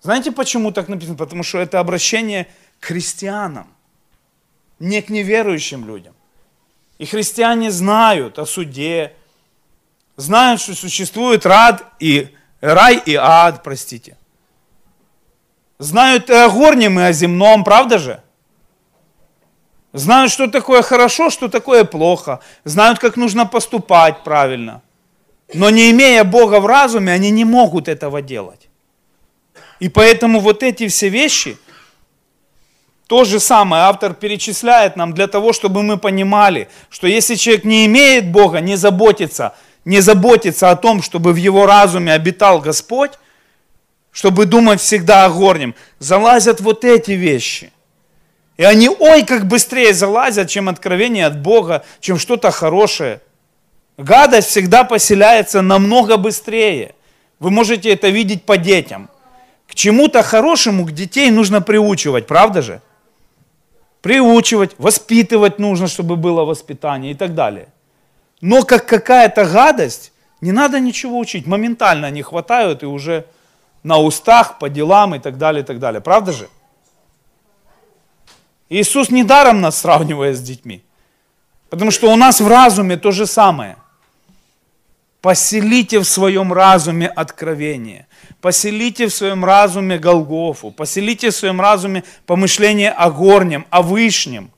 [0.02, 1.16] Знаете, почему так написано?
[1.16, 2.48] Потому что это обращение
[2.80, 3.68] к христианам,
[4.80, 6.16] не к неверующим людям.
[6.98, 9.14] И христиане знают о суде,
[10.16, 14.18] знают, что существует рад и, рай и ад, простите.
[15.78, 18.22] Знают о горнем, и о земном, правда же?
[19.94, 22.40] Знают, что такое хорошо, что такое плохо.
[22.64, 24.82] Знают, как нужно поступать правильно.
[25.54, 28.70] Но не имея Бога в разуме, они не могут этого делать.
[29.80, 31.58] И поэтому вот эти все вещи–
[33.08, 37.86] то же самое автор перечисляет нам для того, чтобы мы понимали, что если человек не
[37.86, 39.54] имеет Бога, не заботится,
[39.86, 43.12] не заботится о том, чтобы в его разуме обитал Господь,
[44.16, 47.74] чтобы думать всегда о горнем, залазят вот эти вещи.
[48.56, 53.20] И они, ой, как быстрее залазят, чем откровение от Бога, чем что-то хорошее.
[53.98, 56.96] Гадость всегда поселяется намного быстрее.
[57.40, 59.10] Вы можете это видеть по детям.
[59.68, 62.82] К чему-то хорошему к детей нужно приучивать, правда же?
[64.02, 67.70] приучивать, воспитывать нужно, чтобы было воспитание и так далее.
[68.40, 70.12] Но как какая-то гадость,
[70.42, 73.26] не надо ничего учить, моментально они хватают и уже
[73.86, 76.02] на устах, по делам и так далее, и так далее.
[76.02, 76.50] Правда же?
[78.68, 80.84] Иисус недаром нас сравнивает с детьми.
[81.70, 83.78] Потому что у нас в разуме то же самое.
[85.22, 88.08] Поселите в своем разуме откровение.
[88.42, 90.72] Поселите в своем разуме Голгофу.
[90.72, 94.50] Поселите в своем разуме помышление о горнем, о вышнем,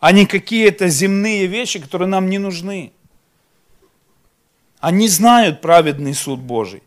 [0.00, 2.92] а не какие-то земные вещи, которые нам не нужны.
[4.80, 6.82] Они знают праведный суд Божий,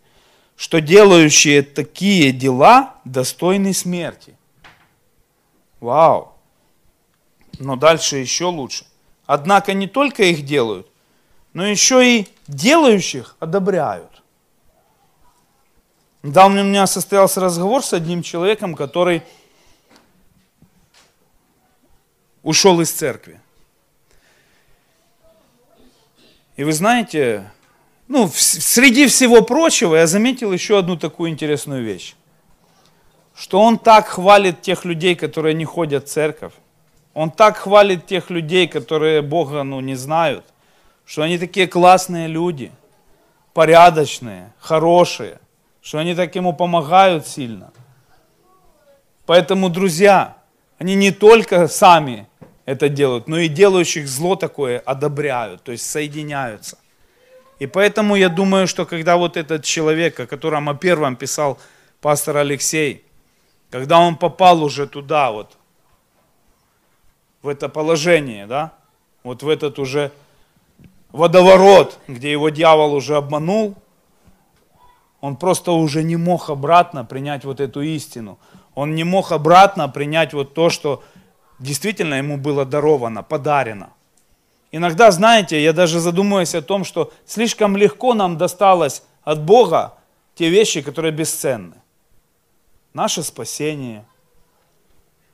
[0.55, 4.35] что делающие такие дела достойны смерти.
[5.79, 6.33] Вау!
[7.59, 8.85] Но дальше еще лучше.
[9.25, 10.87] Однако не только их делают,
[11.53, 14.23] но еще и делающих одобряют.
[16.21, 19.21] Недавно у меня состоялся разговор с одним человеком, который
[22.41, 23.39] ушел из церкви.
[26.55, 27.51] И вы знаете,
[28.07, 32.15] ну, среди всего прочего я заметил еще одну такую интересную вещь.
[33.35, 36.53] Что он так хвалит тех людей, которые не ходят в церковь.
[37.13, 40.45] Он так хвалит тех людей, которые Бога ну, не знают
[41.05, 42.71] что они такие классные люди,
[43.53, 45.39] порядочные, хорошие,
[45.81, 47.71] что они так ему помогают сильно.
[49.25, 50.37] Поэтому, друзья,
[50.77, 52.27] они не только сами
[52.65, 56.77] это делают, но и делающих зло такое одобряют, то есть соединяются.
[57.59, 61.57] И поэтому я думаю, что когда вот этот человек, о котором о первом писал
[62.01, 63.05] пастор Алексей,
[63.69, 65.57] когда он попал уже туда, вот,
[67.41, 68.73] в это положение, да,
[69.23, 70.11] вот в этот уже
[71.11, 73.75] водоворот, где его дьявол уже обманул,
[75.21, 78.37] он просто уже не мог обратно принять вот эту истину.
[78.75, 81.03] Он не мог обратно принять вот то, что
[81.59, 83.89] действительно ему было даровано, подарено.
[84.75, 89.93] Иногда, знаете, я даже задумываюсь о том, что слишком легко нам досталось от Бога
[90.35, 91.75] те вещи, которые бесценны.
[92.93, 94.03] Наше спасение,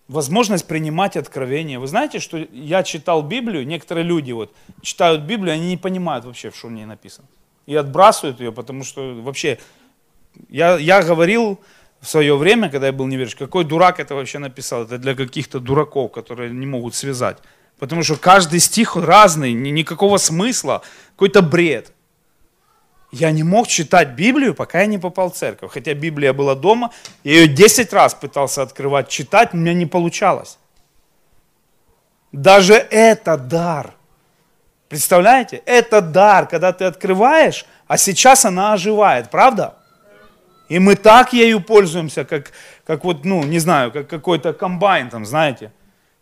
[0.07, 1.79] возможность принимать откровения.
[1.79, 4.53] Вы знаете, что я читал Библию, некоторые люди вот
[4.83, 7.27] читают Библию, они не понимают вообще, что в ней написано.
[7.65, 9.57] И отбрасывают ее, потому что вообще,
[10.49, 11.59] я, я говорил
[11.99, 15.59] в свое время, когда я был неверующий, какой дурак это вообще написал, это для каких-то
[15.59, 17.39] дураков, которые не могут связать.
[17.81, 20.83] Потому что каждый стих разный, ни- никакого смысла,
[21.15, 21.91] какой-то бред.
[23.11, 25.71] Я не мог читать Библию, пока я не попал в церковь.
[25.71, 26.91] Хотя Библия была дома,
[27.23, 30.59] я ее 10 раз пытался открывать, читать, у меня не получалось.
[32.31, 33.95] Даже это дар.
[34.87, 35.63] Представляете?
[35.65, 39.73] Это дар, когда ты открываешь, а сейчас она оживает, правда?
[40.69, 42.51] И мы так ею пользуемся, как,
[42.85, 45.71] как вот, ну, не знаю, как какой-то комбайн там, знаете.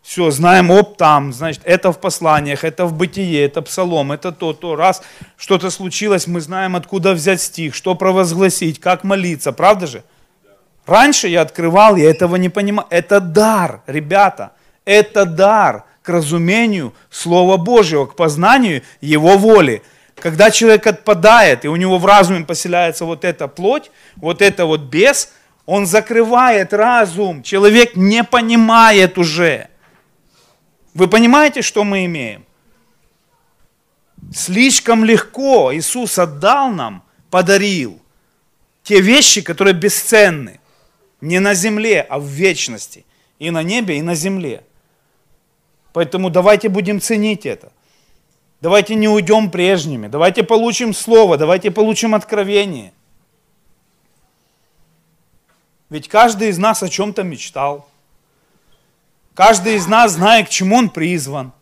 [0.02, 4.52] Все, знаем, оп, там, значит, это в посланиях, это в бытие, это псалом, это то,
[4.52, 4.74] то.
[4.74, 5.02] Раз
[5.36, 10.04] что-то случилось, мы знаем, откуда взять стих, что провозгласить, как молиться, правда же?
[10.86, 12.86] Раньше я открывал, я этого не понимал.
[12.90, 14.52] Это дар, ребята,
[14.84, 19.82] это дар к разумению Слова Божьего, к познанию Его воли.
[20.16, 24.80] Когда человек отпадает, и у него в разуме поселяется вот эта плоть, вот это вот
[24.80, 25.32] бес,
[25.66, 27.42] он закрывает разум.
[27.42, 29.69] Человек не понимает уже.
[30.94, 32.44] Вы понимаете, что мы имеем?
[34.32, 38.00] Слишком легко Иисус отдал нам, подарил
[38.82, 40.60] те вещи, которые бесценны.
[41.20, 43.04] Не на земле, а в вечности.
[43.38, 44.64] И на небе, и на земле.
[45.92, 47.72] Поэтому давайте будем ценить это.
[48.60, 50.08] Давайте не уйдем прежними.
[50.08, 52.92] Давайте получим слово, давайте получим откровение.
[55.88, 57.89] Ведь каждый из нас о чем-то мечтал.
[59.34, 61.52] Каждый из нас знает, к чему он призван.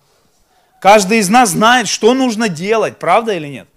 [0.80, 3.68] Каждый из нас знает, что нужно делать, правда или нет?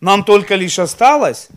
[0.00, 1.48] Нам только лишь осталось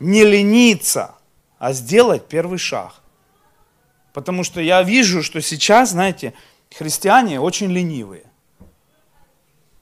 [0.00, 1.14] не лениться,
[1.58, 2.94] а сделать первый шаг.
[4.12, 6.34] Потому что я вижу, что сейчас, знаете,
[6.74, 8.24] христиане очень ленивые.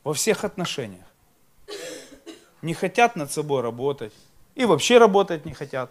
[0.03, 1.05] Во всех отношениях.
[2.63, 4.13] Не хотят над собой работать.
[4.55, 5.91] И вообще работать не хотят.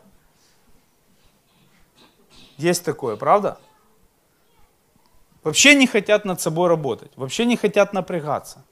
[2.57, 3.57] Есть такое, правда?
[5.43, 7.11] Вообще не хотят над собой работать.
[7.15, 8.63] Вообще не хотят напрягаться.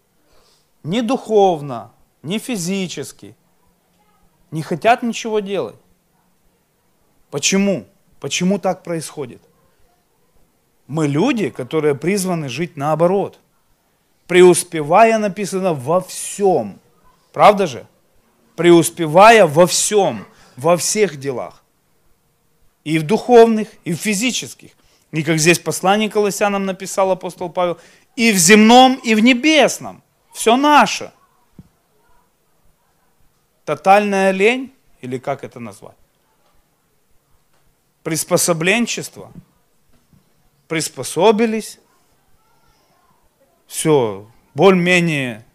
[0.83, 1.91] Ни духовно,
[2.23, 3.35] ни физически.
[4.51, 5.75] Не хотят ничего делать.
[7.29, 7.85] Почему?
[8.19, 9.41] Почему так происходит?
[10.87, 13.39] Мы люди, которые призваны жить наоборот.
[14.27, 16.79] Преуспевая написано во всем.
[17.33, 17.87] Правда же?
[18.55, 20.25] Преуспевая во всем,
[20.57, 21.60] во всех делах.
[22.83, 24.71] И в духовных, и в физических.
[25.11, 27.79] И как здесь послание Колоссянам написал апостол Павел,
[28.15, 30.01] и в земном, и в небесном.
[30.33, 31.11] Все наше.
[33.65, 35.95] Тотальная лень, или как это назвать?
[38.03, 39.31] Приспособленчество.
[40.67, 41.79] Приспособились.
[43.67, 45.45] Все, более-менее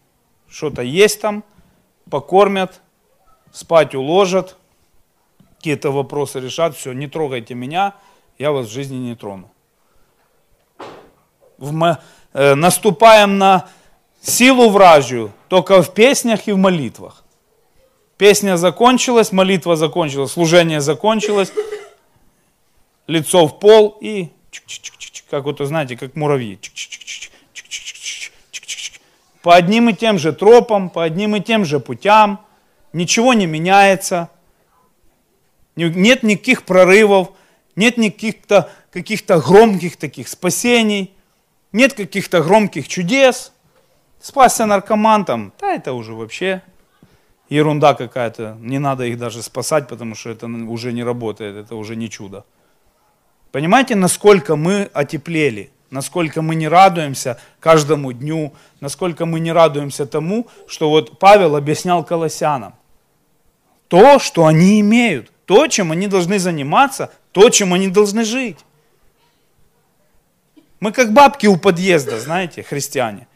[0.49, 1.43] что-то есть там,
[2.09, 2.81] покормят,
[3.51, 4.57] спать уложат,
[5.57, 7.93] какие-то вопросы решат, все, не трогайте меня,
[8.37, 9.49] я вас в жизни не трону.
[11.57, 11.99] В
[12.33, 13.67] э, наступаем на
[14.21, 17.23] силу вражью только в песнях и в молитвах.
[18.17, 21.51] Песня закончилась, молитва закончилась, служение закончилось,
[23.07, 24.29] лицо в пол и
[25.29, 26.59] как вот, знаете, как муравьи.
[29.41, 32.39] По одним и тем же тропам, по одним и тем же путям,
[32.93, 34.29] ничего не меняется,
[35.77, 37.29] нет никаких прорывов,
[37.75, 41.13] нет никаких-то каких-то громких таких спасений,
[41.71, 43.53] нет каких-то громких чудес.
[44.19, 46.63] Спасся наркоман там, да это уже вообще
[47.49, 48.57] ерунда какая-то.
[48.59, 52.43] Не надо их даже спасать, потому что это уже не работает, это уже не чудо.
[53.51, 60.47] Понимаете, насколько мы отеплели, насколько мы не радуемся каждому дню, насколько мы не радуемся тому,
[60.67, 62.73] что вот Павел объяснял колоссянам.
[63.87, 68.59] То, что они имеют, то, чем они должны заниматься, то, чем они должны жить.
[70.79, 73.27] Мы как бабки у подъезда, знаете, христиане.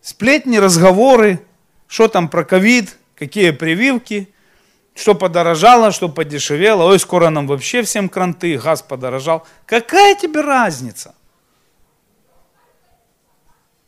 [0.00, 1.40] Сплетни, разговоры,
[1.86, 4.28] что там про ковид, какие прививки,
[4.96, 6.82] что подорожало, что подешевело.
[6.90, 9.46] Ой, скоро нам вообще всем кранты, газ подорожал.
[9.66, 11.14] Какая тебе разница?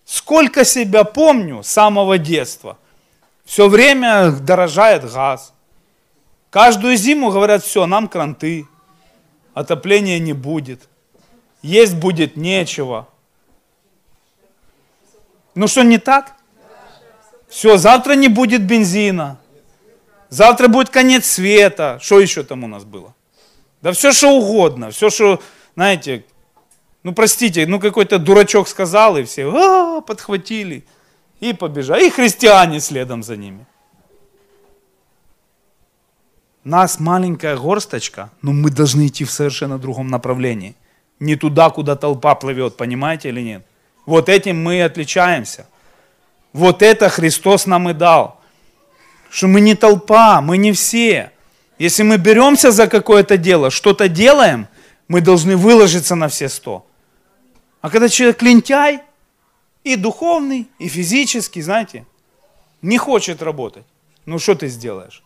[0.08, 2.78] сколько себя помню с самого детства,
[3.44, 5.52] все время дорожает газ.
[6.50, 8.66] Каждую зиму говорят, все, нам кранты,
[9.52, 10.88] отопления не будет,
[11.62, 13.08] есть будет нечего.
[15.54, 16.36] Ну что, не так?
[17.48, 19.38] Все, завтра не будет бензина.
[20.28, 21.98] Завтра будет конец света.
[22.00, 23.14] Что еще там у нас было?
[23.80, 24.90] Да все, что угодно.
[24.90, 25.42] Все, что,
[25.74, 26.24] знаете,
[27.02, 30.84] ну простите, ну какой-то дурачок сказал, и все а, подхватили
[31.40, 32.06] и побежали.
[32.06, 33.66] И христиане следом за ними.
[36.68, 40.74] Нас маленькая горсточка, но мы должны идти в совершенно другом направлении.
[41.18, 43.66] Не туда, куда толпа плывет, понимаете или нет?
[44.04, 45.66] Вот этим мы и отличаемся.
[46.52, 48.38] Вот это Христос нам и дал.
[49.30, 51.30] Что мы не толпа, мы не все.
[51.78, 54.68] Если мы беремся за какое-то дело, что-то делаем,
[55.08, 56.84] мы должны выложиться на все сто.
[57.80, 59.00] А когда человек лентяй,
[59.84, 62.04] и духовный, и физический, знаете,
[62.82, 63.86] не хочет работать,
[64.26, 65.22] ну что ты сделаешь?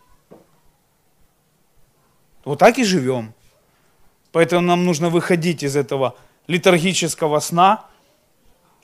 [2.45, 3.33] Вот так и живем.
[4.31, 6.15] Поэтому нам нужно выходить из этого
[6.47, 7.85] литургического сна.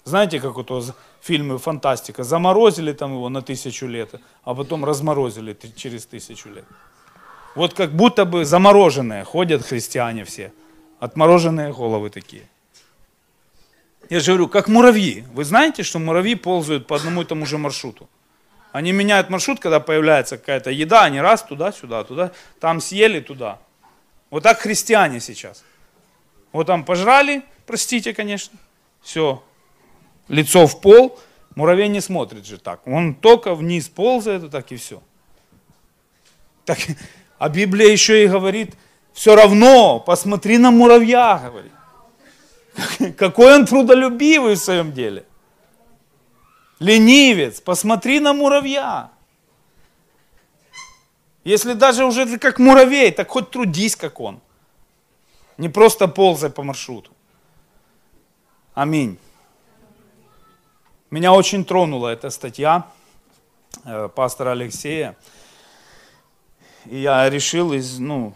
[0.03, 5.57] Знаете, как вот в фильме фантастика, заморозили там его на тысячу лет, а потом разморозили
[5.75, 6.65] через тысячу лет.
[7.55, 10.53] Вот как будто бы замороженные ходят христиане все,
[10.99, 12.43] отмороженные головы такие.
[14.09, 15.25] Я же говорю, как муравьи.
[15.33, 18.09] Вы знаете, что муравьи ползают по одному и тому же маршруту?
[18.71, 23.59] Они меняют маршрут, когда появляется какая-то еда, они раз туда-сюда, туда, там съели, туда.
[24.29, 25.63] Вот так христиане сейчас.
[26.51, 28.57] Вот там пожрали, простите, конечно,
[29.01, 29.43] все,
[30.27, 31.19] лицо в пол,
[31.55, 32.85] муравей не смотрит же так.
[32.85, 35.01] Он только вниз ползает, так и все.
[36.65, 36.77] Так,
[37.39, 38.75] а Библия еще и говорит,
[39.13, 41.71] все равно, посмотри на муравья, говорит.
[43.17, 45.25] Какой он трудолюбивый в своем деле.
[46.79, 49.11] Ленивец, посмотри на муравья.
[51.43, 54.39] Если даже уже ты как муравей, так хоть трудись, как он.
[55.57, 57.11] Не просто ползай по маршруту.
[58.73, 59.17] Аминь.
[61.11, 62.87] Меня очень тронула эта статья
[63.83, 65.17] э, пастора Алексея.
[66.85, 68.33] И я решил из, ну,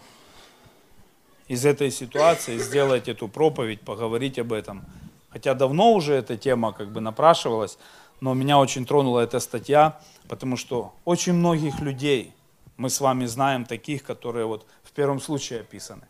[1.47, 4.83] из этой ситуации сделать эту проповедь, поговорить об этом.
[5.29, 7.77] Хотя давно уже эта тема как бы напрашивалась,
[8.23, 12.33] но меня очень тронула эта статья, потому что очень многих людей
[12.77, 16.07] мы с вами знаем таких, которые вот в первом случае описаны.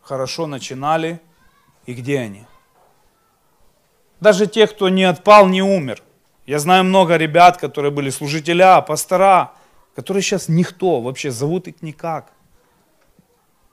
[0.00, 1.20] Хорошо начинали,
[1.86, 2.44] и где они?
[4.20, 6.04] Даже те, кто не отпал, не умер.
[6.46, 9.54] Я знаю много ребят, которые были служителя, пастора,
[9.96, 12.30] которые сейчас никто, вообще зовут их никак.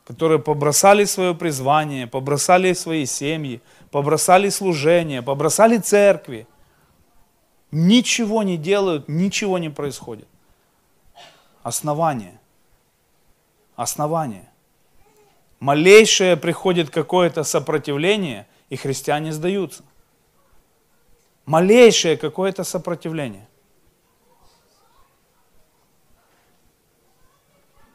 [0.07, 3.61] Которые побросали свое призвание, побросали свои семьи,
[3.91, 6.47] побросали служение, побросали церкви.
[7.75, 10.27] Ничего не делают, ничего не происходит.
[11.63, 12.39] Основание.
[13.75, 14.47] Основание.
[15.59, 19.81] Малейшее приходит какое-то сопротивление, и христиане сдаются.
[21.47, 23.47] Малейшее какое-то сопротивление.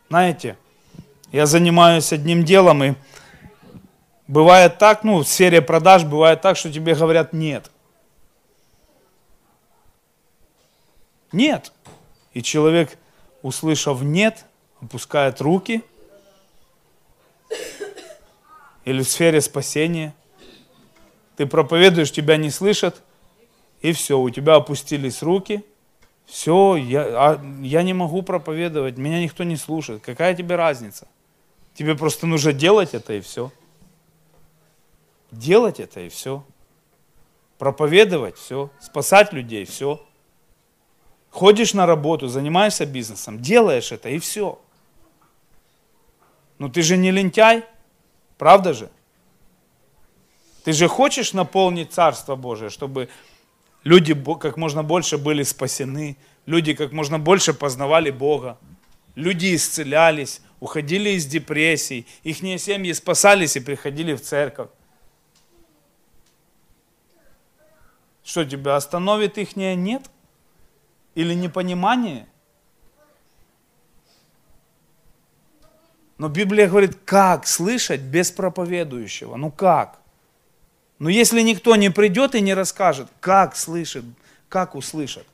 [0.09, 0.59] Знаете,
[1.31, 2.95] я занимаюсь одним делом, и
[4.27, 7.71] бывает так, ну, в сфере продаж бывает так, что тебе говорят нет.
[11.33, 11.73] Нет.
[12.33, 12.99] И человек,
[13.43, 14.45] услышав нет,
[14.81, 15.83] опускает руки.
[18.85, 20.15] Или в сфере спасения.
[21.37, 23.03] Ты проповедуешь, тебя не слышат,
[23.81, 25.65] и все, у тебя опустились руки–
[26.29, 30.03] все, я, а, я не могу проповедовать, меня никто не слушает.
[30.03, 31.09] Какая тебе разница?
[31.75, 33.51] Тебе просто нужно делать это и все.
[35.31, 36.45] Делать это и все.
[37.57, 38.71] Проповедовать все.
[38.79, 40.07] Спасать людей все.
[41.39, 44.60] Ходишь на работу, занимаешься бизнесом, делаешь это и все.
[46.59, 47.65] Но ты же не лентяй,
[48.39, 48.90] правда же?
[50.65, 53.09] Ты же хочешь наполнить Царство Божие, чтобы
[53.85, 58.59] люди как можно больше были спасены, люди как можно больше познавали Бога,
[59.15, 64.70] люди исцелялись, уходили из депрессий, их семьи спасались и приходили в церковь.
[68.24, 70.10] Что тебя остановит их нет?
[71.19, 72.28] Или непонимание?
[76.16, 79.35] Но Библия говорит, как слышать без проповедующего?
[79.35, 79.99] Ну как?
[81.01, 84.05] Но если никто не придет и не расскажет, как слышит,
[84.49, 85.27] как услышат.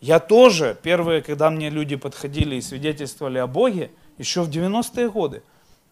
[0.00, 5.42] Я тоже, первые, когда мне люди подходили и свидетельствовали о Боге, еще в 90-е годы,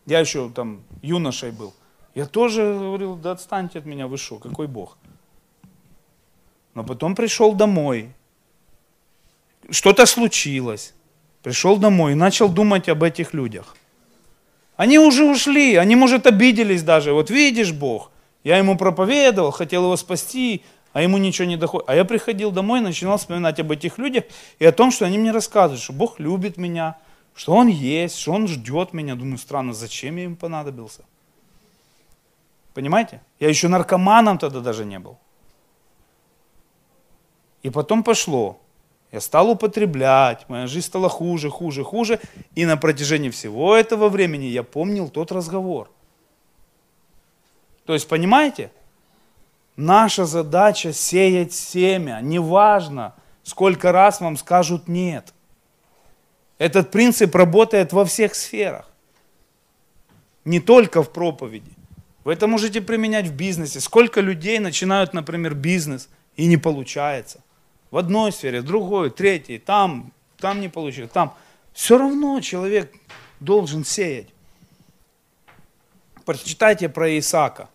[0.07, 1.75] я еще там юношей был,
[2.15, 4.97] я тоже говорил, да отстаньте от меня, вы что, какой Бог?
[6.75, 8.15] Но потом пришел домой.
[9.71, 10.95] Что-то случилось.
[11.43, 13.77] Пришел домой и начал думать об этих людях.
[14.77, 17.13] Они уже ушли, они, может, обиделись даже.
[17.13, 18.11] Вот видишь, Бог,
[18.45, 20.63] я ему проповедовал, хотел его спасти,
[20.93, 21.89] а ему ничего не доходит.
[21.89, 24.25] А я приходил домой и начинал вспоминать об этих людях
[24.59, 26.97] и о том, что они мне рассказывают, что Бог любит меня,
[27.35, 29.17] что Он есть, что Он ждет меня.
[29.17, 31.05] Думаю, странно, зачем я им понадобился?
[32.75, 33.21] Понимаете?
[33.41, 35.19] Я еще наркоманом тогда даже не был.
[37.63, 38.61] И потом пошло.
[39.11, 42.21] Я стал употреблять, моя жизнь стала хуже, хуже, хуже.
[42.55, 45.91] И на протяжении всего этого времени я помнил тот разговор.
[47.87, 48.71] То есть, понимаете?
[49.77, 52.19] Наша задача сеять семя.
[52.21, 53.15] Неважно,
[53.45, 55.33] сколько раз вам скажут нет.
[56.59, 58.91] Этот принцип работает во всех сферах.
[60.45, 61.71] Не только в проповеди.
[62.25, 63.81] Вы это можете применять в бизнесе.
[63.81, 67.41] Сколько людей начинают, например, бизнес и не получается.
[67.91, 71.35] В одной сфере, в другой, третьей, там, там не получилось, там.
[71.73, 72.93] Все равно человек
[73.41, 74.29] должен сеять.
[76.25, 77.69] Прочитайте про Исаака.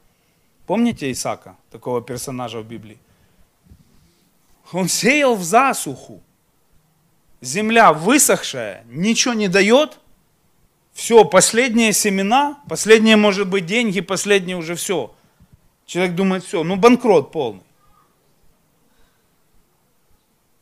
[0.68, 3.00] Помните Исаака, такого персонажа в Библии?
[4.72, 6.22] Он сеял в засуху.
[7.42, 10.00] Земля высохшая, ничего не дает.
[10.94, 15.14] Все, последние семена, последние, может быть, деньги, последние уже все.
[15.86, 17.64] Человек думает, все, ну банкрот полный.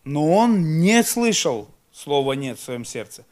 [0.04, 3.26] Но он не слышал слова «нет» в своем сердце.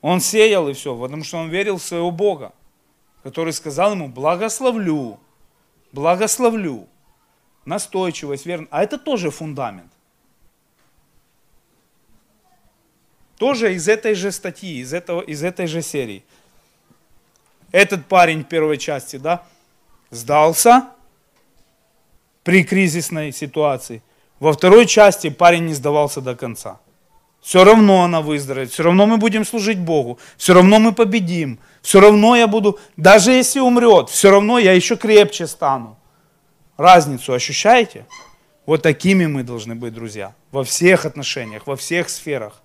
[0.00, 2.52] Он сеял и все, потому что он верил в своего Бога,
[3.22, 5.18] который сказал ему «благословлю,
[5.92, 6.86] благословлю».
[7.64, 8.66] Настойчивость, верно.
[8.70, 9.92] А это тоже фундамент.
[13.36, 16.24] Тоже из этой же статьи, из, этого, из этой же серии.
[17.72, 19.46] Этот парень в первой части, да,
[20.10, 20.90] сдался
[22.42, 24.02] при кризисной ситуации.
[24.40, 26.80] Во второй части парень не сдавался до конца.
[27.42, 32.00] Все равно она выздоровеет, все равно мы будем служить Богу, все равно мы победим, все
[32.00, 35.96] равно я буду, даже если умрет, все равно я еще крепче стану.
[36.76, 38.06] Разницу ощущаете?
[38.66, 42.60] Вот такими мы должны быть, друзья, во всех отношениях, во всех сферах.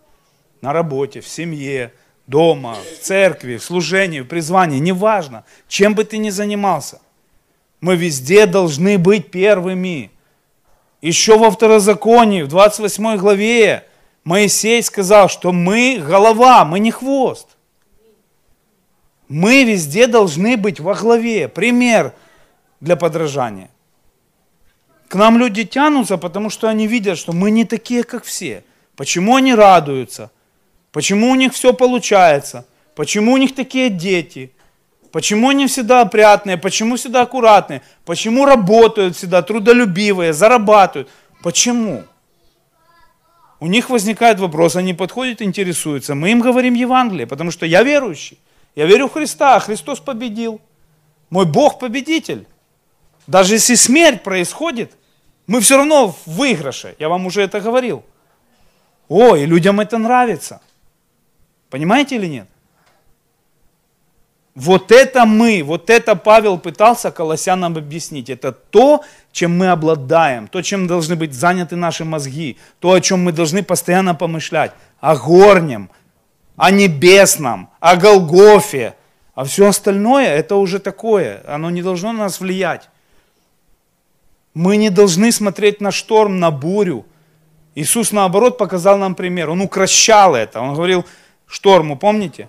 [0.61, 1.93] На работе, в семье,
[2.27, 7.01] дома, в церкви, в служении, в призвании, неважно, чем бы ты ни занимался.
[7.79, 10.11] Мы везде должны быть первыми.
[11.01, 13.85] Еще во второзаконии, в 28 главе,
[14.23, 17.47] Моисей сказал, что мы голова, мы не хвост.
[19.27, 21.47] Мы везде должны быть во главе.
[21.47, 22.13] Пример
[22.79, 23.69] для подражания.
[25.07, 28.63] К нам люди тянутся, потому что они видят, что мы не такие, как все.
[28.95, 30.31] Почему они радуются?
[30.91, 32.65] Почему у них все получается?
[32.95, 34.51] Почему у них такие дети?
[35.15, 36.57] Почему они всегда опрятные?
[36.57, 37.81] Почему всегда аккуратные?
[38.03, 41.09] Почему работают всегда трудолюбивые, зарабатывают?
[41.41, 42.03] Почему?
[43.61, 46.15] У них возникает вопрос, они подходят, интересуются.
[46.15, 48.37] Мы им говорим Евангелие, потому что я верующий.
[48.75, 50.59] Я верю в Христа, а Христос победил.
[51.29, 52.45] Мой Бог победитель.
[53.25, 54.97] Даже если смерть происходит,
[55.47, 56.93] мы все равно в выигрыше.
[56.99, 58.03] Я вам уже это говорил.
[59.07, 60.59] О, и людям это нравится.
[61.69, 62.49] Понимаете или нет?
[64.55, 68.29] Вот это мы, вот это Павел пытался Колоссянам объяснить.
[68.29, 69.03] Это то,
[69.33, 73.63] чем мы обладаем, то, чем должны быть заняты наши мозги, то, о чем мы должны
[73.63, 74.71] постоянно помышлять.
[75.01, 75.89] О горнем,
[76.55, 78.95] о небесном, о Голгофе.
[79.33, 82.89] А все остальное, это уже такое, оно не должно на нас влиять.
[84.53, 87.05] Мы не должны смотреть на шторм, на бурю.
[87.75, 89.49] Иисус, наоборот, показал нам пример.
[89.49, 90.61] Он укращал это.
[90.61, 91.05] Он говорил
[91.45, 92.47] шторму, помните?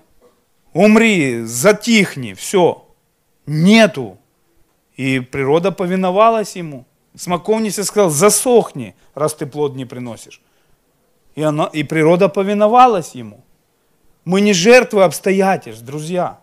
[0.77, 2.87] Умри, затихни, все.
[3.47, 4.19] Нету.
[4.97, 6.85] И природа повиновалась ему.
[7.15, 10.41] Смоковница сказал, засохни, раз ты плод не приносишь.
[11.35, 13.45] И, она, и природа повиновалась ему.
[14.25, 16.41] Мы не жертвы обстоятельств, друзья.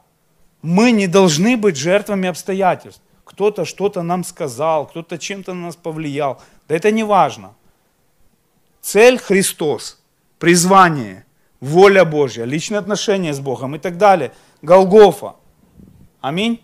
[0.61, 3.01] Мы не должны быть жертвами обстоятельств.
[3.26, 6.41] Кто-то что-то нам сказал, кто-то чем-то на нас повлиял.
[6.68, 7.53] Да это не важно.
[8.81, 10.01] Цель Христос,
[10.39, 11.26] призвание–
[11.64, 14.34] воля Божья, личные отношения с Богом и так далее.
[14.61, 15.35] Голгофа.
[16.19, 16.61] Аминь.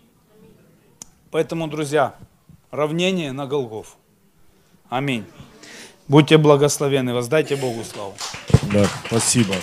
[1.30, 2.14] Поэтому, друзья,
[2.70, 3.96] равнение на Голгоф.
[4.88, 5.24] Аминь.
[6.08, 8.14] Будьте благословены, воздайте Богу славу.
[8.72, 9.54] Да, спасибо.